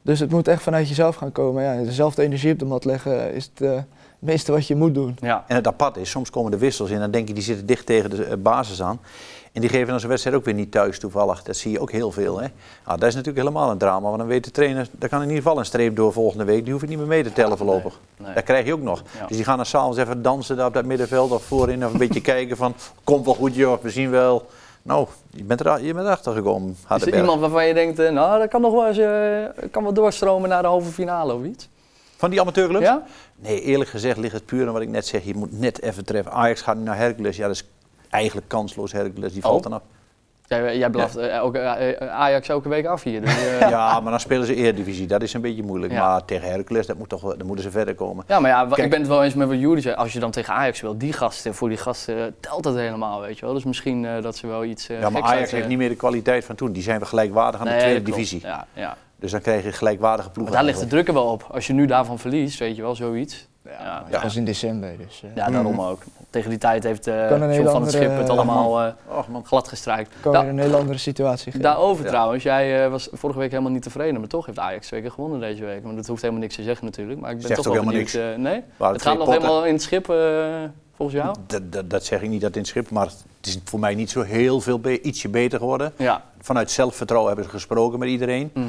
Dus 0.02 0.20
het 0.20 0.30
moet 0.30 0.48
echt 0.48 0.62
vanuit 0.62 0.88
jezelf 0.88 1.16
gaan 1.16 1.32
komen. 1.32 1.62
Ja, 1.62 1.82
dezelfde 1.82 2.22
energie 2.22 2.52
op 2.52 2.58
de 2.58 2.64
mat 2.64 2.84
leggen 2.84 3.34
is 3.34 3.50
het, 3.54 3.68
eh, 3.68 3.74
het 3.74 3.84
meeste 4.26 4.52
wat 4.52 4.66
je 4.66 4.76
moet 4.76 4.94
doen. 4.94 5.16
Ja. 5.20 5.44
En 5.46 5.54
het 5.54 5.66
apart 5.66 5.96
is, 5.96 6.10
soms 6.10 6.30
komen 6.30 6.50
de 6.50 6.58
wissels 6.58 6.88
in 6.88 6.94
en 6.94 7.00
dan 7.00 7.10
denk 7.10 7.28
je 7.28 7.34
die 7.34 7.42
zitten 7.42 7.66
dicht 7.66 7.86
tegen 7.86 8.10
de 8.10 8.24
eh, 8.24 8.36
basis 8.36 8.82
aan. 8.82 9.00
En 9.52 9.62
die 9.62 9.70
geven 9.70 9.88
dan 9.88 10.00
zo'n 10.00 10.08
wedstrijd 10.08 10.36
ook 10.36 10.44
weer 10.44 10.54
niet 10.54 10.70
thuis 10.70 10.98
toevallig. 10.98 11.42
Dat 11.42 11.56
zie 11.56 11.70
je 11.70 11.80
ook 11.80 11.92
heel 11.92 12.12
veel. 12.12 12.40
Hè? 12.40 12.46
Ah, 12.84 12.98
dat 12.98 13.08
is 13.08 13.14
natuurlijk 13.14 13.46
helemaal 13.46 13.70
een 13.70 13.78
drama. 13.78 14.06
Want 14.06 14.18
dan 14.18 14.26
weet 14.26 14.44
de 14.44 14.50
trainer, 14.50 14.88
daar 14.90 15.08
kan 15.08 15.22
in 15.22 15.28
ieder 15.28 15.42
geval 15.42 15.58
een 15.58 15.64
streep 15.64 15.96
door 15.96 16.12
volgende 16.12 16.44
week. 16.44 16.64
Die 16.64 16.72
hoef 16.72 16.82
ik 16.82 16.88
niet 16.88 16.98
meer 16.98 17.06
mee 17.06 17.22
te 17.22 17.32
tellen 17.32 17.56
voorlopig. 17.56 18.00
Nee. 18.16 18.34
Dat 18.34 18.44
krijg 18.44 18.66
je 18.66 18.72
ook 18.72 18.82
nog. 18.82 19.02
Ja. 19.18 19.26
Dus 19.26 19.36
die 19.36 19.44
gaan 19.44 19.56
dan 19.56 19.66
s'avonds 19.66 19.98
even 19.98 20.22
dansen 20.22 20.56
daar 20.56 20.66
op 20.66 20.74
dat 20.74 20.84
middenveld 20.84 21.30
of 21.30 21.42
voorin. 21.42 21.86
Of 21.86 21.92
een 21.92 21.98
beetje 21.98 22.20
kijken 22.34 22.56
van, 22.56 22.74
komt 23.04 23.24
wel 23.24 23.34
goed 23.34 23.54
joh, 23.54 23.82
we 23.82 23.90
zien 23.90 24.10
wel. 24.10 24.46
Nou, 24.82 25.06
je 25.30 25.44
bent, 25.44 25.60
er, 25.60 25.84
je 25.84 25.94
bent 25.94 26.06
erachter 26.06 26.32
gekomen. 26.32 26.76
Is 26.96 27.06
er 27.06 27.16
iemand 27.16 27.40
waarvan 27.40 27.66
je 27.66 27.74
denkt, 27.74 27.98
eh, 27.98 28.12
nou, 28.12 28.38
dat 28.38 28.48
kan 28.48 28.60
nog 28.60 28.72
wel 28.72 28.86
eens 28.86 28.98
eh, 28.98 29.68
kan 29.70 29.82
wel 29.82 29.92
doorstromen 29.92 30.48
naar 30.48 30.62
de 30.62 30.68
halve 30.68 30.90
finale 30.90 31.34
of 31.34 31.44
iets? 31.44 31.68
Van 32.16 32.30
die 32.30 32.40
amateurclubs? 32.40 32.84
Ja? 32.84 33.02
Nee, 33.38 33.60
eerlijk 33.60 33.90
gezegd 33.90 34.16
ligt 34.16 34.32
het 34.34 34.46
puur 34.46 34.66
aan 34.66 34.72
wat 34.72 34.82
ik 34.82 34.88
net 34.88 35.06
zeg. 35.06 35.24
Je 35.24 35.34
moet 35.34 35.60
net 35.60 35.82
even 35.82 36.04
treffen. 36.04 36.32
Ajax 36.32 36.62
gaat 36.62 36.76
nu 36.76 36.82
naar 36.82 36.96
Hercules. 36.96 37.36
Ja, 37.36 37.46
dat 37.46 37.56
is 37.56 37.64
eigenlijk 38.10 38.48
kansloos 38.48 38.92
Hercules. 38.92 39.32
Die 39.32 39.42
valt 39.42 39.56
Oh. 39.56 39.62
dan 39.62 39.72
af. 39.72 39.82
Jij, 40.48 40.78
jij 40.78 40.90
blaft 40.90 41.16
eh, 41.16 41.28
elke, 41.34 41.58
eh, 41.58 42.08
Ajax 42.08 42.48
elke 42.48 42.68
week 42.68 42.86
af 42.86 43.02
hier. 43.02 43.20
Dus, 43.20 43.36
eh, 43.36 43.60
Ja, 43.70 44.00
maar 44.00 44.10
dan 44.10 44.20
spelen 44.20 44.46
ze 44.46 44.54
Eredivisie. 44.54 45.06
Dat 45.06 45.22
is 45.22 45.32
een 45.32 45.40
beetje 45.40 45.62
moeilijk. 45.62 45.92
Ja. 45.92 46.08
Maar 46.08 46.24
tegen 46.24 46.50
Hercules, 46.50 46.86
dat 46.86 46.98
moet 46.98 47.08
toch, 47.08 47.36
dan 47.36 47.46
moeten 47.46 47.64
ze 47.64 47.70
verder 47.70 47.94
komen. 47.94 48.24
Ja, 48.28 48.40
maar 48.40 48.50
ja, 48.50 48.64
Kijk. 48.64 48.78
ik 48.78 48.90
ben 48.90 48.98
het 48.98 49.08
wel 49.08 49.24
eens 49.24 49.34
met 49.34 49.48
wat 49.48 49.58
Jury 49.58 49.80
zei. 49.80 49.94
Als 49.94 50.12
je 50.12 50.18
dan 50.18 50.30
tegen 50.30 50.54
Ajax 50.54 50.78
speelt, 50.78 51.00
die 51.00 51.12
gasten, 51.12 51.54
voor 51.54 51.68
die 51.68 51.78
gasten 51.78 52.18
eh, 52.18 52.32
telt 52.40 52.62
dat 52.62 52.74
helemaal, 52.74 53.20
weet 53.20 53.38
je 53.38 53.44
wel. 53.44 53.54
Dus 53.54 53.64
misschien 53.64 54.04
eh, 54.04 54.22
dat 54.22 54.36
ze 54.36 54.46
wel 54.46 54.64
iets 54.64 54.88
eh 54.88 55.00
ja, 55.00 55.10
maar 55.10 55.22
Ajax 55.22 55.38
uit, 55.38 55.46
eh, 55.48 55.52
heeft 55.54 55.68
niet 55.68 55.78
meer 55.78 55.88
de 55.88 55.96
kwaliteit 55.96 56.44
van 56.44 56.54
toen. 56.54 56.72
Die 56.72 56.82
zijn 56.82 57.00
we 57.00 57.06
gelijkwaardig 57.06 57.60
aan 57.60 57.66
nee, 57.66 57.76
de 57.76 57.82
tweede 57.82 58.02
divisie. 58.02 58.40
Ja, 58.42 58.66
ja. 58.72 58.96
Dus 59.18 59.30
dan 59.30 59.40
krijg 59.40 59.64
je 59.64 59.72
gelijkwaardige 59.72 60.22
Maar 60.28 60.32
ploegen. 60.32 60.54
daar 60.56 60.64
ligt 60.64 60.80
de 60.80 60.86
druk 60.86 61.08
er 61.08 61.14
wel 61.14 61.26
op. 61.26 61.46
Als 61.50 61.66
je 61.66 61.72
nu 61.72 61.86
daarvan 61.86 62.18
verliest, 62.18 62.58
weet 62.58 62.76
je 62.76 62.82
wel, 62.82 62.94
zoiets. 62.94 63.46
Ja, 63.64 63.70
Ja, 63.72 63.78
ja. 63.84 64.04
Dat 64.10 64.22
was 64.22 64.36
in 64.36 64.44
december. 64.44 64.96
Dus, 64.98 65.22
eh, 65.24 65.30
Ja, 65.34 65.50
daarom 65.50 65.80
ook. 65.80 66.02
Tegen 66.30 66.50
die 66.50 66.58
tijd 66.58 66.82
heeft 66.82 67.06
eh 67.06 67.14
een 67.14 67.30
John 67.30 67.40
van 67.54 67.64
het 67.64 67.66
andere, 67.74 67.90
Schip 67.96 68.16
het 68.18 68.28
allemaal 68.28 68.80
eh, 68.82 68.92
Och 69.18 69.28
man. 69.28 69.44
glad 69.46 69.68
gestrijkt. 69.68 70.14
kan 70.20 70.32
Da- 70.32 70.44
een 70.46 70.58
hele 70.58 70.76
andere 70.76 70.98
situatie 70.98 71.44
geven. 71.44 71.60
Daarover 71.60 72.04
Ja. 72.04 72.10
trouwens, 72.10 72.42
jij 72.42 72.84
eh, 72.84 72.90
was 72.90 73.08
vorige 73.12 73.38
week 73.38 73.50
helemaal 73.50 73.72
niet 73.72 73.82
tevreden, 73.82 74.20
maar 74.20 74.28
toch 74.28 74.46
heeft 74.46 74.58
Ajax 74.58 74.86
twee 74.86 75.00
keer 75.00 75.10
gewonnen 75.10 75.40
deze 75.40 75.64
week. 75.64 75.82
Maar 75.82 75.94
dat 75.94 76.06
hoeft 76.06 76.20
helemaal 76.22 76.42
niks 76.42 76.54
te 76.54 76.62
zeggen 76.62 76.84
natuurlijk. 76.84 77.20
Maar 77.20 77.30
ik 77.30 77.36
ben 77.38 77.46
Zegt 77.46 77.62
toch 77.62 77.68
ook 77.68 77.74
wel 77.82 77.92
helemaal 77.92 78.12
benieuwd. 78.12 78.34
eh, 78.36 78.42
nee? 78.42 78.90
Het 78.92 79.02
gaat 79.02 79.18
nog 79.18 79.28
helemaal 79.28 79.64
in 79.64 79.72
het 79.72 79.82
schip 79.82 80.10
eh, 80.10 80.16
volgens 80.96 81.18
jou? 81.20 81.36
Dat, 81.46 81.72
dat, 81.72 81.90
dat 81.90 82.04
zeg 82.04 82.22
ik 82.22 82.28
niet 82.28 82.40
dat 82.40 82.52
in 82.54 82.58
het 82.60 82.68
schip, 82.68 82.90
maar 82.90 83.06
het 83.06 83.46
is 83.46 83.58
voor 83.64 83.80
mij 83.80 83.94
niet 83.94 84.10
zo 84.10 84.22
heel 84.22 84.60
veel 84.60 84.78
be- 84.80 85.00
ietsje 85.02 85.28
beter 85.28 85.58
geworden. 85.58 85.92
Ja. 85.96 86.22
Vanuit 86.40 86.70
zelfvertrouwen 86.70 87.30
hebben 87.32 87.50
ze 87.50 87.56
gesproken 87.56 87.98
met 87.98 88.08
iedereen. 88.08 88.50
Mhm. 88.54 88.66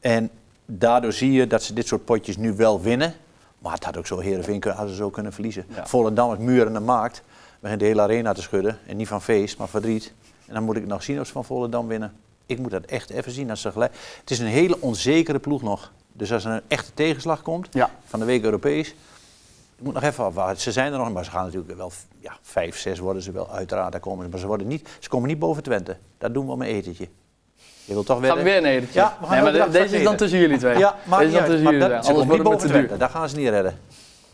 En 0.00 0.30
daardoor 0.66 1.12
zie 1.12 1.32
je 1.32 1.46
dat 1.46 1.62
ze 1.62 1.72
dit 1.72 1.86
soort 1.86 2.04
potjes 2.04 2.36
nu 2.36 2.52
wel 2.56 2.80
winnen. 2.80 3.14
Maar 3.58 3.72
het 3.72 3.84
had 3.84 3.96
ook 3.96 4.06
zo 4.06 4.18
Heerenveen 4.18 4.60
kunnen, 4.60 4.78
hadden 4.78 4.96
ze 4.96 5.02
zo 5.02 5.10
kunnen 5.10 5.32
verliezen. 5.32 5.64
Ja. 5.74 5.86
Volendam 5.86 6.32
is 6.32 6.38
muren 6.38 6.72
de 6.72 6.80
maakt. 6.80 7.22
Begint 7.60 7.80
de 7.80 7.86
hele 7.86 8.00
arena 8.02 8.32
te 8.32 8.42
schudden. 8.42 8.78
En 8.86 8.96
niet 8.96 9.08
van 9.08 9.22
feest, 9.22 9.58
maar 9.58 9.68
verdriet. 9.68 10.12
En 10.46 10.54
dan 10.54 10.62
moet 10.62 10.76
ik 10.76 10.86
nog 10.86 11.02
zien 11.02 11.20
of 11.20 11.26
ze 11.26 11.32
van 11.32 11.44
Volendam 11.44 11.86
winnen. 11.86 12.12
Ik 12.46 12.58
moet 12.58 12.70
dat 12.70 12.84
echt 12.84 13.10
even 13.10 13.32
zien. 13.32 13.50
Als 13.50 13.60
ze 13.60 13.72
gelijk... 13.72 13.92
Het 14.20 14.30
is 14.30 14.38
een 14.38 14.46
hele 14.46 14.80
onzekere 14.80 15.38
ploeg 15.38 15.62
nog. 15.62 15.92
Dus 16.12 16.32
als 16.32 16.44
er 16.44 16.52
een 16.52 16.60
echte 16.68 16.90
tegenslag 16.94 17.42
komt, 17.42 17.68
Ja. 17.70 17.90
van 18.04 18.18
de 18.18 18.24
week 18.24 18.44
Europees. 18.44 18.88
Ik 19.76 19.82
moet 19.84 19.94
nog 19.94 20.02
even 20.02 20.24
afwachten. 20.24 20.60
Ze 20.60 20.72
zijn 20.72 20.92
er 20.92 20.98
nog, 20.98 21.12
maar 21.12 21.24
ze 21.24 21.30
gaan 21.30 21.44
natuurlijk 21.44 21.76
wel 21.76 21.92
ja, 22.20 22.36
vijf, 22.42 22.78
zes 22.78 22.98
worden 22.98 23.22
ze 23.22 23.32
wel. 23.32 23.50
Uiteraard, 23.50 23.92
daar 23.92 24.00
komen 24.00 24.24
ze. 24.24 24.30
Maar 24.30 24.40
ze, 24.40 24.46
worden 24.46 24.66
niet, 24.66 24.88
ze 24.98 25.08
komen 25.08 25.28
niet 25.28 25.38
boven 25.38 25.62
Twente. 25.62 25.96
Dat 26.18 26.34
doen 26.34 26.46
we 26.46 26.52
om 26.52 26.60
een 26.60 26.68
etentje. 26.68 27.08
Je 27.86 27.92
wilt 27.92 28.06
toch 28.06 28.18
Gaan 28.20 28.36
we 28.36 28.42
wedden? 28.42 28.44
weer 28.44 28.56
een 28.56 28.76
editje? 28.78 29.00
Ja, 29.00 29.16
we 29.20 29.26
gaan 29.26 29.34
nee, 29.44 29.52
maar 29.52 29.66
de- 29.66 29.78
deze 29.78 29.96
is 29.96 30.02
dan 30.04 30.16
tussen 30.16 30.38
jullie 30.38 30.58
twee. 30.58 30.78
Ja, 30.78 30.96
maar 31.04 31.18
deze 31.18 31.30
is 31.32 31.36
dan 31.38 31.44
tussen 31.44 31.64
jullie 31.64 31.80
twee. 31.84 31.96
Anders 31.98 32.26
wordt 32.26 32.42
niet 32.42 32.52
het 32.52 32.60
te 32.60 32.68
duur. 32.88 32.98
Daar 32.98 33.08
gaan 33.10 33.28
ze 33.28 33.36
niet 33.36 33.48
redden. 33.48 33.78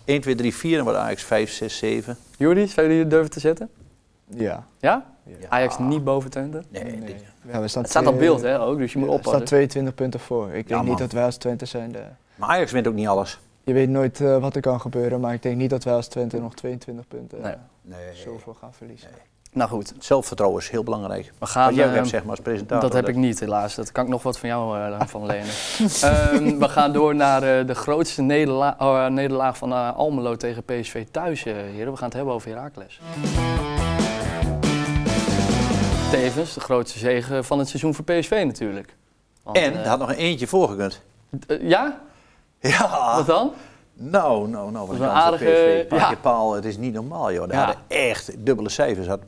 1, 0.04 0.20
2, 0.20 0.34
3, 0.34 0.54
4 0.54 0.78
en 0.78 0.84
wordt 0.84 0.98
Ajax 0.98 1.22
5, 1.22 1.50
6, 1.52 1.76
7. 1.78 2.16
Jury, 2.38 2.66
zou 2.66 2.88
jullie 2.88 3.06
durven 3.06 3.30
te 3.30 3.40
zetten? 3.40 3.68
Ja. 4.26 4.64
Ja? 4.80 5.04
Ja. 5.24 5.34
Ajax 5.48 5.78
niet 5.78 6.04
boven 6.04 6.30
Twente? 6.30 6.62
Nee, 6.68 6.82
Nee. 6.84 7.00
dit- 7.00 7.24
Ja, 7.52 7.60
we 7.60 7.68
staan 7.68 7.82
Het 7.82 7.90
staat 7.90 8.06
op 8.06 8.18
beeld 8.18 8.40
hè, 8.42 8.60
ook, 8.60 8.78
dus 8.78 8.92
je 8.92 8.98
moet 8.98 9.08
Er 9.08 9.12
staan 9.14 9.24
oppassen. 9.26 9.44
22 9.44 9.94
punten 9.94 10.20
voor. 10.20 10.46
Ik 10.46 10.52
denk 10.52 10.68
Ja, 10.68 10.76
man. 10.76 10.84
niet 10.86 10.98
dat 10.98 11.12
wij 11.12 11.24
als 11.24 11.36
Twente 11.36 11.64
zijn. 11.64 11.92
De... 11.92 12.02
maar 12.34 12.48
Ajax 12.48 12.72
wint 12.72 12.86
ook 12.86 12.94
niet 12.94 13.06
alles. 13.08 13.38
Je 13.64 13.72
weet 13.72 13.88
nooit 13.88 14.20
eh, 14.20 14.38
wat 14.38 14.54
er 14.54 14.60
kan 14.60 14.80
gebeuren, 14.80 15.20
maar 15.20 15.34
ik 15.34 15.42
denk 15.42 15.56
niet 15.56 15.70
dat 15.70 15.84
wij 15.84 15.94
als 15.94 16.06
Twente 16.08 16.40
nog 16.40 16.54
22 16.54 17.08
punten 17.08 17.40
Nee. 17.40 17.54
Nee. 17.82 17.98
zoveel 18.14 18.54
gaan 18.60 18.72
verliezen. 18.74 19.08
Nou 19.54 19.70
goed, 19.70 19.92
Zelfvertrouwen 19.98 20.60
is 20.60 20.68
heel 20.70 20.82
belangrijk. 20.82 21.32
we 21.38 21.46
gaan... 21.46 21.66
Wat 21.66 21.74
jij 21.74 21.84
ook 21.84 21.90
eh, 21.90 21.96
hebt 21.96 22.08
zeg 22.08 22.20
maar 22.20 22.30
als 22.30 22.40
presentator. 22.40 22.80
Dat 22.90 22.92
heb 22.92 23.08
ik 23.08 23.16
niet, 23.16 23.40
helaas. 23.40 23.74
Dat 23.74 23.92
kan 23.92 24.04
ik 24.04 24.10
nog 24.10 24.22
wat 24.22 24.38
van 24.38 24.48
jou 24.48 24.78
eh, 24.78 25.00
van 25.06 25.26
lenen. 25.26 25.46
Ehm, 26.02 26.58
we 26.58 26.68
gaan 26.68 26.92
door 26.92 27.14
naar 27.14 27.42
eh, 27.42 27.66
de 27.66 27.74
grootste 27.74 28.22
nederla 28.22 28.76
oh, 28.78 29.04
eh, 29.04 29.10
nederlaag 29.10 29.56
van 29.56 29.94
Almelo 29.94 30.36
tegen 30.36 30.64
PSV 30.64 31.04
thuis, 31.10 31.42
heren. 31.44 31.90
We 31.92 31.96
gaan 31.96 32.04
het 32.08 32.14
hebben 32.16 32.34
over 32.34 32.48
Heracles. 32.48 33.00
Tevens 36.10 36.54
de 36.54 36.60
grootste 36.60 36.98
zege 36.98 37.42
van 37.42 37.58
het 37.58 37.68
seizoen 37.68 37.94
voor 37.94 38.04
PSV 38.04 38.42
natuurlijk. 38.46 38.96
Want, 39.42 39.56
En 39.56 39.74
er 39.74 39.88
had 39.88 39.98
nog 39.98 40.08
een 40.08 40.14
eentje 40.14 40.46
voorgekund. 40.46 41.00
eh, 41.46 41.68
ja? 41.68 42.00
Ja. 42.60 43.14
Wat 43.16 43.26
dan? 43.26 43.52
Nou, 43.94 44.48
nou, 44.48 44.70
nou. 44.70 44.86
Wat 44.86 44.98
Dat 44.98 45.08
een 45.08 45.14
is 45.14 45.22
aardige- 45.22 45.86
PSV. 45.88 45.98
Ja. 45.98 46.14
paal, 46.20 46.52
het 46.52 46.64
is 46.64 46.76
niet 46.76 46.92
normaal 46.94 47.32
joh. 47.32 47.48
Daar 47.48 47.58
Ja. 47.58 47.64
hadden 47.64 47.82
echt 47.88 48.30
dubbele 48.44 48.68
cijfers. 48.68 49.06
Had 49.06 49.20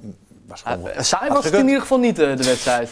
was 0.46 0.62
gewoon... 0.62 0.86
Uh, 0.86 1.00
saai 1.00 1.28
was 1.28 1.36
het 1.36 1.44
gekund. 1.46 1.62
in 1.62 1.66
ieder 1.66 1.80
geval 1.80 1.98
niet, 1.98 2.18
eh, 2.18 2.36
de 2.36 2.44
wedstrijd. 2.44 2.90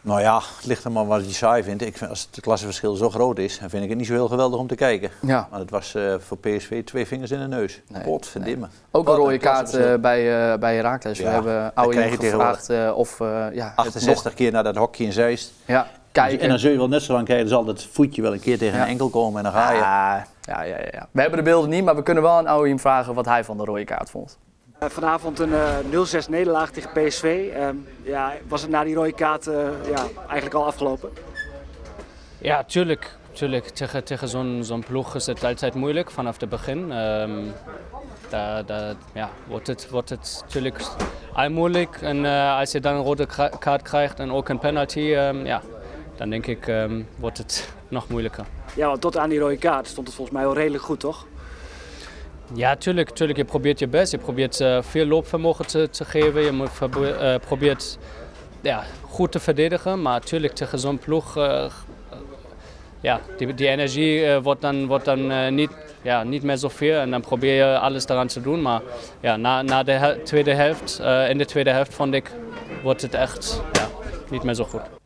Nou 0.00 0.20
ja, 0.20 0.36
het 0.56 0.66
ligt 0.66 0.84
er 0.84 0.92
maar 0.92 1.06
wat 1.06 1.26
je 1.26 1.32
saai 1.34 1.62
vindt. 1.62 1.82
Ik 1.82 1.96
vind, 1.96 2.10
als 2.10 2.28
het 2.30 2.40
klassenverschil 2.40 2.94
zo 2.94 3.10
groot 3.10 3.38
is, 3.38 3.58
dan 3.58 3.70
vind 3.70 3.82
ik 3.82 3.88
het 3.88 3.98
niet 3.98 4.06
zo 4.06 4.12
heel 4.12 4.28
geweldig 4.28 4.60
om 4.60 4.66
te 4.66 4.74
kijken. 4.74 5.10
Ja. 5.22 5.48
Maar 5.50 5.60
het 5.60 5.70
was 5.70 5.94
eh, 5.94 6.14
voor 6.18 6.38
PSV 6.38 6.84
twee 6.84 7.06
vingers 7.06 7.30
in 7.30 7.38
de 7.38 7.46
neus. 7.46 7.80
Nee, 7.88 8.02
Potverdimmen. 8.02 8.70
Ook 8.90 9.08
een 9.08 9.14
rode 9.14 9.38
kaart 9.38 9.74
eh, 9.74 9.94
bij, 9.94 10.50
eh 10.52 10.58
bij 10.58 10.74
Herakles. 10.74 11.18
We 11.18 11.24
hebben 11.26 11.74
Oude 11.74 12.02
gevraagd 12.20 12.92
of 12.94 13.18
ja, 13.18 13.48
het 13.52 13.72
68 13.76 14.34
keer 14.34 14.52
naar 14.52 14.62
dat 14.64 14.76
hokje 14.76 15.04
in 15.04 15.12
Zeist. 15.12 15.52
ja, 15.64 15.86
kijken. 16.14 16.40
En 16.40 16.48
dan 16.48 16.58
zul 16.58 16.70
je 16.70 16.76
wel 16.76 16.88
net 16.88 17.02
zo 17.02 17.12
lang 17.12 17.26
kijken, 17.26 17.44
dan 17.46 17.54
zal 17.54 17.64
dat 17.64 17.86
voetje 17.92 18.22
wel 18.22 18.32
een 18.32 18.40
keer 18.40 18.58
tegen 18.58 18.76
Ja. 18.76 18.82
een 18.82 18.88
enkel 18.88 19.08
komen 19.08 19.36
en 19.36 19.52
dan 19.52 19.60
ga 19.62 19.70
je. 19.72 19.78
Ja, 19.78 20.26
ja, 20.42 20.62
ja, 20.62 20.76
ja, 20.76 20.88
ja. 20.92 21.08
We 21.10 21.20
hebben 21.20 21.38
de 21.38 21.44
beelden 21.44 21.70
niet, 21.70 21.84
maar 21.84 21.96
we 21.96 22.02
kunnen 22.02 22.22
wel 22.22 22.32
aan 22.32 22.46
Ouwiem 22.46 22.78
vragen 22.78 23.14
wat 23.14 23.24
hij 23.24 23.44
van 23.44 23.56
de 23.56 23.64
rode 23.64 23.84
kaart 23.84 24.10
vond. 24.10 24.38
Eh, 24.78 24.88
vanavond 24.88 25.38
een 25.38 25.52
eh, 25.54 25.76
0-6 25.90 26.28
nederlaag 26.28 26.70
tegen 26.70 26.90
PSV. 26.90 27.50
Ehm, 27.54 27.76
ja, 28.02 28.32
was 28.48 28.62
het 28.62 28.70
na 28.70 28.84
die 28.84 28.94
rode 28.94 29.12
kaart 29.12 29.46
eh, 29.46 29.54
ja, 29.90 30.06
eigenlijk 30.26 30.54
al 30.54 30.66
afgelopen? 30.66 31.10
Ja, 32.38 32.64
tuurlijk. 32.64 33.16
tuurlijk. 33.32 33.68
Tegen, 33.68 34.04
tegen 34.04 34.28
zo'n 34.28 34.58
zo'n 34.62 34.84
ploeg 34.86 35.14
is 35.14 35.26
het 35.26 35.44
altijd 35.44 35.74
moeilijk 35.74 36.10
vanaf 36.10 36.40
het 36.40 36.48
begin. 36.48 36.92
Ehm 36.92 37.30
daar 38.34 38.64
daar 38.66 38.94
ja, 39.12 39.30
wordt, 39.46 39.66
het, 39.66 39.90
wordt 39.90 40.10
het 40.10 40.38
natuurlijk 40.42 40.82
al 41.32 41.50
moeilijk. 41.50 41.98
En 42.00 42.24
eh, 42.24 42.58
als 42.58 42.72
je 42.72 42.80
dan 42.80 42.94
een 42.94 43.02
rode 43.02 43.26
kaart 43.58 43.82
krijgt 43.82 44.18
en 44.20 44.32
ook 44.32 44.48
een 44.48 44.58
penalty, 44.58 45.12
ehm, 45.14 45.46
ja, 45.46 45.62
dan 46.16 46.30
denk 46.30 46.46
ik 46.46 46.68
ehm, 46.68 47.02
wordt 47.18 47.38
het 47.38 47.72
nog 47.88 48.08
moeilijker. 48.08 48.44
Ja, 48.76 48.86
want 48.86 49.00
tot 49.00 49.16
aan 49.16 49.28
die 49.28 49.38
rode 49.38 49.56
kaart 49.56 49.86
stond 49.86 50.06
het 50.06 50.16
volgens 50.16 50.36
mij 50.36 50.46
wel 50.46 50.54
redelijk 50.54 50.84
goed, 50.84 51.00
toch? 51.00 51.26
Ja, 52.52 52.76
tuurlijk, 52.76 53.10
tuurlijk. 53.10 53.38
Je 53.38 53.44
probeert 53.44 53.78
je 53.78 53.88
best. 53.88 54.12
Je 54.12 54.18
probeert 54.18 54.60
eh, 54.60 54.82
veel 54.82 55.06
loopvermogen 55.06 55.66
te, 55.66 55.88
te 55.90 56.04
geven. 56.04 56.42
Je 56.42 56.52
moet 56.52 56.70
eh, 56.80 57.34
probeert 57.36 57.98
ja, 58.60 58.84
goed 59.02 59.32
te 59.32 59.40
verdedigen. 59.40 60.02
Maar 60.02 60.12
natuurlijk 60.12 60.52
tegen 60.52 60.78
zo'n 60.78 60.98
ploeg, 60.98 61.36
eh, 61.36 61.64
ja, 63.00 63.20
die, 63.36 63.54
die 63.54 63.68
energie 63.68 64.38
wordt 64.38 64.60
dan, 64.60 64.86
wordt 64.86 65.04
dan 65.04 65.54
niet, 65.54 65.70
ja, 66.02 66.22
niet 66.22 66.42
meer 66.42 66.56
zoveel. 66.56 66.98
En 66.98 67.10
dan 67.10 67.20
probeer 67.20 67.54
je 67.54 67.78
alles 67.78 68.08
eraan 68.08 68.26
te 68.26 68.40
doen. 68.40 68.62
Maar 68.62 68.80
ja, 69.20 69.36
na, 69.36 69.62
na 69.62 69.82
de 69.82 70.20
tweede 70.24 70.54
helft, 70.54 71.00
in 71.28 71.38
de 71.38 71.44
tweede 71.44 71.70
helft 71.70 71.94
vond 71.94 72.14
ik, 72.14 72.30
wordt 72.82 73.02
het 73.02 73.14
echt 73.14 73.62
ja, 73.72 73.88
niet 74.30 74.42
meer 74.42 74.54
zo 74.54 74.64
goed. 74.64 75.03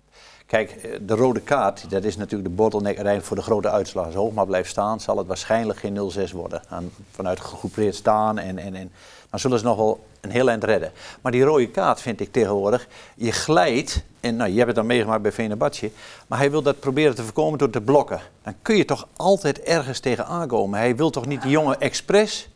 Kijk, 0.48 0.70
eh, 0.70 0.90
de 1.00 1.14
rode 1.14 1.40
kaart, 1.40 1.90
dat 1.90 2.04
is 2.04 2.16
natuurlijk 2.16 2.48
de 2.48 2.54
bottleneck 2.54 2.94
uiteindelijk 2.94 3.26
voor 3.26 3.36
de 3.36 3.42
grote 3.42 3.70
uitslag. 3.70 4.04
Als 4.04 4.14
Hoogma 4.14 4.44
blijft 4.44 4.70
staan, 4.70 5.00
zal 5.00 5.18
het 5.18 5.26
waarschijnlijk 5.26 5.78
geen 5.78 5.94
0-6 5.94 6.32
worden. 6.32 6.62
En 6.68 6.92
vanuit 7.10 7.40
gegroepeerd 7.40 7.94
staan 7.94 8.38
en, 8.38 8.58
en, 8.58 8.74
en... 8.74 8.90
Dan 9.30 9.40
zullen 9.40 9.58
ze 9.58 9.64
nog 9.64 9.76
wel 9.76 10.06
een 10.20 10.30
heel 10.30 10.48
eind 10.48 10.64
redden. 10.64 10.92
Maar 11.20 11.32
die 11.32 11.42
rode 11.42 11.68
kaart 11.68 12.00
vind 12.00 12.20
ik 12.20 12.32
tegenwoordig, 12.32 12.88
je 13.14 13.32
glijdt, 13.32 14.02
en 14.20 14.36
nou, 14.36 14.50
je 14.50 14.56
hebt 14.56 14.66
het 14.66 14.76
dan 14.76 14.86
meegemaakt 14.86 15.22
bij 15.22 15.32
Venebatje, 15.32 15.90
maar 16.26 16.38
hij 16.38 16.50
wil 16.50 16.62
dat 16.62 16.80
proberen 16.80 17.14
te 17.14 17.22
voorkomen 17.22 17.58
door 17.58 17.70
te 17.70 17.80
blokken. 17.80 18.20
Dan 18.42 18.54
kun 18.62 18.76
je 18.76 18.84
toch 18.84 19.08
altijd 19.16 19.60
ergens 19.60 20.00
tegen 20.00 20.26
aankomen. 20.26 20.78
Hij 20.78 20.96
wil 20.96 21.10
toch 21.10 21.26
niet 21.26 21.42
die 21.42 21.50
jongen 21.50 21.80
expres 21.80 22.48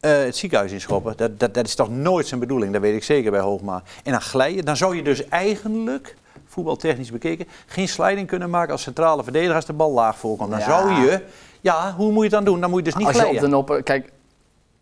eh, 0.00 0.10
het 0.18 0.36
ziekenhuis 0.36 0.72
inschoppen. 0.72 1.16
Dat, 1.16 1.40
dat, 1.40 1.54
dat 1.54 1.66
is 1.66 1.74
toch 1.74 1.90
nooit 1.90 2.26
zijn 2.26 2.40
bedoeling, 2.40 2.72
dat 2.72 2.82
weet 2.82 2.94
ik 2.94 3.04
zeker 3.04 3.30
bij 3.30 3.40
Hoogma. 3.40 3.82
En 4.04 4.12
dan 4.12 4.20
glij 4.20 4.54
je, 4.54 4.62
dan 4.62 4.76
zou 4.76 4.96
je 4.96 5.02
dus 5.02 5.28
eigenlijk, 5.28 6.16
voetbaltechnisch 6.52 7.10
bekeken, 7.10 7.46
geen 7.66 7.88
sliding 7.88 8.26
kunnen 8.26 8.50
maken 8.50 8.72
als 8.72 8.82
centrale 8.82 9.22
verdediger 9.22 9.54
als 9.54 9.66
de 9.66 9.72
bal 9.72 9.92
laag 9.92 10.18
voorkomt. 10.18 10.50
Dan 10.50 10.58
Ja. 10.58 10.64
zou 10.64 10.92
je, 10.92 11.22
ja, 11.60 11.94
hoe 11.96 12.06
moet 12.06 12.16
je 12.16 12.22
het 12.22 12.30
dan 12.30 12.44
doen? 12.44 12.60
Dan 12.60 12.70
moet 12.70 12.78
je 12.78 12.84
dus 12.84 12.94
niet 12.94 13.06
Als 13.06 13.16
je 13.16 13.26
op 13.28 13.38
de 13.38 13.46
noppen... 13.46 13.82
Kijk, 13.82 14.04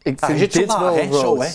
ik 0.02 0.18
vind 0.18 0.20
hij 0.20 0.36
zit 0.38 0.52
zo 0.52 0.58
dit 0.60 0.68
laag, 0.68 0.80
wel 0.80 0.94
hè? 0.94 1.12
Zo, 1.12 1.40
hè? 1.40 1.48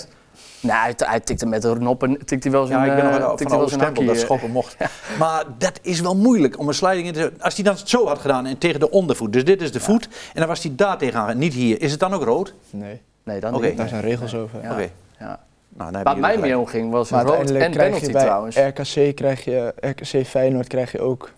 Nee, 0.60 0.76
hij, 0.76 0.94
hij 0.98 1.20
tikte 1.20 1.46
met 1.46 1.62
de 1.62 1.76
noppen, 1.76 2.18
tikte 2.26 2.38
hij 2.50 2.52
wel 2.52 2.66
zijn, 2.66 2.80
Ja, 2.80 2.86
ik 2.86 2.96
ben 2.96 3.04
nog 3.06 3.14
eh, 3.14 3.20
wel 3.20 3.36
tikte 3.36 3.44
van 3.54 3.60
hij 3.60 3.70
wel 3.70 3.70
oude 3.70 3.70
zijn 3.70 3.82
stempel 3.82 4.02
dat 4.06 4.12
hakkie, 4.16 4.26
schoppen 4.26 4.52
mocht. 4.52 4.78
Maar 5.22 5.44
dat 5.58 5.80
is 5.82 6.00
wel 6.00 6.16
moeilijk 6.16 6.60
om 6.60 6.68
een 6.68 6.74
sliding 6.74 7.08
in 7.08 7.14
te 7.14 7.32
Als 7.40 7.56
hij 7.56 7.64
dan 7.64 7.78
zo 7.84 8.08
had 8.08 8.20
gedaan 8.20 8.46
en 8.46 8.58
tegen 8.58 8.80
de 8.80 8.90
ondervoet, 8.90 9.34
dus 9.34 9.46
dit 9.46 9.62
is 9.62 9.72
de 9.72 9.80
voet, 9.80 10.04
en 10.06 10.40
dan 10.40 10.48
was 10.48 10.64
hij 10.64 10.72
daar 10.76 10.98
tegenaan, 10.98 11.38
niet 11.38 11.54
hier. 11.54 11.82
Is 11.82 11.92
het 11.92 12.00
dan 12.00 12.14
ook 12.14 12.24
rood? 12.24 12.54
Nee, 12.70 13.02
Nee, 13.24 13.40
dan 13.40 13.62
niet. 13.62 13.78
daar 13.78 13.88
zijn 13.88 14.02
regels 14.02 14.36
over. 14.36 14.62
Ja. 14.62 14.72
Oké. 14.72 14.90
Ja. 15.20 15.40
Nou, 15.78 15.92
dan 15.92 16.04
Waar 16.04 16.14
hebben 16.14 16.22
mij 16.22 16.36
jullie 16.36 16.46
mee 16.50 16.58
omging 16.60 16.92
was 16.92 17.10
Maar 17.10 17.26
rood 17.26 17.38
en 17.52 17.72
krijg 17.72 17.76
penalty 17.76 18.06
je 18.06 18.12
bij 18.12 18.22
trouwens. 18.24 18.56
RKC, 18.58 19.16
krijg 19.16 19.44
je, 19.46 19.74
RKC 19.80 20.26
Feyenoord 20.28 20.68
krijg 20.68 20.92
je 20.92 21.00
ook 21.02 21.32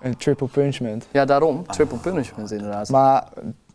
een 0.00 0.16
triple 0.16 0.46
punishment. 0.46 1.06
Ja, 1.10 1.24
daarom. 1.24 1.66
Triple 1.66 1.98
punishment 1.98 2.50
inderdaad. 2.52 2.88
Maar 2.88 3.24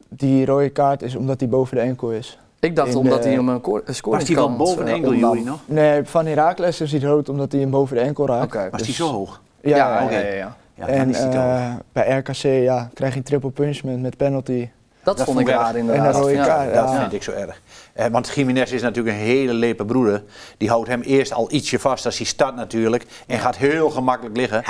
die 0.10 0.46
rode 0.46 0.70
kaart 0.70 1.02
is 1.02 1.15
omdat 1.15 1.39
hij 1.39 1.50
boven 1.50 1.76
de 1.78 1.82
enkel 1.84 2.12
is. 2.12 2.39
ik 2.60 2.76
dacht 2.76 2.89
in 2.89 2.96
omdat 2.98 3.22
de- 3.24 3.28
hij 3.28 3.38
hem 3.38 3.50
een 3.50 3.62
score 3.96 4.18
Was 4.18 4.28
hij 4.28 4.36
wel 4.36 4.56
boven 4.56 4.86
de 4.86 4.91
enkel, 4.91 5.13
Jury, 5.13 5.41
nog? 5.44 5.60
Nee, 5.65 6.04
van 6.04 6.26
Herakles 6.26 6.82
is 6.82 6.91
hij 6.91 7.02
rood 7.02 7.30
omdat 7.30 7.52
hij 7.52 7.62
hem 7.62 7.70
boven 7.70 7.96
de 7.96 8.02
enkel 8.02 8.28
raakt. 8.28 8.46
Oké. 8.56 8.68
Was 8.72 8.80
Dus- 8.80 8.98
hij 8.98 9.08
zo 9.08 9.13
hoog? 9.13 9.41
Ja, 9.62 9.76
Ja, 9.78 9.98
ja, 10.00 10.04
oké. 10.06 10.13
ja, 10.18 10.20
ja, 10.28 10.34
ja. 10.34 10.56
Ja, 10.74 10.86
dan 10.86 10.96
en 10.96 11.10
is 11.10 11.18
hij 11.18 11.30
te 11.32 11.38
hoog. 11.38 11.46
eh, 11.48 11.74
bij 11.91 12.18
RKC 12.18 12.36
ja, 12.63 12.89
krijg 12.94 13.12
je 13.13 13.18
een 13.20 13.24
triple 13.26 13.50
punishment 13.50 14.02
met 14.02 14.18
penalty. 14.18 14.70
Dat, 15.06 15.18
Dat 15.18 15.26
vond 15.26 15.39
ik 15.39 15.48
vond 15.48 15.58
ik 15.60 15.63
raar 15.63 15.76
inderdaad. 15.76 16.15
En 16.15 16.22
rode 16.22 16.34
Ja. 16.34 16.65
Dat 16.65 16.74
ja. 16.74 17.00
vind 17.00 17.13
ik 17.13 17.24
zo 17.24 17.32
erg. 17.32 17.62
Eh, 17.94 18.06
want 18.08 18.32
Jiménez 18.36 18.72
is 18.72 18.82
natuurlijk 18.82 19.15
een 19.15 19.22
hele 19.24 19.54
lepe 19.54 19.86
broeder. 19.86 20.24
Die 20.58 20.70
houdt 20.70 20.88
hem 20.88 21.02
eerst 21.02 21.34
al 21.34 21.48
ietsje 21.52 21.80
vast 21.80 22.06
als 22.06 22.18
hij 22.18 22.26
start 22.26 22.56
natuurlijk. 22.56 23.06
En 23.28 23.39
gaat 23.39 23.58
heel 23.58 23.89
gemakkelijk 23.89 24.38
liggen. 24.38 24.63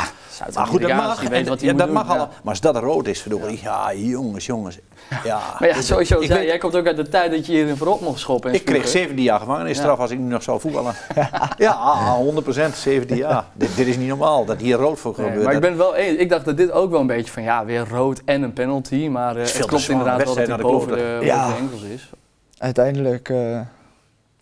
maar 0.54 0.67
goed, 0.67 0.82
dat 0.82 0.93
mag. 0.93 1.21
weet 1.21 1.32
En- 1.32 1.45
wat 1.45 1.60
hij 1.60 1.65
ja, 1.67 1.71
moet 1.71 1.78
dat 1.80 1.88
doen, 1.88 1.95
mag 1.98 2.06
ja. 2.06 2.10
allemaal. 2.10 2.28
Maar 2.43 2.52
als 2.52 2.62
dat 2.62 2.76
rood 2.78 3.08
is, 3.08 3.21
verdorie. 3.21 3.60
Ja, 3.63 3.93
jongens, 3.93 4.45
jongens. 4.45 4.80
Ja. 5.24 5.39
Maar 5.60 5.69
ja, 5.69 5.82
sowieso, 5.82 6.19
Ik 6.19 6.26
zei, 6.28 6.39
weet- 6.39 6.48
jij 6.48 6.58
komt 6.58 6.76
ook 6.76 6.86
uit 6.88 6.95
de 6.95 7.10
tijd 7.10 7.32
dat 7.32 7.45
je 7.45 7.52
hier 7.52 7.67
in 7.67 7.78
verrop 7.78 8.02
mocht 8.02 8.19
schoppen. 8.19 8.50
En 8.50 8.56
Ik 8.56 8.65
kreeg 8.65 8.78
spugen. 8.82 9.00
17 9.00 9.24
jaar 9.24 9.39
gevangenisstraf 9.39 9.95
Ja. 9.95 10.02
als 10.02 10.12
ik 10.12 10.19
nu 10.19 10.26
nog 10.26 10.43
zou 10.43 10.60
voetballen. 10.60 10.93
Ja, 11.58 11.76
100% 12.17 12.76
17 12.78 13.17
jaar. 13.17 13.45
dit, 13.54 13.76
dit 13.76 13.88
is 13.88 13.98
niet 13.98 14.08
normaal 14.08 14.45
dat 14.45 14.60
hier 14.60 14.76
rood 14.78 15.00
voor 15.00 15.13
Nee, 15.17 15.26
gebeurt. 15.26 15.45
maar 15.45 15.54
ik 15.56 15.62
Dat- 15.62 15.69
ben 15.69 15.80
wel 15.80 15.95
eens. 15.95 16.17
Ik 16.17 16.30
dacht 16.30 16.45
dat 16.45 16.58
dit 16.58 16.71
ook 16.71 16.91
wel 16.91 17.00
een 17.00 17.08
beetje 17.08 17.32
van 17.32 17.43
ja, 17.43 17.65
weer 17.65 17.88
rood 17.89 18.21
en 18.26 18.41
een 18.41 18.54
penalty. 18.54 19.08
Maar 19.08 19.36
eh, 19.36 19.41
het 19.41 19.54
te 19.54 19.65
klopt 19.65 19.89
inderdaad 19.89 20.17
dat 20.19 20.24
Wedstrijd 20.25 20.47
naar 20.47 20.57
de, 20.57 20.63
de 20.63 20.69
kloten. 20.69 20.88
boven 20.89 21.19
de 21.19 21.25
Ja. 21.25 21.55
enkels 21.57 21.81
is. 21.81 22.09
Uiteindelijk 22.57 23.29
eh, 23.29 23.59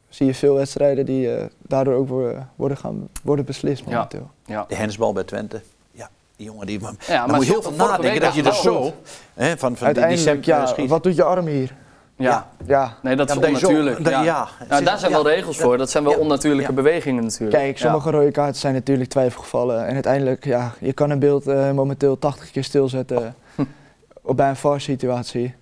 zie 0.09 0.25
je 0.25 0.33
veel 0.33 0.55
wedstrijden 0.55 1.05
die 1.05 1.35
eh, 1.35 1.45
daardoor 1.61 1.93
ook 1.93 2.07
worden, 2.55 2.77
gaan, 2.77 3.07
worden 3.23 3.45
beslist 3.45 3.85
momenteel. 3.85 4.29
Ja. 4.45 4.65
De 4.67 4.75
hensbal 4.75 5.13
bij 5.13 5.23
Twente. 5.23 5.61
Ja, 5.91 6.09
die 6.35 6.45
jongen 6.45 6.67
die... 6.67 6.79
Maar, 6.79 6.93
Ja, 7.07 7.25
maar 7.25 7.35
moet 7.35 7.45
je 7.45 7.51
heel 7.51 7.61
veel 7.61 7.71
nadenken 7.71 8.21
dat 8.21 8.35
je 8.35 8.43
was 8.43 8.57
er 8.57 8.63
zo... 8.63 8.93
Hè, 9.33 9.49
van, 9.49 9.57
van 9.57 9.69
die, 9.69 9.77
die 9.77 9.85
Uiteindelijk, 10.03 10.45
ja, 10.45 10.65
schiet. 10.65 10.89
wat 10.89 11.03
doet 11.03 11.15
je 11.15 11.23
arm 11.23 11.47
hier? 11.47 11.75
Ja. 12.15 12.49
Ja, 12.65 12.97
nee, 13.01 13.15
dat 13.15 13.27
Ja, 13.33 13.33
is 13.35 13.59
zo- 13.59 13.67
onnatuurlijk. 13.67 14.07
ja. 14.09 14.23
ja. 14.23 14.47
Nou, 14.69 14.83
daar 14.83 14.99
zijn 14.99 15.11
Ja. 15.11 15.23
wel 15.23 15.33
regels 15.33 15.57
voor. 15.57 15.77
Dat 15.77 15.89
zijn 15.89 16.03
wel 16.03 16.13
Ja. 16.13 16.19
onnatuurlijke 16.19 16.69
Ja. 16.69 16.75
bewegingen 16.75 17.23
natuurlijk. 17.23 17.51
kijk, 17.63 17.77
sommige 17.77 18.11
rode 18.11 18.31
kaarten 18.31 18.59
zijn 18.59 18.73
natuurlijk 18.73 19.09
twijfelgevallen. 19.09 19.85
En 19.87 19.93
uiteindelijk, 19.93 20.45
ja, 20.45 20.71
je 20.79 20.93
kan 20.93 21.09
een 21.09 21.19
beeld 21.19 21.47
eh, 21.47 21.71
momenteel 21.71 22.19
80 22.19 22.51
keer 22.51 22.63
stilzetten 22.63 23.35
op 24.21 24.37
bij 24.37 24.49
een 24.49 24.55
VAR-situatie. 24.55 25.53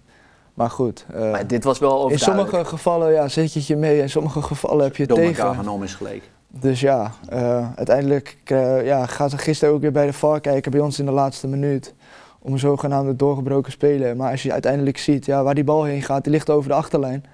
Maar 0.62 0.69
goed, 0.69 1.06
eh. 1.13 1.32
Maar 1.32 1.47
dit 1.47 1.63
was 1.63 1.80
wel 1.80 2.10
in 2.10 2.19
sommige 2.19 2.65
gevallen 2.65 3.12
ja, 3.12 3.28
zet 3.28 3.54
je 3.54 3.60
het 3.60 3.67
je 3.67 3.76
mee, 3.76 4.00
in 4.02 4.10
sommige 4.10 4.41
gevallen 4.41 4.84
heb 4.84 4.95
je 4.95 5.02
het 5.04 5.10
Door 5.12 5.19
elkaar 5.19 5.36
tegen. 5.50 5.56
genomen 5.63 5.88
is 5.88 5.93
gelijk. 5.95 6.30
Dus 6.47 6.80
ja, 6.80 7.12
eh, 7.30 7.67
uiteindelijk 7.76 8.38
eh, 8.43 8.86
ja, 8.86 9.06
gaat 9.06 9.30
ze 9.32 9.38
gisteren 9.38 9.74
ook 9.74 9.82
weer 9.82 9.91
bij 9.91 10.06
de 10.06 10.13
VAR 10.13 10.39
kijken, 10.39 10.71
bij 10.71 10.80
ons 10.80 11.00
in 11.00 11.06
de 11.06 11.12
laatste 11.12 11.47
minuut. 11.47 11.93
Om 12.39 12.54
een 12.54 12.60
zogenaamde 12.60 13.15
doorgebroken 13.15 13.71
spelen. 13.71 14.17
Maar 14.17 14.32
als 14.32 14.43
je 14.43 14.52
uiteindelijk 14.52 14.97
ziet 14.97 15.26
ja, 15.26 15.43
waar 15.43 15.56
die 15.56 15.63
bal 15.63 15.84
heen 15.84 16.02
gaat, 16.02 16.24
die 16.24 16.32
ligt 16.34 16.50
over 16.50 16.69
de 16.69 16.76
achterlijn. 16.76 17.26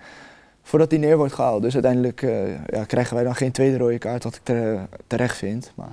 Voordat 0.64 0.90
die 0.90 1.00
neer 1.00 1.18
wordt 1.18 1.34
gehaald. 1.34 1.62
Dus 1.62 1.74
uiteindelijk 1.74 2.22
eh, 2.22 2.50
ja, 2.68 2.84
krijgen 2.86 3.16
wij 3.16 3.24
dan 3.24 3.36
geen 3.36 3.52
tweede 3.52 3.78
rode 3.78 3.98
kaart, 3.98 4.24
wat 4.24 4.36
ik 4.36 4.42
tere- 4.44 4.88
terecht 5.08 5.38
vind. 5.38 5.72
Maar, 5.76 5.88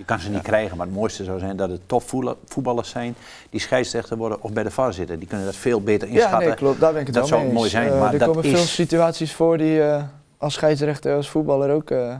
Je 0.00 0.06
kan 0.06 0.20
ze 0.20 0.30
niet 0.30 0.42
krijgen, 0.42 0.76
maar 0.76 0.86
het 0.86 0.94
mooiste 0.94 1.24
zou 1.24 1.38
zijn 1.38 1.56
dat 1.56 1.70
het 1.70 1.80
topvoetballers 1.86 2.90
zijn 2.90 3.14
die 3.50 3.60
scheidsrechter 3.60 4.16
worden 4.16 4.42
of 4.42 4.52
bij 4.52 4.62
de 4.62 4.70
VAR 4.70 4.92
zitten. 4.92 5.18
Die 5.18 5.28
kunnen 5.28 5.46
dat 5.46 5.56
veel 5.56 5.82
beter 5.82 6.08
ja, 6.08 6.14
inschatten. 6.14 6.48
nee, 6.48 6.56
klopt. 6.56 6.80
Daar 6.80 6.92
ben 6.92 7.00
ik 7.00 7.06
het 7.06 7.16
Dat 7.16 7.28
wel 7.28 7.38
zou 7.38 7.48
mee 7.48 7.58
mooi 7.58 7.70
zijn, 7.70 7.92
Eh, 7.92 8.00
maar 8.00 8.12
er 8.12 8.18
dat 8.18 8.28
komen 8.28 8.44
veel 8.44 8.56
situaties 8.56 9.34
voor 9.34 9.58
die 9.58 9.82
eh, 9.82 10.02
als 10.38 10.54
scheidsrechter, 10.54 11.16
als 11.16 11.30
voetballer 11.30 11.70
ook 11.70 11.90
eh, 11.90 12.14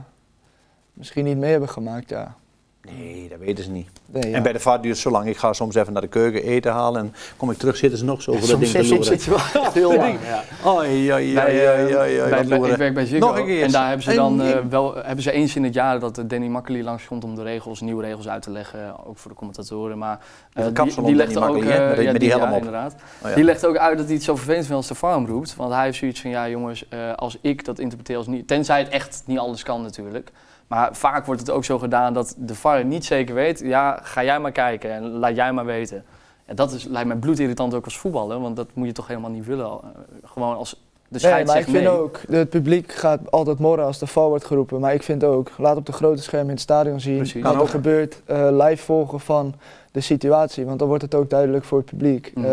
misschien 0.93 1.25
niet 1.25 1.37
mee 1.37 1.51
hebben 1.51 1.69
gemaakt. 1.69 2.09
Ja. 2.09 2.35
Nee, 2.97 3.27
dat 3.29 3.39
weten 3.39 3.63
ze 3.63 3.69
niet. 3.69 3.89
Nee, 4.05 4.29
ja. 4.29 4.35
En 4.35 4.43
bij 4.43 4.53
de 4.53 4.59
VAR 4.59 4.81
duurt 4.81 4.93
het 4.93 5.03
zo 5.03 5.09
lang. 5.11 5.27
Ik 5.27 5.37
ga 5.37 5.53
soms 5.53 5.75
even 5.75 5.93
naar 5.93 6.01
de 6.01 6.07
keuken 6.07 6.43
eten 6.43 6.71
halen 6.71 7.01
en 7.01 7.13
kom 7.37 7.51
ik 7.51 7.57
terug, 7.57 7.77
zitten 7.77 7.99
ze 7.99 8.05
nog 8.05 8.21
zo 8.21 8.31
voor 8.31 8.47
dat 8.47 8.59
ding 8.59 8.71
Soms, 8.71 8.71
te 8.71 8.77
soms 8.77 8.89
loeren. 8.89 9.19
zit 9.19 9.23
je 9.23 9.59
wel 9.61 9.71
heel 9.71 9.95
lang. 9.97 10.17
Ja. 10.25 10.43
Oei, 10.69 11.07
bij- 11.33 12.29
wat 12.29 12.29
bij- 12.29 12.45
loeren. 12.57 12.71
ik 12.71 12.77
werk 12.77 12.93
bij 12.93 13.05
Ziggo 13.05 13.27
Nog 13.27 13.37
een 13.37 13.45
keer. 13.45 13.63
en 13.63 13.71
daar 13.71 13.87
hebben 13.87 14.03
ze 14.03 14.13
dan 14.13 14.41
eh, 14.41 14.57
wel 14.69 14.95
hebben 14.95 15.23
ze 15.23 15.31
eens 15.31 15.55
in 15.55 15.63
het 15.63 15.73
jaar 15.73 15.99
dat 15.99 16.23
Danny 16.27 16.47
Makkely 16.47 16.81
langskomt 16.81 17.23
om 17.23 17.35
de 17.35 17.43
regels, 17.43 17.81
nieuwe 17.81 18.03
regels 18.03 18.27
uit 18.27 18.41
te 18.41 18.51
leggen, 18.51 19.05
ook 19.05 19.17
voor 19.17 19.31
de 19.31 19.37
commentatoren. 19.37 19.97
Maar 19.97 20.19
eh, 20.53 20.65
die, 21.03 21.15
legt 21.15 21.37
ook 21.37 21.43
eh, 21.43 21.51
Met 21.53 21.61
die- 21.63 21.71
ja, 21.73 21.87
met 21.87 21.97
die 21.97 22.19
die- 22.19 22.29
helm 22.29 22.41
ja, 22.43 22.51
op. 22.51 22.57
inderdaad. 22.57 22.95
Oh, 23.23 23.29
ja. 23.29 23.35
Die 23.35 23.43
legt 23.43 23.65
ook 23.65 23.77
uit 23.77 23.97
dat 23.97 24.05
hij 24.05 24.15
het 24.15 24.23
zo 24.23 24.35
vervelend 24.35 24.65
vindt 24.65 24.77
als 24.77 24.87
de 24.87 24.95
farm 24.95 25.25
roept, 25.25 25.55
want 25.55 25.73
hij 25.73 25.83
heeft 25.85 25.97
zoiets 25.97 26.21
van 26.21 26.29
ja 26.29 26.49
jongens, 26.49 26.85
als 27.15 27.37
ik 27.41 27.65
dat 27.65 27.79
interpreteer 27.79 28.17
als 28.17 28.27
niet, 28.27 28.47
tenzij 28.47 28.79
het 28.79 28.89
echt 28.89 29.23
niet 29.25 29.37
alles 29.39 29.63
kan 29.63 29.81
natuurlijk. 29.81 30.31
Maar 30.71 30.89
vaak 30.95 31.25
wordt 31.25 31.41
het 31.41 31.49
ook 31.49 31.63
zo 31.65 31.79
gedaan 31.79 32.13
dat 32.13 32.35
de 32.37 32.55
VAR 32.55 32.85
niet 32.85 33.05
zeker 33.05 33.35
weet. 33.35 33.59
Ja, 33.59 33.99
ga 34.03 34.23
jij 34.23 34.39
maar 34.39 34.51
kijken 34.51 34.91
en 34.91 35.03
laat 35.03 35.35
jij 35.35 35.51
maar 35.53 35.65
weten. 35.65 36.03
En 36.45 36.55
dat 36.55 36.71
is, 36.71 36.83
lijkt 36.83 37.07
mij 37.07 37.17
bloedirritant 37.17 37.73
ook 37.73 37.85
als 37.85 37.97
voetballer, 37.97 38.39
want 38.39 38.55
dat 38.55 38.67
moet 38.73 38.87
je 38.87 38.91
toch 38.93 39.07
helemaal 39.07 39.29
niet 39.29 39.45
willen. 39.45 39.65
Eh, 39.65 39.77
gewoon 40.23 40.55
als 40.55 40.69
de 40.71 40.77
Nee, 41.09 41.19
scheids 41.19 41.49
maar 41.51 41.59
ik 41.59 41.63
vind 41.67 41.77
nee. 41.83 41.87
ook, 41.89 42.19
het 42.29 42.49
publiek 42.49 42.91
gaat 42.91 43.31
altijd 43.31 43.59
morren 43.59 43.85
als 43.85 43.99
de 43.99 44.07
val 44.07 44.29
wordt 44.29 44.45
geroepen. 44.45 44.79
Maar 44.79 44.93
ik 44.93 45.03
vind 45.03 45.23
ook, 45.23 45.51
laat 45.57 45.77
op 45.77 45.85
de 45.85 45.91
grote 45.91 46.21
scherm 46.21 46.43
in 46.43 46.49
het 46.49 46.59
stadion 46.59 46.99
zien 46.99 47.17
Precies. 47.17 47.43
wat 47.43 47.61
er 47.61 47.67
gebeurt. 47.67 48.21
eh, 48.25 48.47
live 48.51 48.83
volgen 48.83 49.19
van 49.19 49.53
de 49.91 50.01
situatie, 50.01 50.65
want 50.65 50.79
dan 50.79 50.87
wordt 50.87 51.03
het 51.03 51.15
ook 51.15 51.29
duidelijk 51.29 51.63
voor 51.63 51.77
het 51.77 51.87
publiek. 51.89 52.31
Eh, 52.35 52.43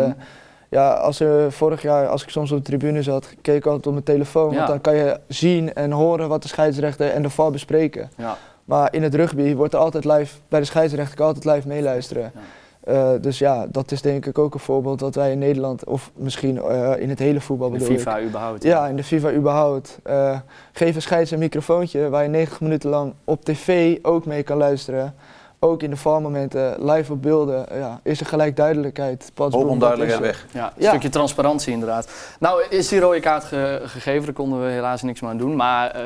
ja, 0.69 0.93
als 0.93 1.19
er 1.19 1.51
vorig 1.51 1.81
jaar, 1.81 2.07
als 2.07 2.23
ik 2.23 2.29
soms 2.29 2.51
op 2.51 2.57
de 2.57 2.63
tribune 2.63 3.03
zat, 3.03 3.33
keek 3.41 3.55
ik 3.55 3.65
altijd 3.65 3.87
op 3.87 3.93
mijn 3.93 4.05
telefoon. 4.05 4.51
Ja. 4.51 4.55
Want 4.55 4.67
dan 4.67 4.81
kan 4.81 4.95
je 4.95 5.19
zien 5.27 5.73
en 5.73 5.91
horen 5.91 6.29
wat 6.29 6.41
de 6.41 6.47
scheidsrechter 6.47 7.09
en 7.09 7.21
de 7.21 7.29
val 7.29 7.51
bespreken. 7.51 8.11
Ja. 8.17 8.37
Maar 8.65 8.93
in 8.93 9.03
het 9.03 9.15
rugby 9.15 9.55
wordt 9.55 9.73
er 9.73 9.79
altijd 9.79 10.05
live, 10.05 10.35
bij 10.47 10.59
de 10.59 10.65
scheidsrechter 10.65 11.15
kan 11.15 11.25
altijd 11.25 11.45
live 11.45 11.67
meeluisteren. 11.67 12.31
Eh, 12.79 13.09
dus 13.21 13.39
ja, 13.39 13.67
dat 13.71 13.91
is 13.91 14.01
denk 14.01 14.25
ik 14.25 14.37
ook 14.37 14.53
een 14.53 14.59
voorbeeld 14.59 14.99
dat 14.99 15.15
wij 15.15 15.31
in 15.31 15.39
Nederland, 15.39 15.85
of 15.85 16.11
misschien 16.15 16.61
eh, 16.61 16.91
in 16.97 17.09
het 17.09 17.19
hele 17.19 17.41
voetbal 17.41 17.69
De 17.69 17.77
bedoel 17.77 17.91
ik, 17.91 17.99
FIFA 17.99 18.21
überhaupt. 18.21 18.63
ja, 18.63 18.87
in 18.87 18.95
de 18.95 19.03
FIFA 19.03 19.31
überhaupt. 19.31 19.99
Eh 20.03 20.37
geef 20.71 20.95
een 20.95 21.01
scheids 21.01 21.31
een 21.31 21.39
microfoontje 21.39 22.09
waar 22.09 22.23
je 22.23 22.29
90 22.29 22.61
minuten 22.61 22.89
lang 22.89 23.13
op 23.23 23.45
tv 23.45 23.97
ook 24.01 24.25
mee 24.25 24.43
kan 24.43 24.57
luisteren. 24.57 25.15
Ook 25.61 25.83
in 25.83 25.89
de 25.89 25.95
valmomenten, 25.95 26.85
live 26.91 27.11
op 27.11 27.21
beelden, 27.21 27.69
eh, 27.69 27.79
ja, 27.79 27.99
is 28.03 28.19
er 28.19 28.25
gelijk 28.25 28.55
duidelijkheid. 28.55 29.31
Pas 29.33 29.53
Hoop 29.53 29.61
boem, 29.61 29.71
onduidelijkheid 29.71 30.21
weg. 30.21 30.45
Ja, 30.51 30.65
een 30.65 30.81
Ja. 30.83 30.89
stukje 30.89 31.09
transparantie 31.09 31.73
inderdaad. 31.73 32.09
Nou 32.39 32.63
is 32.69 32.87
die 32.87 32.99
rode 32.99 33.19
kaart 33.19 33.43
ge- 33.43 33.81
gegeven, 33.85 34.25
daar 34.25 34.33
konden 34.33 34.61
we 34.65 34.69
helaas 34.71 35.01
niks 35.01 35.21
meer 35.21 35.29
aan 35.29 35.37
doen. 35.37 35.55
Maar 35.55 35.91
eh, 35.91 36.03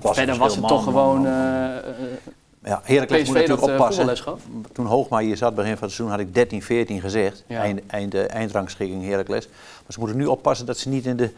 Was 0.00 0.16
verder 0.16 0.36
was 0.36 0.54
het 0.54 0.58
verschil, 0.60 0.76
toch 0.76 0.84
man, 0.84 0.94
gewoon 0.94 1.22
man, 1.22 1.32
man. 1.32 1.32
eh, 1.32 1.76
eh, 1.76 1.84
Ja, 2.64 2.80
Heracles 2.84 3.18
moet 3.28 3.36
PSV 3.36 3.48
natuurlijk 3.48 3.66
eh, 3.68 3.72
oppassen. 3.72 4.38
Toen 4.72 4.86
Hoogma 4.86 5.18
hier 5.18 5.36
zat, 5.36 5.54
begin 5.54 5.76
van 5.76 5.86
het 5.86 5.96
seizoen, 5.96 6.10
had 6.18 6.26
ik 6.26 6.34
13, 6.34 6.62
14 6.62 7.00
gezegd. 7.00 7.44
Ja. 7.46 7.60
Eind, 7.60 7.80
eind, 7.86 8.14
eh, 8.14 8.34
eindrangschikking 8.34 9.04
Heracles. 9.04 9.46
Maar 9.48 9.92
ze 9.92 9.98
moeten 9.98 10.16
nu 10.18 10.26
oppassen 10.26 10.66
dat 10.66 10.78
ze 10.78 10.88
niet 10.88 11.06
in 11.06 11.16
de 11.16 11.30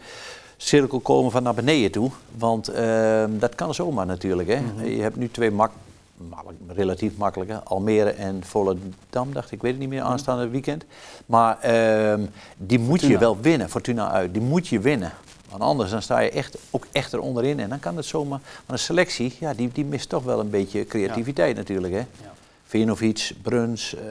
cirkel 0.57 0.99
komen 0.99 1.31
van 1.31 1.43
naar 1.43 1.53
beneden 1.53 1.91
toe. 1.91 2.09
Want 2.37 2.67
ehm, 2.67 3.29
dat 3.31 3.55
kan 3.55 3.73
zomaar 3.73 4.05
natuurlijk. 4.05 4.49
Hè. 4.49 4.59
Mhm. 4.59 4.85
Je 4.85 5.01
hebt 5.01 5.15
nu 5.15 5.31
twee 5.31 5.51
mak 5.51 5.71
makkelijk- 6.17 6.59
relatief 6.67 7.17
makkelijke. 7.17 7.61
Almere 7.63 8.09
en 8.09 8.43
Volendam, 8.43 9.33
dacht 9.33 9.51
ik. 9.51 9.61
Weet 9.61 9.71
het 9.71 9.79
niet 9.79 9.89
meer, 9.89 10.01
aanstaande 10.01 10.47
weekend. 10.47 10.85
Maar 11.25 11.59
ehm, 11.59 12.21
die 12.57 12.79
moet 12.79 13.01
je 13.01 13.17
wel 13.17 13.37
winnen. 13.41 13.69
Fortuna 13.69 14.11
uit. 14.11 14.33
Die 14.33 14.41
moet 14.41 14.67
je 14.67 14.79
winnen. 14.79 15.11
Want 15.49 15.63
anders 15.63 15.91
dan 15.91 16.01
sta 16.01 16.19
je 16.19 16.29
echt, 16.29 16.57
ook 16.71 16.87
echt 16.91 17.13
eronderin. 17.13 17.59
En 17.59 17.69
dan 17.69 17.79
kan 17.79 17.95
het 17.97 18.05
zomaar... 18.05 18.39
Maar 18.39 18.75
een 18.75 18.79
selectie, 18.79 19.35
ja, 19.39 19.53
die, 19.53 19.69
die 19.73 19.85
mist 19.85 20.09
toch 20.09 20.23
wel 20.23 20.39
een 20.39 20.49
beetje 20.49 20.85
creativiteit 20.85 21.55
natuurlijk. 21.55 21.93
Hè. 21.93 21.99
Ja. 21.99 22.33
Vinovic, 22.65 23.31
Bruns, 23.41 23.95
eh, 23.95 24.01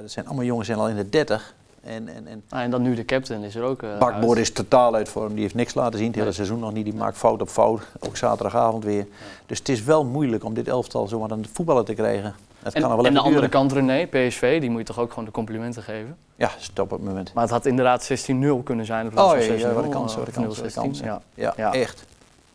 dat 0.00 0.10
zijn 0.10 0.26
allemaal 0.26 0.44
jongens 0.44 0.66
zijn 0.66 0.78
al 0.78 0.88
in 0.88 0.96
de 0.96 1.08
30. 1.08 1.54
En, 1.88 2.08
en, 2.08 2.26
en 2.26 2.42
Nou, 2.50 2.62
en 2.64 2.70
dan 2.70 2.82
nu 2.82 2.94
de 2.94 3.04
captain 3.04 3.42
is 3.42 3.54
er 3.54 3.62
ook 3.62 3.82
eh, 3.82 3.98
Bakboord 3.98 4.36
uit. 4.38 4.46
is 4.46 4.52
totaal 4.52 4.94
uit 4.94 5.08
vorm. 5.08 5.32
Die 5.32 5.42
heeft 5.42 5.54
niks 5.54 5.74
laten 5.74 5.96
zien 5.98 6.06
het 6.06 6.14
hele 6.14 6.26
Nee. 6.26 6.34
seizoen 6.34 6.58
nog 6.58 6.72
niet. 6.72 6.84
Die 6.84 6.94
maakt 6.94 7.16
fout 7.16 7.40
op 7.40 7.48
fout. 7.48 7.80
Ook 8.00 8.16
zaterdagavond 8.16 8.84
weer. 8.84 9.06
Dus 9.46 9.58
het 9.58 9.68
is 9.68 9.82
wel 9.82 10.04
moeilijk 10.04 10.44
om 10.44 10.54
dit 10.54 10.68
elftal 10.68 11.06
zomaar 11.08 11.30
aan 11.30 11.40
het 11.40 11.50
voetballen 11.52 11.84
te 11.84 11.94
krijgen. 11.94 12.34
Het 12.62 12.74
En, 12.74 12.80
kan 12.80 12.96
wel 12.96 13.04
en 13.06 13.12
de 13.12 13.18
andere 13.18 13.34
duren. 13.34 13.50
kant 13.50 13.72
René, 13.72 14.06
PSV, 14.06 14.60
die 14.60 14.70
moet 14.70 14.78
je 14.78 14.86
toch 14.86 14.98
ook 14.98 15.08
gewoon 15.10 15.24
de 15.24 15.30
complimenten 15.30 15.82
geven. 15.82 16.16
Ja, 16.36 16.50
stop 16.58 16.92
op 16.92 16.98
het 16.98 17.08
moment. 17.08 17.34
Maar 17.34 17.42
het 17.42 17.52
had 17.52 17.66
inderdaad 17.66 18.02
16-0 18.30 18.62
kunnen 18.64 18.86
zijn. 18.86 19.06
Oh 19.06 19.30
van 19.30 19.38
ja, 19.42 19.52
ja, 19.52 19.70
6-0, 19.70 19.74
wat 19.74 19.84
een 19.84 19.90
kans, 19.90 20.14
wat 20.16 20.22
een 20.22 20.28
of 20.28 20.34
kans, 20.44 20.56
wat 20.60 20.64
een 20.64 20.70
0-16. 20.72 20.74
kans. 20.82 21.00
Ja. 21.00 21.20
Ja, 21.34 21.54
Ja. 21.56 21.72
echt. 21.72 22.04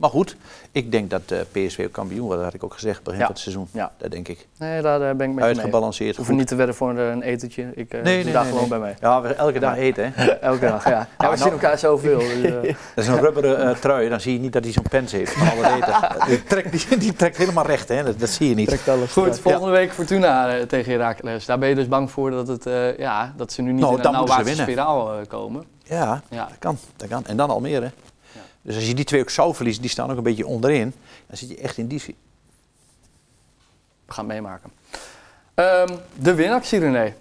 Maar 0.03 0.11
goed, 0.11 0.35
ik 0.71 0.91
denk 0.91 1.09
dat 1.09 1.21
eh, 1.27 1.39
PSV 1.51 1.83
ook 1.85 1.91
kampioen 1.91 2.19
wordt. 2.21 2.35
Dat 2.35 2.43
had 2.43 2.53
ik 2.53 2.63
ook 2.63 2.73
gezegd 2.73 3.03
begin 3.03 3.19
Ja. 3.19 3.25
van 3.25 3.33
het 3.33 3.43
seizoen. 3.43 3.67
Ja. 3.71 3.91
Dat 3.97 4.11
denk 4.11 4.27
ik. 4.27 4.47
Nee, 4.57 4.81
daar 4.81 5.15
ben 5.15 5.29
ik 5.29 5.35
mee. 5.35 5.43
Uitgebalanceerd. 5.45 6.15
Hoef 6.15 6.29
niet 6.29 6.47
te 6.47 6.55
wedden 6.55 6.75
voor 6.75 6.97
een 6.97 7.21
etentje. 7.21 7.71
Ik 7.75 7.93
eh 7.93 8.01
Nee, 8.01 8.23
doe 8.23 8.33
nee, 8.33 8.43
gewoon 8.43 8.59
nee. 8.59 8.69
bij 8.69 8.79
mee. 8.79 8.93
Ja, 9.01 9.21
we 9.21 9.33
elke 9.33 9.59
dag 9.59 9.75
eten. 9.77 10.11
Hè. 10.15 10.31
Elke 10.51 10.65
dag, 10.67 10.83
ja. 10.83 10.89
ja 10.89 11.07
we 11.17 11.23
nou- 11.23 11.37
zien 11.37 11.51
elkaar 11.51 11.77
zoveel. 11.77 12.17
Dus, 12.41 12.43
eh, 12.43 12.51
Dat 12.95 13.03
is 13.03 13.07
een 13.07 13.19
rubberen 13.19 13.79
trui. 13.79 14.09
Dan 14.09 14.19
zie 14.21 14.33
je 14.33 14.39
niet 14.39 14.53
dat 14.53 14.63
hij 14.63 14.73
zo'n 14.73 14.85
pens 14.89 15.11
heeft. 15.11 15.35
al 15.35 15.63
het 15.63 15.83
eten. 15.83 16.27
Die, 16.27 16.43
trekt, 16.43 16.89
die, 16.89 16.97
die 16.97 17.13
trekt 17.13 17.37
helemaal 17.37 17.65
recht. 17.65 17.89
Hè. 17.89 18.03
Dat, 18.03 18.19
dat 18.19 18.29
zie 18.29 18.49
je 18.49 18.55
niet. 18.55 18.67
Trekt 18.67 18.89
alles 18.89 19.11
Goed, 19.11 19.39
volgende 19.39 19.71
week 19.71 19.91
Fortuna 19.91 20.65
tegen 20.65 20.91
Heracles. 20.91 21.45
Daar 21.45 21.59
ben 21.59 21.69
je 21.69 21.75
dus 21.75 21.87
bang 21.87 22.11
voor 22.11 22.31
dat, 22.31 22.47
het, 22.47 22.63
ja, 22.97 23.33
dat 23.37 23.51
ze 23.51 23.61
nu 23.61 23.71
niet 23.71 23.81
Nou, 23.81 23.99
in 23.99 24.05
een 24.05 24.11
nauwwaartse 24.11 24.55
spiraal 24.55 25.11
komen. 25.27 25.63
Ja, 25.83 26.21
Ja. 26.29 26.45
Dat 26.47 26.57
kan, 26.59 26.77
dat 26.95 27.07
kan. 27.07 27.25
En 27.25 27.37
dan 27.37 27.49
Almere. 27.49 27.91
Dus 28.64 28.76
als 28.76 28.88
je 28.88 28.93
die 28.93 29.05
twee 29.05 29.22
ook 29.22 29.30
zou 29.30 29.55
verliezen, 29.55 29.82
die 29.82 29.91
staan 29.91 30.11
ook 30.11 30.18
een 30.18 30.24
beetje 30.24 30.47
onderin. 30.47 30.93
Dan 31.28 31.38
zit 31.38 31.49
je 31.49 31.57
echt 31.57 31.78
in 31.78 31.88
die... 31.88 32.01
We 34.05 34.14
gaan 34.14 34.26
meemaken. 34.26 34.72
Ehm, 35.53 35.97
de 36.16 36.34
winactie, 36.34 36.80
René. 36.80 37.14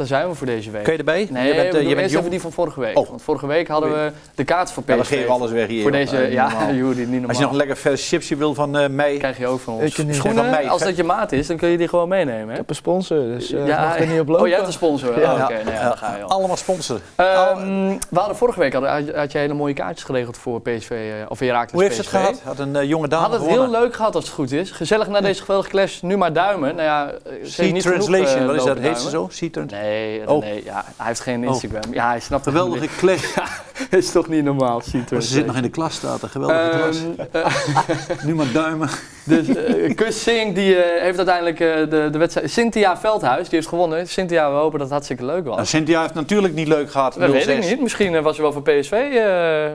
Daar 0.00 0.08
zijn 0.08 0.28
we 0.28 0.34
voor 0.34 0.46
deze 0.46 0.70
week. 0.70 0.82
Kun 0.82 0.92
je 0.92 0.98
erbij? 0.98 1.26
Nee, 1.30 1.46
je 1.48 1.54
bent, 1.54 1.72
we 1.72 1.78
doen 1.78 1.88
je 1.88 1.94
bent 1.94 2.10
even 2.14 2.30
die 2.30 2.40
van 2.40 2.52
vorige 2.52 2.80
week. 2.80 2.98
Oh. 2.98 3.08
Want 3.08 3.22
vorige 3.22 3.46
week 3.46 3.68
hadden 3.68 3.92
we 3.92 4.12
de 4.34 4.44
kaart 4.44 4.72
voor 4.72 4.82
PSV. 4.82 4.96
Ja, 4.96 5.04
geven 5.04 5.30
alles 5.30 5.50
weg 5.50 5.66
hier. 5.66 5.82
Voor 5.82 5.90
joh. 5.90 6.00
deze, 6.10 6.16
niet 6.22 6.32
ja. 6.32 6.72
Joeri, 6.72 6.98
niet 6.98 7.08
normaal. 7.10 7.28
Als 7.28 7.36
je 7.36 7.42
nog 7.42 7.52
een 7.52 7.56
lekker 7.58 7.76
vers 7.76 8.08
chipsje 8.08 8.36
wil 8.36 8.54
van 8.54 8.78
eh 8.78 8.88
mij. 8.88 9.16
krijg 9.16 9.38
je 9.38 9.46
ook 9.46 9.60
van 9.60 9.74
ons. 9.74 9.84
Ik. 9.84 9.92
Schoenen, 10.14 10.14
Van 10.42 10.50
mij. 10.50 10.68
als 10.68 10.82
dat 10.82 10.96
je 10.96 11.04
maat 11.04 11.32
is, 11.32 11.46
dan 11.46 11.56
kun 11.56 11.68
je 11.68 11.76
die 11.78 11.88
gewoon 11.88 12.08
meenemen. 12.08 12.42
Ik 12.42 12.50
Hè? 12.50 12.56
heb 12.56 12.68
een 12.68 12.74
sponsor, 12.74 13.18
dus 13.18 13.52
eh 13.52 13.66
Ja, 13.66 13.84
mag 13.84 13.98
er 14.00 14.06
niet 14.06 14.20
op 14.20 14.26
lopen. 14.28 14.42
Oh, 14.42 14.46
jij 14.48 14.56
hebt 14.56 14.66
een 14.68 14.72
sponsor? 14.74 15.20
Ja. 15.20 15.34
Oh, 15.34 15.42
Oké, 15.42 15.52
Ja, 15.52 15.64
nee, 15.64 15.74
ja, 15.74 15.80
ja, 15.80 15.88
dan 15.88 15.96
ga 15.98 16.16
je 16.16 16.22
al. 16.22 16.30
allemaal 16.30 16.56
sponsoren. 16.56 17.02
Ehm, 17.14 17.88
we 18.10 18.18
hadden 18.18 18.36
vorige 18.36 18.58
week 18.58 18.72
had, 18.72 18.84
had, 19.14 19.32
hele 19.32 19.54
mooie 19.54 19.74
kaartjes 19.74 20.04
geregeld 20.04 20.36
voor 20.38 20.60
PSV, 20.60 20.92
of 21.28 21.38
Heracles 21.38 21.72
Hoe 21.72 21.82
heeft 21.82 21.94
ze 21.94 22.00
het 22.00 22.10
PSV. 22.10 22.18
gehad? 22.20 22.40
Had 22.44 22.58
een 22.58 22.86
jonge 22.86 23.08
dame 23.08 23.22
Had 23.28 23.32
het 23.40 23.48
heel 23.50 23.70
leuk 23.70 23.94
gehad 23.94 24.14
als 24.14 24.24
het 24.24 24.32
goed 24.34 24.52
is. 24.52 24.70
Gezellig 24.70 25.08
na 25.08 25.20
deze 25.20 25.40
geweldige 25.40 25.70
clash. 25.70 26.00
Nu 26.00 26.16
maar 26.16 26.32
duimen. 26.32 26.74
Nou 26.74 26.86
ja, 26.88 27.12
Sea 27.42 27.72
Translation, 27.80 28.46
wat 28.46 28.54
is 28.56 28.64
dat? 28.64 28.78
Heet 28.78 28.98
ze 28.98 29.08
zo? 29.10 29.28
Sea 29.30 29.48
Trans- 29.52 29.72
Nee, 29.90 30.28
Oh. 30.28 30.40
nee 30.40 30.64
ja, 30.64 30.84
hij 30.96 31.06
heeft 31.06 31.20
geen 31.20 31.48
Oh. 31.48 31.54
Instagram. 31.54 31.92
Ja, 31.94 32.08
hij 32.08 32.20
snapt 32.20 32.42
Geweldige 32.44 32.80
niet. 32.80 32.96
clash. 32.96 33.36
is 33.90 34.12
toch 34.12 34.28
niet 34.28 34.44
normaal, 34.44 34.82
Maar 35.10 35.22
ze 35.22 35.28
zit 35.28 35.46
nog 35.46 35.56
in 35.56 35.62
de 35.62 35.68
klas, 35.68 35.94
staat 35.94 36.22
er. 36.22 36.28
Geweldige 36.28 36.70
klas. 36.78 36.98
Ehm, 37.32 37.44
eh, 37.46 38.24
Nu 38.26 38.34
maar 38.34 38.52
duimen. 38.52 38.88
dus 39.24 39.48
uh, 39.48 39.94
Kus 39.94 40.22
Singh 40.22 40.54
die 40.54 40.74
heeft 41.00 41.16
uiteindelijk 41.16 41.58
de, 41.58 42.08
de 42.12 42.18
wedstrijd. 42.18 42.50
Cynthia 42.50 42.96
Veldhuis 42.98 43.42
die 43.48 43.54
heeft 43.58 43.68
gewonnen. 43.68 44.08
Cynthia, 44.08 44.50
we 44.50 44.56
hopen 44.56 44.72
dat 44.72 44.80
het 44.80 44.90
hartstikke 44.90 45.24
leuk 45.24 45.44
was. 45.44 45.54
Nou, 45.54 45.66
Cynthia 45.66 46.00
heeft 46.00 46.14
natuurlijk 46.14 46.54
niet 46.54 46.68
leuk 46.68 46.90
gehad. 46.90 47.14
dat 47.18 47.30
weet 47.30 47.48
ik 47.48 47.64
0-6. 47.64 47.68
niet. 47.68 47.80
Misschien 47.80 48.22
was 48.22 48.36
ze 48.36 48.42
wel 48.42 48.52
voor 48.52 48.62
PSV. 48.62 48.90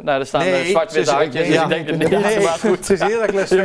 nou, 0.03 0.19
er 0.19 0.25
staan 0.25 0.41
Nee, 0.41 0.65
zwart-witte 0.65 1.09
ze- 1.09 1.15
handjes. 1.15 1.47
ja. 1.47 1.53
dus 1.53 1.77
ik 1.77 1.85
denk 1.85 1.87
het 2.01 2.09
niet. 2.11 2.21
Nee, 2.23 2.39
Maar 2.43 2.57
goed, 2.59 2.77
het 2.77 2.89
is 2.89 2.99
Heracles. 3.09 3.49
Die, 3.49 3.61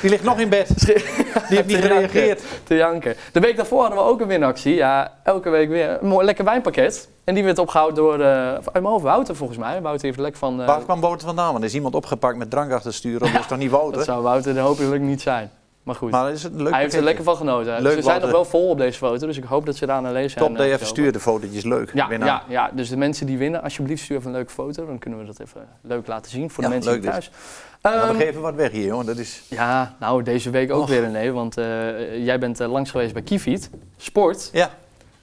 die 0.00 0.10
ligt 0.10 0.22
nog 0.24 0.38
in 0.40 0.48
bed. 0.48 0.86
Die 0.86 1.56
heeft 1.56 1.66
niet 1.66 1.76
gereageerd. 1.76 2.42
te 2.64 2.74
janken. 2.74 3.14
De 3.32 3.40
week 3.40 3.56
daarvoor 3.56 3.80
hadden 3.80 3.98
we 3.98 4.04
ook 4.04 4.20
een 4.20 4.26
winactie. 4.26 4.74
Ja, 4.74 5.12
elke 5.24 5.50
week 5.50 5.68
weer. 5.68 5.98
Een 6.00 6.08
mooi 6.08 6.24
lekker 6.26 6.44
wijnpakket. 6.44 7.08
En 7.26 7.34
die 7.34 7.44
werd 7.44 7.58
opgehouden 7.58 7.96
door, 7.96 8.22
uit 8.22 8.72
mijn 8.72 8.84
hoofd, 8.84 9.02
Wouter 9.04 9.36
volgens 9.36 9.58
mij. 9.58 9.80
Wouter 9.82 10.06
heeft 10.06 10.18
lek 10.18 10.36
van... 10.36 10.60
eh, 10.60 10.66
Waar 10.66 10.82
kwam 10.82 11.00
Wouter 11.00 11.26
vandaan? 11.26 11.46
Want 11.50 11.58
er 11.58 11.68
is 11.68 11.74
iemand 11.74 11.94
opgepakt 11.94 12.36
met 12.36 12.50
drank 12.50 12.72
achter 12.72 12.94
stuur. 12.94 13.18
Dat 13.18 13.28
is 13.28 13.46
toch 13.46 13.58
niet 13.58 13.70
Wouter? 13.70 13.96
dat 13.96 14.04
zou 14.04 14.22
Wouter 14.22 14.56
er 14.56 14.62
hopelijk 14.62 15.02
niet 15.02 15.20
zijn. 15.22 15.50
Maar 15.82 15.94
goed, 15.94 16.10
Maar 16.10 16.32
is 16.32 16.42
het 16.42 16.54
leuk 16.54 16.72
hij 16.72 16.80
heeft 16.80 16.94
er 16.94 17.02
lekker 17.02 17.24
van 17.24 17.36
genoten. 17.36 17.82
Leuk, 17.82 17.96
ze 17.96 18.02
zijn 18.02 18.20
nog 18.20 18.30
wel 18.30 18.44
vol 18.44 18.68
op 18.68 18.78
deze 18.78 18.98
foto, 18.98 19.26
dus 19.26 19.36
ik 19.36 19.44
hoop 19.44 19.66
dat 19.66 19.76
ze 19.76 19.86
daar 19.86 20.02
naar 20.02 20.12
lezen 20.12 20.30
zijn. 20.30 20.44
Top 20.44 20.56
dat 20.56 20.66
je 20.66 20.70
eh, 20.72 20.74
even 20.74 20.86
gekomen. 20.86 21.10
stuurt, 21.12 21.24
de 21.24 21.30
fotootjes. 21.30 21.64
Leuk. 21.64 21.90
Ja, 21.94 22.08
Winnaar. 22.08 22.28
ja, 22.28 22.42
ja, 22.48 22.70
dus 22.74 22.88
de 22.88 22.96
mensen 22.96 23.26
die 23.26 23.38
winnen, 23.38 23.62
alsjeblieft 23.62 24.02
stuur 24.02 24.16
even 24.16 24.28
een 24.30 24.36
leuke 24.36 24.52
foto. 24.52 24.86
Dan 24.86 24.98
kunnen 24.98 25.18
we 25.20 25.26
dat 25.26 25.40
even 25.40 25.68
leuk 25.80 26.06
laten 26.06 26.30
zien 26.30 26.50
voor 26.50 26.62
de 26.64 26.68
Ja, 26.68 26.74
mensen 26.74 26.92
leuk 26.92 27.02
die 27.02 27.10
thuis. 27.10 27.30
Nou, 27.82 27.96
Ehm, 27.96 28.16
we 28.16 28.24
geven 28.24 28.40
wat 28.40 28.54
weg 28.54 28.70
hier, 28.70 28.86
jongen. 28.86 29.06
Dat 29.06 29.16
is... 29.16 29.42
ja, 29.48 29.94
nou 30.00 30.22
deze 30.22 30.50
week 30.50 30.72
ook 30.72 30.82
Och. 30.82 30.88
weer 30.88 31.08
nee, 31.10 31.32
want 31.32 31.54
jij 32.18 32.38
bent 32.38 32.58
langs 32.58 32.90
geweest 32.90 33.12
bij 33.12 33.22
Kiviet, 33.22 33.70
Sport. 33.96 34.50
Ja. 34.52 34.70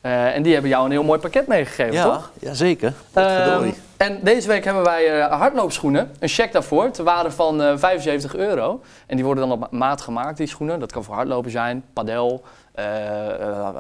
Eh, 0.04 0.36
en 0.36 0.44
die 0.44 0.54
hebben 0.54 0.72
jou 0.72 0.86
een 0.86 0.92
heel 0.92 1.04
mooi 1.04 1.20
pakket 1.20 1.48
meegegeven, 1.48 2.04
toch? 2.04 2.32
Ja, 2.40 2.54
zeker. 2.54 2.94
Ehm, 3.14 3.70
en 3.98 4.20
deze 4.22 4.48
week 4.48 4.64
hebben 4.64 4.84
wij 4.84 5.20
eh, 5.20 5.40
hardloopschoenen, 5.40 6.12
een 6.20 6.28
check 6.28 6.52
daarvoor, 6.52 6.92
ter 6.92 7.04
waarde 7.04 7.32
van 7.32 7.62
eh 7.62 7.78
75 7.78 8.36
euro. 8.36 8.82
En 9.08 9.16
die 9.16 9.26
worden 9.26 9.48
dan 9.48 9.62
op 9.64 9.72
maat 9.72 10.02
gemaakt, 10.02 10.38
die 10.38 10.48
schoenen. 10.48 10.80
Dat 10.80 10.92
kan 10.92 11.04
voor 11.04 11.16
hardlopen 11.16 11.52
zijn, 11.52 11.84
padel, 11.94 12.32
eh, 12.34 12.40
eh, 12.40 12.63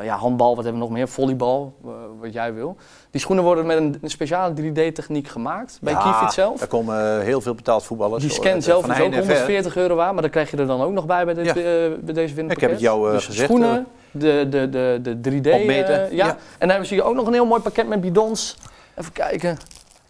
ja, 0.03 0.15
handbal, 0.15 0.55
wat 0.55 0.63
hebben 0.63 0.81
we 0.81 0.87
nog 0.87 0.97
meer, 0.97 1.07
volleybal, 1.07 1.73
eh, 1.85 1.89
wat 2.19 2.33
jij 2.33 2.53
wil. 2.53 2.77
Die 3.11 3.21
schoenen 3.21 3.43
worden 3.43 3.65
met 3.65 3.77
een, 3.77 3.97
een 4.01 4.09
speciale 4.09 4.53
3D-techniek 4.53 5.27
gemaakt 5.27 5.77
bij 5.81 5.93
Ja, 5.93 5.99
Kiefiet 5.99 6.31
zelf. 6.33 6.59
Daar 6.59 6.67
komen 6.67 7.17
eh, 7.19 7.23
heel 7.23 7.41
veel 7.41 7.55
betaald 7.55 7.83
voetballers. 7.83 8.23
Die 8.23 8.31
scan 8.31 8.51
eh, 8.51 8.61
zelf 8.61 8.83
is 8.83 8.89
ook 8.89 8.95
heinde 8.95 9.17
en 9.17 9.23
ver. 9.25 9.35
140 9.35 9.75
euro 9.75 9.95
waard, 9.95 10.13
maar 10.13 10.21
dan 10.21 10.31
krijg 10.31 10.51
je 10.51 10.57
er 10.57 10.67
dan 10.67 10.81
ook 10.81 10.91
nog 10.91 11.05
bij 11.05 11.25
bij, 11.25 11.33
dit, 11.33 11.45
Ja. 11.45 11.51
eh, 11.51 11.55
bij 11.99 12.13
deze 12.13 12.33
winterpakket. 12.33 12.51
Ik 12.55 12.61
heb 12.61 12.71
het 12.71 12.79
jou, 12.79 13.07
eh, 13.07 13.13
dus 13.13 13.25
gezegd, 13.25 13.45
schoenen, 13.47 13.85
de, 14.11 14.47
de, 14.49 14.69
de, 14.69 14.99
de 15.21 15.31
3D. 15.41 15.45
eh, 15.47 15.55
Opmeten, 15.55 16.01
ja. 16.15 16.25
ja. 16.25 16.27
En 16.29 16.37
dan 16.59 16.69
hebben 16.69 16.87
ze 16.87 16.93
hier 16.93 17.03
ook 17.03 17.15
nog 17.15 17.27
een 17.27 17.33
heel 17.33 17.45
mooi 17.45 17.61
pakket 17.61 17.87
met 17.87 18.01
bidons. 18.01 18.57
Even 18.95 19.11
kijken. 19.11 19.57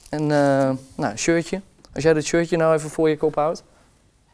En 0.10 0.22
eh, 0.22 0.28
nou, 0.96 1.12
een 1.12 1.18
shirtje. 1.18 1.62
Als 1.94 2.04
jij 2.04 2.14
dit 2.14 2.26
shirtje 2.26 2.58
nou 2.58 2.74
even 2.74 2.90
voor 2.90 3.10
je 3.10 3.18
kop 3.18 3.36
houdt, 3.36 3.64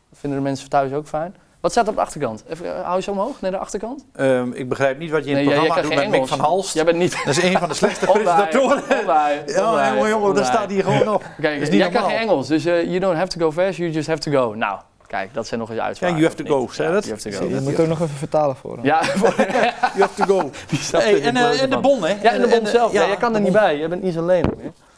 dat 0.09 0.19
vinden 0.19 0.39
de 0.39 0.45
mensen 0.45 0.69
thuis 0.69 0.91
ook 0.93 1.07
fijn. 1.07 1.35
Wat 1.61 1.71
staat 1.71 1.87
op 1.87 1.95
de 1.95 2.01
achterkant? 2.01 2.43
Even, 2.49 2.75
eh, 2.77 2.83
hou 2.83 2.95
je 2.95 3.01
zo 3.01 3.11
omhoog, 3.11 3.41
naar 3.41 3.51
de 3.51 3.57
achterkant? 3.57 4.05
Ehm, 4.15 4.51
ik 4.51 4.69
begrijp 4.69 4.97
niet 4.99 5.11
wat 5.11 5.23
je 5.25 5.29
in 5.29 5.35
het 5.37 5.45
jij- 5.45 5.53
jij 5.55 5.63
programma 5.63 5.81
kan 5.81 5.89
doet 5.89 5.99
met 5.99 6.11
geen 6.11 6.19
Mick 6.19 6.27
van 6.29 6.37
Engels. 6.37 6.51
Halst. 6.53 6.73
Jij 6.73 6.85
bent 6.85 6.97
niet... 6.97 7.11
Dat 7.25 7.37
is 7.37 7.43
een 7.43 7.57
van 7.57 7.67
de 7.69 7.73
slechtste 7.75 8.05
presentatoren. 8.11 8.83
Ja, 9.07 9.29
jongen, 9.45 10.09
jongen, 10.09 10.09
dat 10.09 10.13
omdraaien. 10.21 10.45
staat 10.45 10.69
hier 10.69 10.83
gewoon 10.83 11.13
op. 11.13 11.23
Kijk, 11.41 11.61
is 11.61 11.69
niet 11.69 11.77
jij 11.79 11.89
kan 11.89 12.01
normaal. 12.01 12.09
geen 12.19 12.27
Engels, 12.27 12.47
dus 12.47 12.65
eh, 12.65 12.83
you 12.83 12.99
don't 12.99 13.15
have 13.17 13.27
to 13.27 13.39
go 13.39 13.51
fast, 13.51 13.77
you 13.77 13.89
just 13.89 14.07
have 14.07 14.19
to 14.19 14.31
go. 14.31 14.53
Nou, 14.53 14.79
kijk, 15.07 15.33
dat 15.33 15.47
zijn 15.47 15.59
nog 15.59 15.69
eens 15.69 15.77
Ja, 15.77 15.85
uitspraken. 15.85 16.17
you 16.17 16.27
have 16.29 16.43
to 16.43 16.49
go, 16.55 16.83
Ja, 16.83 16.91
dat? 16.91 17.03
You 17.05 17.15
have 17.15 17.29
to 17.29 17.31
Zie 17.31 17.31
je, 17.31 17.37
go. 17.37 17.55
Je 17.55 17.61
moet 17.69 17.79
ook 17.79 17.87
nog 17.87 18.01
even 18.01 18.15
vertalen 18.15 18.55
voor 18.55 18.75
hem. 18.75 18.85
Ja, 18.85 19.01
You 19.95 19.99
have 19.99 20.23
to 20.25 20.39
go. 20.39 20.49
Hey, 20.97 21.21
en, 21.21 21.35
eh, 21.37 21.61
en 21.61 21.69
de 21.69 21.77
bon, 21.79 22.03
hè? 22.03 22.15
Ja, 22.21 22.31
en 22.31 22.41
de 22.41 22.47
bom 22.47 22.65
zelf. 22.65 22.91
Ja, 22.91 23.01
ja, 23.01 23.07
jij 23.07 23.17
kan 23.17 23.33
er 23.35 23.41
niet 23.41 23.51
bon. 23.51 23.61
bij. 23.61 23.77
Jij 23.77 23.89
bent 23.89 24.03
niet 24.03 24.13
zo 24.13 24.19
alleen. 24.19 24.43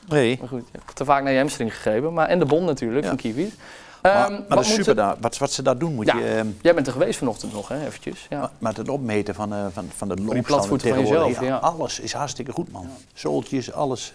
Nee. 0.07 0.37
Maar 0.39 0.49
goed, 0.49 0.63
je 0.71 0.77
hebt 0.77 0.95
te 0.95 1.05
vaak 1.05 1.23
naar 1.23 1.31
je 1.31 1.37
hamstring 1.37 1.73
gegrepen. 1.73 2.13
Maar, 2.13 2.27
en 2.27 2.39
de 2.39 2.45
bon 2.45 2.65
natuurlijk, 2.65 3.01
Ja. 3.03 3.07
van 3.07 3.17
Kiwi. 3.17 3.53
Maar, 4.01 4.13
Ehm, 4.23 4.31
maar 4.31 4.39
wat 4.39 4.49
dat 4.49 4.59
is 4.59 4.67
moet 4.67 4.77
super 4.77 4.95
daar. 4.95 5.15
Wat, 5.19 5.37
wat 5.37 5.51
ze 5.51 5.61
daar 5.61 5.77
doen, 5.77 5.93
moet 5.95 6.05
Ja. 6.05 6.17
je... 6.17 6.25
ehm, 6.25 6.47
Jij 6.61 6.73
bent 6.73 6.87
er 6.87 6.93
geweest 6.93 7.17
vanochtend 7.19 7.53
nog, 7.53 7.67
hè, 7.67 7.85
eventjes. 7.85 8.25
Ja. 8.29 8.39
maar- 8.39 8.49
Maar 8.59 8.73
het 8.75 8.89
opmeten 8.89 9.35
van, 9.35 9.53
eh, 9.53 9.59
van, 9.71 9.85
van 9.95 10.07
de 10.07 10.13
loopstanden 10.15 10.43
platvoeten 10.43 10.87
van 10.89 10.97
tegenwoordig, 11.03 11.41
ja. 11.41 11.55
Alles 11.55 11.99
is 11.99 12.13
hartstikke 12.13 12.51
goed, 12.51 12.71
man. 12.71 12.87
Zooltjes, 13.13 13.73
alles. 13.73 14.13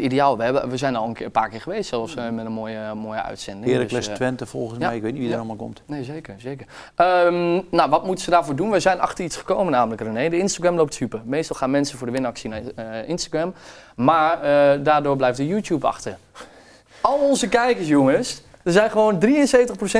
Ideaal, 0.00 0.36
we, 0.36 0.44
hebben, 0.44 0.68
we 0.68 0.76
zijn 0.76 0.96
al 0.96 1.06
een, 1.06 1.12
keer, 1.14 1.26
een 1.26 1.32
paar 1.32 1.48
keer 1.48 1.60
geweest 1.60 1.88
zelfs 1.88 2.14
eh, 2.16 2.28
met 2.28 2.46
een 2.46 2.52
mooie, 2.52 2.94
mooie 2.94 3.22
uitzending. 3.22 3.72
Heracles, 3.72 4.06
Dus, 4.06 4.14
Twente 4.16 4.46
volgens 4.46 4.78
mij. 4.78 4.96
Ik 4.96 5.02
weet 5.02 5.12
niet 5.12 5.22
wie 5.22 5.30
er 5.30 5.36
allemaal 5.36 5.56
komt. 5.56 5.82
Nee, 5.86 6.04
zeker, 6.04 6.34
zeker. 6.38 6.66
Ehm, 6.94 7.60
nou, 7.70 7.90
wat 7.90 8.04
moeten 8.06 8.24
ze 8.24 8.30
daarvoor 8.30 8.56
doen? 8.56 8.70
We 8.70 8.80
zijn 8.80 9.00
achter 9.00 9.24
iets 9.24 9.36
gekomen 9.36 9.72
namelijk, 9.72 10.00
René. 10.00 10.28
De 10.28 10.38
Instagram 10.38 10.74
loopt 10.76 10.94
super. 10.94 11.20
Meestal 11.24 11.56
gaan 11.56 11.70
mensen 11.70 11.98
voor 11.98 12.06
de 12.06 12.12
winactie 12.12 12.50
naar 12.74 13.04
Instagram. 13.06 13.54
Maar 13.96 14.38
daardoor 14.82 15.16
blijft 15.16 15.36
de 15.36 15.46
YouTube 15.46 15.86
achter. 15.86 16.18
Al 17.00 17.18
onze 17.18 17.48
kijkers, 17.48 17.88
jongens. 17.88 18.42
Er 18.62 18.72
zijn 18.72 18.90
gewoon 18.90 19.20
73% 19.24 19.24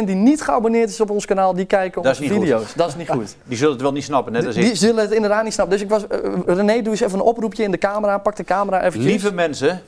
die 0.04 0.14
niet 0.14 0.42
geabonneerd 0.42 0.88
is 0.88 1.00
op 1.00 1.10
ons 1.10 1.24
kanaal. 1.26 1.54
Die 1.54 1.64
kijken 1.64 2.02
onze 2.02 2.28
goed. 2.28 2.32
video's. 2.40 2.74
Dat 2.74 2.88
is 2.88 2.96
niet 2.96 3.08
goed. 3.08 3.36
Die 3.44 3.56
zullen 3.56 3.72
het 3.72 3.82
wel 3.82 3.92
niet 3.92 4.04
snappen, 4.04 4.32
net 4.32 4.46
als 4.46 4.54
Die 4.54 4.64
ik. 4.64 4.76
zullen 4.76 5.02
het 5.02 5.10
inderdaad 5.12 5.44
niet 5.44 5.52
snappen. 5.52 5.74
Dus 5.78 5.84
ik 5.84 5.90
was... 5.92 6.06
eh, 6.06 6.18
René, 6.46 6.82
doe 6.82 6.90
eens 6.92 7.00
even 7.00 7.18
een 7.18 7.24
oproepje 7.24 7.62
in 7.62 7.70
de 7.70 7.78
camera. 7.78 8.18
Pak 8.18 8.36
de 8.36 8.44
camera 8.44 8.78
eventjes. 8.78 9.04
Lieve 9.04 9.32
mensen, 9.32 9.82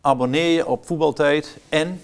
abonneer 0.00 0.54
je 0.54 0.66
op 0.66 0.86
voetbaltijd 0.86 1.56
en... 1.68 2.00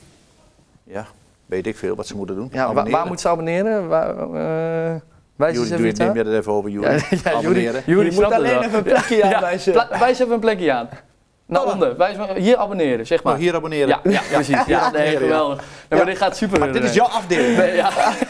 Ja, 0.85 1.07
weet 1.47 1.67
ik 1.67 1.77
veel 1.77 1.95
wat 1.97 2.07
ze 2.07 2.17
moeten 2.17 2.37
doen. 2.37 2.49
Ja, 2.53 2.73
waar, 2.73 2.91
waar 2.91 3.01
moeten 3.07 3.19
ze 3.21 3.29
abonneren? 3.29 3.89
Waar, 3.89 4.09
eh 4.19 5.01
wijs 5.37 5.53
Jullie, 5.55 5.65
even 5.67 5.77
doe 5.77 5.87
je 5.87 5.93
iets 5.93 6.01
aan. 6.01 6.07
neem 6.15 6.25
je 6.25 6.31
er 6.31 6.37
even 6.39 6.53
over, 6.53 6.71
Jullie. 6.71 6.89
Ja, 6.89 6.95
ja, 6.95 7.01
Juri, 7.11 7.35
Abonneren. 7.37 7.83
Juri 7.87 8.05
Je 8.07 8.13
moet 8.15 8.25
het 8.25 8.33
alleen 8.33 8.53
wel. 8.55 8.63
even 8.63 8.79
een 8.79 8.83
plekje 8.85 9.25
aanwijzen. 9.35 9.73
pla- 9.73 9.89
wijs 9.99 10.19
even 10.19 10.33
een 10.35 10.41
plekje 10.41 10.73
aan. 10.73 10.89
Naar 11.47 11.63
Oh. 11.65 11.73
onder. 11.73 11.95
Maar, 11.99 12.11
hier 12.37 12.57
abonneren, 12.57 13.07
zeg 13.07 13.23
maar. 13.23 13.33
Oh, 13.33 13.39
hier 13.39 13.55
abonneren. 13.55 13.89
Ja, 13.89 14.01
ja, 14.05 14.21
precies. 14.33 14.65
Ja, 14.67 14.91
nee, 14.91 15.17
geweldig. 15.17 15.63
Nee, 15.89 15.99
maar 15.99 16.09
dit 16.09 16.19
gaat 16.19 16.37
super. 16.37 16.59
Maar 16.59 16.73
dit 16.73 16.85
is 16.85 16.95
jouw 16.95 17.07
afdeling. 17.07 17.57
Nee, 17.57 17.75
ja. 17.75 17.89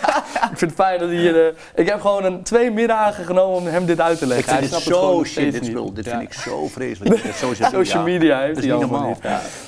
ik 0.53 0.59
vind 0.59 0.61
het 0.61 0.73
fijn 0.75 0.99
dat 0.99 1.09
hij 1.09 1.19
hier... 1.19 1.47
eh, 1.47 1.53
ik 1.75 1.89
heb 1.89 2.01
gewoon 2.01 2.25
een 2.25 2.43
twee 2.43 2.71
middagen 2.71 3.25
genomen 3.25 3.59
om 3.59 3.67
hem 3.67 3.87
dit 3.87 4.01
uit 4.01 4.19
te 4.19 4.25
Ik 4.25 4.31
leggen. 4.31 4.49
vind 4.57 4.71
Hij 4.71 4.79
dit 4.79 4.95
zo 4.95 5.25
shit, 5.25 5.53
dit 5.53 5.65
spul. 5.65 5.93
Vind 5.95 6.23
ik 6.23 6.33
zo 6.33 6.67
vreselijk. 6.69 7.21
Social 7.35 7.71
media. 7.71 7.85
Social 7.85 8.03
media 8.03 8.39
heeft 8.41 8.55
Dat 8.55 8.65
is 8.65 8.71
niet 8.71 8.81
normaal. 8.81 9.17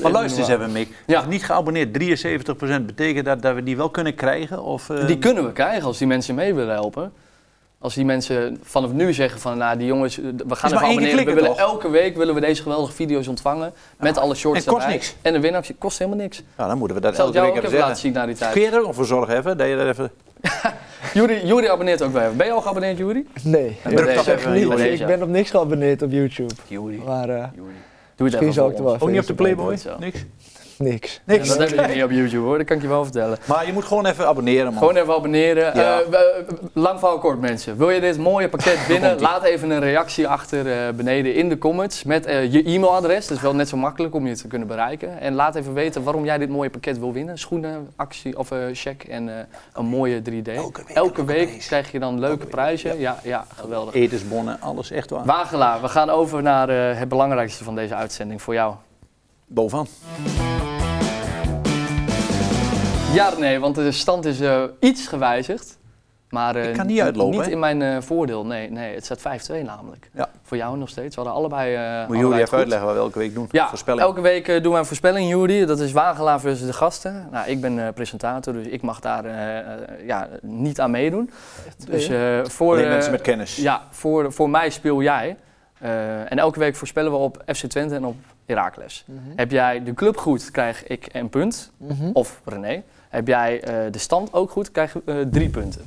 Maar 0.02 0.10
luister 0.12 0.40
eens 0.40 0.48
even, 0.48 0.72
Mick. 0.72 0.88
Ja. 1.06 1.24
Niet 1.24 1.44
geabonneerd, 1.44 1.88
73% 1.88 2.82
betekent 2.86 3.24
dat 3.24 3.42
dat 3.42 3.54
we 3.54 3.62
die 3.62 3.76
wel 3.76 3.90
kunnen 3.90 4.14
krijgen? 4.14 4.62
Of, 4.62 4.90
eh, 4.90 5.06
Die 5.06 5.18
kunnen 5.18 5.44
we 5.44 5.52
krijgen 5.52 5.82
als 5.86 5.98
die 5.98 6.06
mensen 6.06 6.34
mee 6.34 6.54
willen 6.54 6.74
helpen. 6.74 7.12
Als 7.80 7.94
die 7.94 8.04
mensen 8.04 8.58
vanaf 8.62 8.92
nu 8.92 9.12
zeggen 9.12 9.40
van, 9.40 9.58
nou 9.58 9.78
die 9.78 9.86
jongens, 9.86 10.18
eh, 10.18 10.24
we 10.46 10.54
gaan 10.56 10.72
even 10.72 10.82
abonneren. 10.82 11.24
We 11.24 11.32
willen 11.34 11.50
toch? 11.50 11.58
elke 11.58 11.90
week 11.90 12.16
willen 12.16 12.34
we 12.34 12.40
deze 12.40 12.62
geweldige 12.62 12.92
video's 12.92 13.28
ontvangen. 13.28 13.72
Met 13.96 14.18
alle 14.18 14.34
shorts 14.34 14.64
en 14.64 14.72
kost 14.72 14.82
erbij. 14.82 14.96
niks. 14.96 15.14
En 15.22 15.32
de 15.32 15.40
winactie 15.40 15.74
kost 15.78 15.98
helemaal 15.98 16.20
niks. 16.20 16.42
Nou, 16.56 16.68
dan 16.68 16.78
moeten 16.78 16.96
we 16.96 17.02
dat 17.02 17.16
zal 17.16 17.26
elke 17.26 17.40
week 17.40 17.48
ook 17.50 17.56
even 17.56 17.68
zeggen. 17.68 17.88
laten 17.88 18.00
zien 18.02 18.12
na 18.12 18.26
die 18.26 18.34
Kun 18.34 18.46
tijd. 18.50 18.64
je 18.64 18.70
er 18.70 18.78
ook 18.78 18.86
nog 18.86 18.94
voor 18.94 19.06
zorgen 19.06 19.36
even? 19.36 19.56
Dat 19.58 19.66
je 19.66 19.74
er 19.74 19.88
even... 19.88 20.10
Juri, 21.14 21.46
Juri 21.46 21.66
abonneert 21.68 22.02
ook 22.02 22.12
wel 22.12 22.22
even. 22.22 22.36
Ben 22.36 22.46
je 22.46 22.52
al 22.52 22.60
geabonneerd, 22.60 22.98
Juri? 22.98 23.26
Nee, 23.42 23.66
ik 23.68 23.76
druk 23.82 23.94
ben 23.94 24.14
dat 24.14 24.26
echt 24.26 24.38
even 24.38 24.52
niet. 24.52 24.62
in 24.62 24.76
deze. 24.76 25.02
Ik 25.02 25.06
ben 25.06 25.22
op 25.22 25.28
niks 25.28 25.50
geabonneerd 25.50 26.02
op 26.02 26.10
YouTube. 26.10 26.54
Juri. 26.66 27.02
Maar 27.06 27.28
eh, 27.28 27.44
Doe 27.54 28.26
het 28.26 28.40
misschien 28.40 28.40
even 28.40 28.52
zou 28.52 28.70
ik 28.70 28.76
voor 28.76 28.84
er 28.84 28.84
wel 28.84 28.92
ons. 28.92 29.02
Ook 29.02 29.10
niet 29.10 29.20
op 29.20 29.26
de 29.26 29.34
Playboy? 29.34 29.78
Niks? 29.98 30.24
niks. 30.90 31.14
Ja, 31.14 31.32
Niks. 31.32 31.48
dat 31.48 31.58
hebben 31.58 31.76
jullie 31.78 31.94
niet 31.94 32.04
op 32.04 32.10
YouTube 32.10 32.44
hoor, 32.44 32.58
dat 32.58 32.66
kan 32.66 32.76
ik 32.76 32.82
je 32.82 32.88
wel 32.88 33.02
vertellen. 33.04 33.38
Maar 33.44 33.66
je 33.66 33.72
moet 33.72 33.84
gewoon 33.84 34.06
even 34.06 34.26
abonneren, 34.26 34.64
man. 34.64 34.78
Gewoon 34.78 34.96
even 34.96 35.14
abonneren. 35.14 35.76
Ja. 35.76 36.00
Eh, 36.00 36.18
lang 36.72 36.98
verhaal 36.98 37.18
kort 37.18 37.40
mensen. 37.40 37.76
Wil 37.76 37.90
je 37.90 38.00
dit 38.00 38.18
mooie 38.18 38.48
pakket 38.48 38.86
winnen? 38.88 39.20
Laat 39.20 39.42
even 39.42 39.70
een 39.70 39.80
reactie 39.80 40.28
achter 40.28 40.72
eh, 40.72 40.94
beneden 40.94 41.34
in 41.34 41.48
de 41.48 41.58
comments 41.58 42.04
met 42.04 42.26
eh, 42.26 42.52
je 42.52 42.62
e-mailadres. 42.64 43.26
Dat 43.26 43.36
is 43.36 43.42
wel 43.42 43.54
net 43.54 43.68
zo 43.68 43.76
makkelijk 43.76 44.14
om 44.14 44.26
je 44.26 44.36
te 44.36 44.46
kunnen 44.48 44.68
bereiken. 44.68 45.20
En 45.20 45.34
laat 45.34 45.54
even 45.54 45.74
weten 45.74 46.02
waarom 46.02 46.24
jij 46.24 46.38
dit 46.38 46.48
mooie 46.48 46.70
pakket 46.70 46.98
wil 46.98 47.12
winnen. 47.12 47.38
Schoenen, 47.38 47.90
actie 47.96 48.38
of 48.38 48.50
eh 48.50 48.58
check 48.72 49.02
en 49.04 49.28
eh, 49.28 49.44
een 49.72 49.86
mooie 49.86 50.20
3D. 50.20 50.54
Elke 50.54 50.82
week 50.86 50.96
Elke 50.96 51.24
week 51.24 51.58
krijg 51.58 51.92
je 51.92 51.98
dan 51.98 52.20
leuke 52.20 52.38
week, 52.38 52.48
prijzen. 52.50 52.98
Ja, 52.98 53.18
ja, 53.22 53.44
geweldig. 53.60 53.94
Etensbonnen, 53.94 54.60
alles 54.60 54.90
echt 54.90 55.10
waar. 55.10 55.24
Wagelaar, 55.24 55.80
we 55.80 55.88
gaan 55.88 56.10
over 56.10 56.42
naar 56.42 56.68
eh, 56.68 56.98
het 56.98 57.08
belangrijkste 57.08 57.64
van 57.64 57.74
deze 57.74 57.94
uitzending 57.94 58.42
voor 58.42 58.54
jou. 58.54 58.74
Bovenaan. 59.48 59.86
Ja, 63.14 63.32
nee, 63.38 63.58
want 63.60 63.74
de 63.74 63.92
stand 63.92 64.24
is 64.24 64.40
eh, 64.40 64.62
iets 64.80 65.06
gewijzigd. 65.06 65.78
Maar 66.28 66.56
eh, 66.56 66.68
Ik 66.68 66.74
kan 66.74 66.86
niet 66.86 67.00
uitlopen, 67.00 67.36
Niet 67.36 67.44
hè? 67.46 67.50
in 67.50 67.58
mijn 67.58 67.82
eh, 67.82 67.96
voordeel, 68.00 68.46
nee, 68.46 68.70
nee. 68.70 68.94
Het 68.94 69.04
staat 69.04 69.18
5-2 69.50 69.62
namelijk. 69.64 70.10
Ja. 70.14 70.28
Voor 70.42 70.56
jou 70.56 70.76
nog 70.78 70.88
steeds. 70.88 71.16
We 71.16 71.22
hadden 71.22 71.38
allebei. 71.40 71.74
eh 71.74 71.80
Moet 71.80 71.90
allebei 71.98 72.18
jullie 72.18 72.34
even 72.34 72.48
goed. 72.48 72.58
uitleggen 72.58 72.86
wat 72.86 72.96
we 72.96 73.00
elke 73.02 73.18
week 73.18 73.34
doen? 73.34 73.48
Ja, 73.50 73.68
Voorspelling. 73.68 74.02
elke 74.02 74.20
week 74.20 74.62
doen 74.62 74.70
wij 74.72 74.80
een 74.80 74.86
voorspelling, 74.86 75.28
Jury. 75.30 75.66
Dat 75.66 75.80
is 75.80 75.92
Wagelaar 75.92 76.40
versus 76.40 76.66
de 76.66 76.72
gasten. 76.72 77.28
Nou, 77.30 77.48
ik 77.48 77.60
ben 77.60 77.86
eh, 77.86 77.92
presentator, 77.94 78.52
dus 78.52 78.66
ik 78.66 78.82
mag 78.82 79.00
daar 79.00 79.24
ja, 80.06 80.28
niet 80.42 80.80
aan 80.80 80.90
meedoen. 80.90 81.30
Dus 81.86 82.08
eh, 82.08 82.44
voor, 82.44 82.72
Alleen 82.72 82.84
eh, 82.84 82.90
mensen 82.90 83.12
met 83.12 83.20
kennis. 83.20 83.56
ja, 83.56 83.82
voor, 83.90 84.32
voor 84.32 84.50
mij 84.50 84.70
speel 84.70 85.02
jij. 85.02 85.36
Eh, 85.78 86.32
en 86.32 86.38
elke 86.38 86.58
week 86.58 86.76
voorspellen 86.76 87.10
we 87.10 87.16
op 87.16 87.42
FC 87.46 87.66
Twente 87.66 87.94
en 87.94 88.04
op 88.04 88.16
Heracles. 88.46 89.04
Mhm. 89.06 89.18
Heb 89.36 89.50
jij 89.50 89.82
de 89.82 89.94
club 89.94 90.16
goed, 90.16 90.50
krijg 90.50 90.86
ik 90.86 91.08
een 91.12 91.28
punt. 91.28 91.70
Mhm. 91.76 92.10
Of 92.12 92.40
René. 92.44 92.82
Heb 93.08 93.26
jij 93.26 93.60
eh, 93.62 93.92
de 93.92 93.98
stand 93.98 94.32
ook 94.32 94.50
goed, 94.50 94.70
krijg 94.70 94.92
je 94.92 95.02
eh, 95.04 95.16
drie 95.30 95.48
punten. 95.48 95.82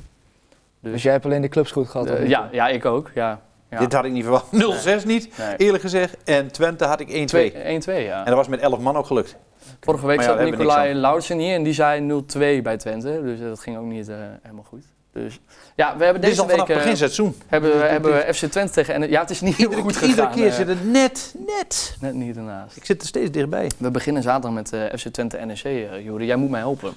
Dus 0.80 1.02
jij 1.02 1.12
hebt 1.12 1.24
alleen 1.24 1.40
de 1.42 1.48
clubs 1.48 1.70
goed 1.70 1.88
gehad? 1.88 2.06
Eh, 2.06 2.28
ja, 2.28 2.48
ja, 2.52 2.68
ik 2.68 2.84
ook. 2.84 3.10
Ja. 3.14 3.40
Ja. 3.70 3.78
Dit 3.78 3.92
had 3.92 4.04
ik 4.04 4.12
niet 4.12 4.22
verwacht. 4.22 4.46
0-6 4.52 5.04
niet, 5.04 5.38
Nee. 5.38 5.56
eerlijk 5.56 5.82
gezegd. 5.82 6.16
En 6.24 6.52
Twente 6.52 6.84
had 6.84 7.00
ik 7.00 7.08
1-2. 7.08 7.24
Twee- 7.24 7.52
1-2, 7.52 8.04
ja. 8.04 8.18
En 8.18 8.24
dat 8.24 8.34
was 8.34 8.48
met 8.48 8.60
11 8.60 8.78
man 8.80 8.96
ook 8.96 9.06
gelukt. 9.06 9.36
Vorige 9.80 10.06
week 10.06 10.18
ja, 10.20 10.24
zat 10.24 10.40
Nicolai 10.40 10.94
Lauritsen 10.94 11.38
hier 11.38 11.54
en 11.54 11.62
die 11.62 11.72
zei 11.72 12.00
0-2 12.00 12.62
bij 12.62 12.76
Twente. 12.76 13.20
Dus 13.22 13.40
dat 13.40 13.60
ging 13.60 13.76
ook 13.76 13.84
niet 13.84 14.08
eh, 14.08 14.16
helemaal 14.42 14.64
goed. 14.64 14.84
Dus 15.12 15.40
ja, 15.76 15.96
we 15.96 16.04
hebben 16.04 16.22
Dit 16.22 16.30
is 16.30 16.36
deze 16.36 16.50
al 16.52 16.56
week 16.58 16.66
begin 16.76 16.90
eh, 16.90 16.96
seizoen. 16.96 17.34
hebben, 17.46 17.78
we- 17.78 17.84
hebben 17.84 18.12
we 18.12 18.34
FC 18.34 18.44
Twente 18.46 18.72
tegen... 18.72 18.94
En, 18.94 19.10
ja, 19.10 19.20
het 19.20 19.30
is 19.30 19.40
niet 19.40 19.56
heel 19.56 19.64
Iedere, 19.66 19.82
goed 19.82 19.92
gegaan. 19.96 20.08
iedere 20.10 20.30
keer 20.30 20.46
eh, 20.46 20.54
zit 20.54 20.68
het 20.68 20.84
net, 20.90 21.34
net. 21.46 21.96
Net 22.00 22.14
niet 22.14 22.36
ernaast. 22.36 22.76
Ik 22.76 22.84
zit 22.84 23.00
er 23.02 23.08
steeds 23.08 23.30
dichtbij. 23.30 23.70
We 23.78 23.90
beginnen 23.90 24.22
zaterdag 24.22 24.52
met 24.52 24.72
eh, 24.72 24.84
FC 24.98 25.08
Twente 25.08 25.36
NEC, 25.38 25.64
uh, 25.64 26.04
Juri. 26.04 26.26
Jij 26.26 26.36
moet 26.36 26.50
mij 26.50 26.60
helpen. 26.60 26.92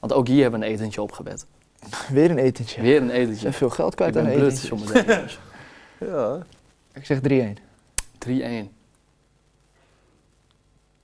Want 0.00 0.12
ook 0.12 0.26
hier 0.26 0.42
hebben 0.42 0.60
we 0.60 0.66
een 0.66 0.72
etentje 0.72 1.02
opgebed. 1.02 1.46
Weer 2.12 2.30
een 2.30 2.38
etentje. 2.38 2.80
Weer 2.82 3.00
een 3.00 3.06
Je 3.06 3.12
etentje. 3.12 3.44
hebt 3.44 3.56
veel 3.56 3.70
geld 3.70 3.94
kwijt 3.94 4.16
aan 4.16 4.26
een 4.26 4.56
zometeen. 4.56 5.04
Ja. 6.00 6.38
Ik 6.94 7.06
zeg 7.06 7.18
3-1. 7.18 7.22
3-1. 8.28 8.30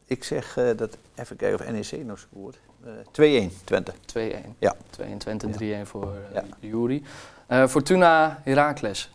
Ik 0.06 0.24
zeg 0.24 0.56
eh, 0.56 0.64
dat, 0.76 0.96
even 1.14 1.36
kijken 1.36 1.66
of 1.66 1.72
NEC 1.90 2.04
nog 2.04 2.18
scoort. 2.18 2.58
Eh 2.84 3.48
2-1 3.50 3.64
Twente. 3.64 3.92
2-1. 3.92 4.56
Ja. 4.58 4.76
2-1 5.00 5.16
Twente, 5.18 5.48
3-1 5.84 5.86
voor 5.86 6.14
uh, 6.14 6.34
Ja. 6.34 6.44
Jury. 6.60 7.02
Eh, 7.46 7.66
Fortuna 7.66 8.40
Heracles. 8.44 9.10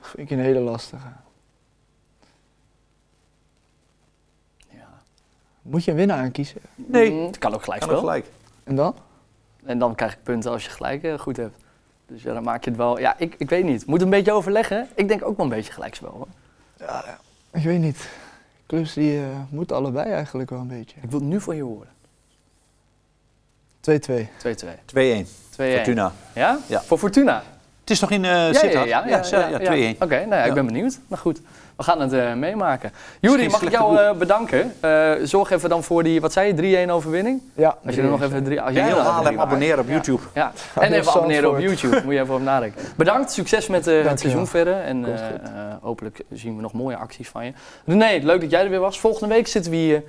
Vind 0.00 0.30
ik 0.30 0.30
een 0.30 0.44
hele 0.44 0.60
lastige. 0.60 1.08
Ja. 4.68 4.88
Moet 5.62 5.84
je 5.84 5.90
een 5.90 5.96
winnaar 5.96 6.18
aankiezen? 6.18 6.60
Nee. 6.74 7.10
Mm, 7.10 7.26
het 7.26 7.38
kan 7.38 7.54
ook 7.54 7.62
gelijk 7.62 7.80
Kan 7.80 7.90
ook 7.90 7.98
gelijk. 7.98 8.26
En 8.64 8.74
dan? 8.74 8.94
En 9.64 9.78
dan 9.78 9.94
krijg 9.94 10.12
ik 10.12 10.22
punten 10.22 10.50
als 10.50 10.64
je 10.64 10.70
gelijk 10.70 11.02
eh, 11.02 11.18
goed 11.18 11.36
hebt. 11.36 11.56
Dus 12.06 12.22
ja, 12.22 12.32
dan 12.32 12.42
maak 12.42 12.64
je 12.64 12.70
het 12.70 12.78
wel. 12.78 12.98
Ja, 12.98 13.14
ik, 13.18 13.34
ik 13.38 13.48
weet 13.48 13.64
niet. 13.64 13.86
Moet 13.86 14.02
een 14.02 14.10
beetje 14.10 14.32
overleggen. 14.32 14.88
Ik 14.94 15.08
denk 15.08 15.24
ook 15.24 15.36
wel 15.36 15.46
een 15.46 15.52
beetje 15.52 15.72
gelijkspel. 15.72 16.10
Hoor. 16.10 16.28
Ja, 16.78 17.02
ja. 17.06 17.18
Ik 17.58 17.64
weet 17.64 17.80
niet. 17.80 18.08
Clubs 18.70 18.92
die 18.92 19.18
eh, 19.18 19.24
moeten 19.48 19.76
allebei 19.76 20.10
eigenlijk 20.10 20.50
wel 20.50 20.58
een 20.58 20.68
beetje. 20.68 20.96
Ik 21.02 21.10
wil 21.10 21.20
het 21.20 21.28
nu 21.28 21.40
van 21.40 21.56
je 21.56 21.62
horen. 21.62 21.88
2-2. 23.90 23.92
2-2. 23.92 24.66
2-1 24.94 24.94
2-1. 24.94 25.26
Fortuna. 25.50 26.12
Ja? 26.34 26.58
Ja. 26.66 26.82
Voor 26.82 26.98
Fortuna? 26.98 27.42
Het 27.80 27.90
is 27.90 27.98
toch 27.98 28.10
in 28.10 28.24
uh, 28.24 28.30
Ja, 28.30 28.46
ja, 28.46 28.52
Sittard? 28.52 28.88
ja, 28.88 29.06
ja, 29.06 29.24
ja, 29.30 29.48
ja, 29.48 29.74
ja. 29.74 29.94
2-1. 29.94 29.98
Oké, 29.98 30.16
nou 30.16 30.34
ja, 30.34 30.44
ik 30.44 30.54
ben 30.54 30.66
benieuwd. 30.66 30.98
Nou 31.06 31.20
goed, 31.20 31.40
we 31.80 31.86
gaan 31.86 32.00
het 32.00 32.12
eh, 32.12 32.32
meemaken. 32.32 32.92
Jury, 33.20 33.40
geen 33.40 33.50
mag 33.50 33.62
ik 33.62 33.70
jou 33.70 33.96
eh, 33.98 34.12
bedanken? 34.12 34.74
Eh, 34.80 35.12
zorg 35.22 35.50
even 35.50 35.68
dan 35.68 35.82
voor 35.82 36.02
die, 36.02 36.20
wat 36.20 36.32
zei 36.32 36.54
je, 36.54 36.86
3-1 36.86 36.90
overwinning? 36.90 37.42
Ja, 37.54 37.76
Als 37.86 37.94
je 37.94 38.02
er 38.02 38.08
nog 38.08 38.22
even 38.22 38.44
drie... 38.44 38.60
Als 38.60 38.68
En 38.68 38.74
jij 38.74 38.84
heel 38.84 38.98
Haarlem 38.98 39.40
abonneren 39.40 39.78
op. 39.78 39.88
YouTube. 39.88 40.22
Ja, 40.34 40.52
en 40.74 40.92
even 40.92 41.12
abonneren 41.12 41.50
op. 41.50 41.58
YouTube. 41.58 42.00
Moet 42.04 42.12
je 42.12 42.20
even 42.20 42.34
over 42.34 42.44
nadenken. 42.44 42.82
Bedankt, 42.96 43.32
succes 43.32 43.66
met 43.66 43.84
het 43.84 44.20
seizoen 44.20 44.46
verder. 44.46 44.80
En 44.80 45.06
hopelijk 45.82 46.20
zien 46.32 46.56
we 46.56 46.62
nog 46.62 46.72
mooie 46.72 46.96
acties 46.96 47.28
van 47.28 47.44
je. 47.44 47.52
René, 47.84 48.18
leuk 48.22 48.40
dat 48.40 48.50
jij 48.50 48.62
er 48.64 48.70
weer 48.70 48.80
was. 48.80 49.00
Volgende 49.00 49.34
week 49.34 49.46
zitten 49.46 49.70
we 49.70 49.76
hier 49.76 50.02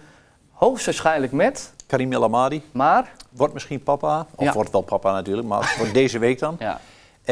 hoogstwaarschijnlijk 0.52 1.32
met, 1.32 1.74
Karim 1.88 2.14
El 2.14 2.24
Amadi 2.24 2.64
maar... 2.72 3.12
wordt 3.30 3.54
misschien 3.54 3.84
papa. 3.84 4.26
Of 4.36 4.46
Ja. 4.46 4.54
wordt 4.54 4.72
wel 4.72 4.82
papa 4.82 5.12
natuurlijk, 5.12 5.48
maar 5.48 5.64
voor 5.64 5.92
deze 6.02 6.20
week 6.20 6.40
dan. 6.40 6.56
Ja, 6.60 6.80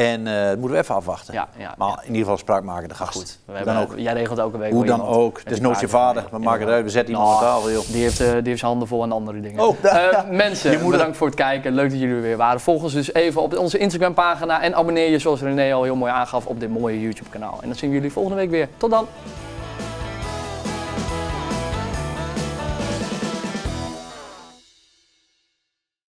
En 0.00 0.26
eh, 0.26 0.48
dat 0.48 0.58
moeten 0.58 0.76
we 0.76 0.82
even 0.82 0.94
afwachten. 0.94 1.34
ja, 1.34 1.48
ja. 1.58 1.74
Maar 1.78 1.88
ja. 1.88 1.98
in 2.00 2.06
ieder 2.06 2.20
geval 2.20 2.36
spraak 2.36 2.62
maken 2.62 2.88
de 2.88 2.94
Maar 2.98 3.06
gast. 3.06 3.18
goed, 3.18 3.38
we 3.44 3.52
hebben, 3.52 3.74
dan 3.74 3.82
ook. 3.82 3.92
jij 3.96 4.12
regelt 4.12 4.38
elke 4.38 4.58
week 4.58 4.72
Hoe 4.72 4.84
dan 4.84 5.02
ook. 5.02 5.38
Het 5.38 5.50
is 5.50 5.56
een 5.56 5.62
nooit 5.62 5.80
je 5.80 5.88
vader. 5.88 6.24
We 6.30 6.38
maken 6.38 6.60
het 6.66 6.74
uit. 6.74 6.84
We 6.84 6.90
zetten 6.90 7.14
iemand 7.14 7.30
Nou, 7.30 7.44
aan 7.44 7.54
tafel, 7.54 7.70
joh. 7.70 7.86
Die 7.86 8.02
heeft, 8.02 8.20
eh, 8.20 8.26
die 8.26 8.42
heeft 8.42 8.58
zijn 8.58 8.70
handen 8.70 8.88
vol 8.88 9.02
aan 9.02 9.12
andere 9.12 9.40
dingen. 9.40 9.66
Oh. 9.66 9.76
Eh, 9.82 10.28
mensen, 10.30 10.90
bedankt 10.90 11.16
voor 11.16 11.26
het 11.26 11.36
kijken. 11.36 11.72
Leuk 11.72 11.90
dat 11.90 11.98
jullie 11.98 12.14
er 12.14 12.22
weer 12.22 12.36
waren. 12.36 12.60
Volg 12.60 12.82
ons 12.82 12.92
dus 12.92 13.14
even 13.14 13.42
op 13.42 13.56
onze 13.58 13.78
Instagram 13.78 14.14
pagina. 14.14 14.62
En 14.62 14.74
abonneer 14.74 15.10
je, 15.10 15.18
zoals 15.18 15.40
René 15.40 15.74
al 15.74 15.82
heel 15.82 15.96
mooi 15.96 16.12
aangaf, 16.12 16.46
op 16.46 16.60
dit 16.60 16.70
mooie 16.70 17.00
YouTube 17.00 17.30
kanaal. 17.30 17.58
En 17.62 17.68
dan 17.68 17.76
zien 17.76 17.90
we 17.90 17.96
jullie 17.96 18.12
volgende 18.12 18.36
week 18.38 18.50
weer. 18.50 18.68
Tot 18.76 18.90
dan! 18.90 19.06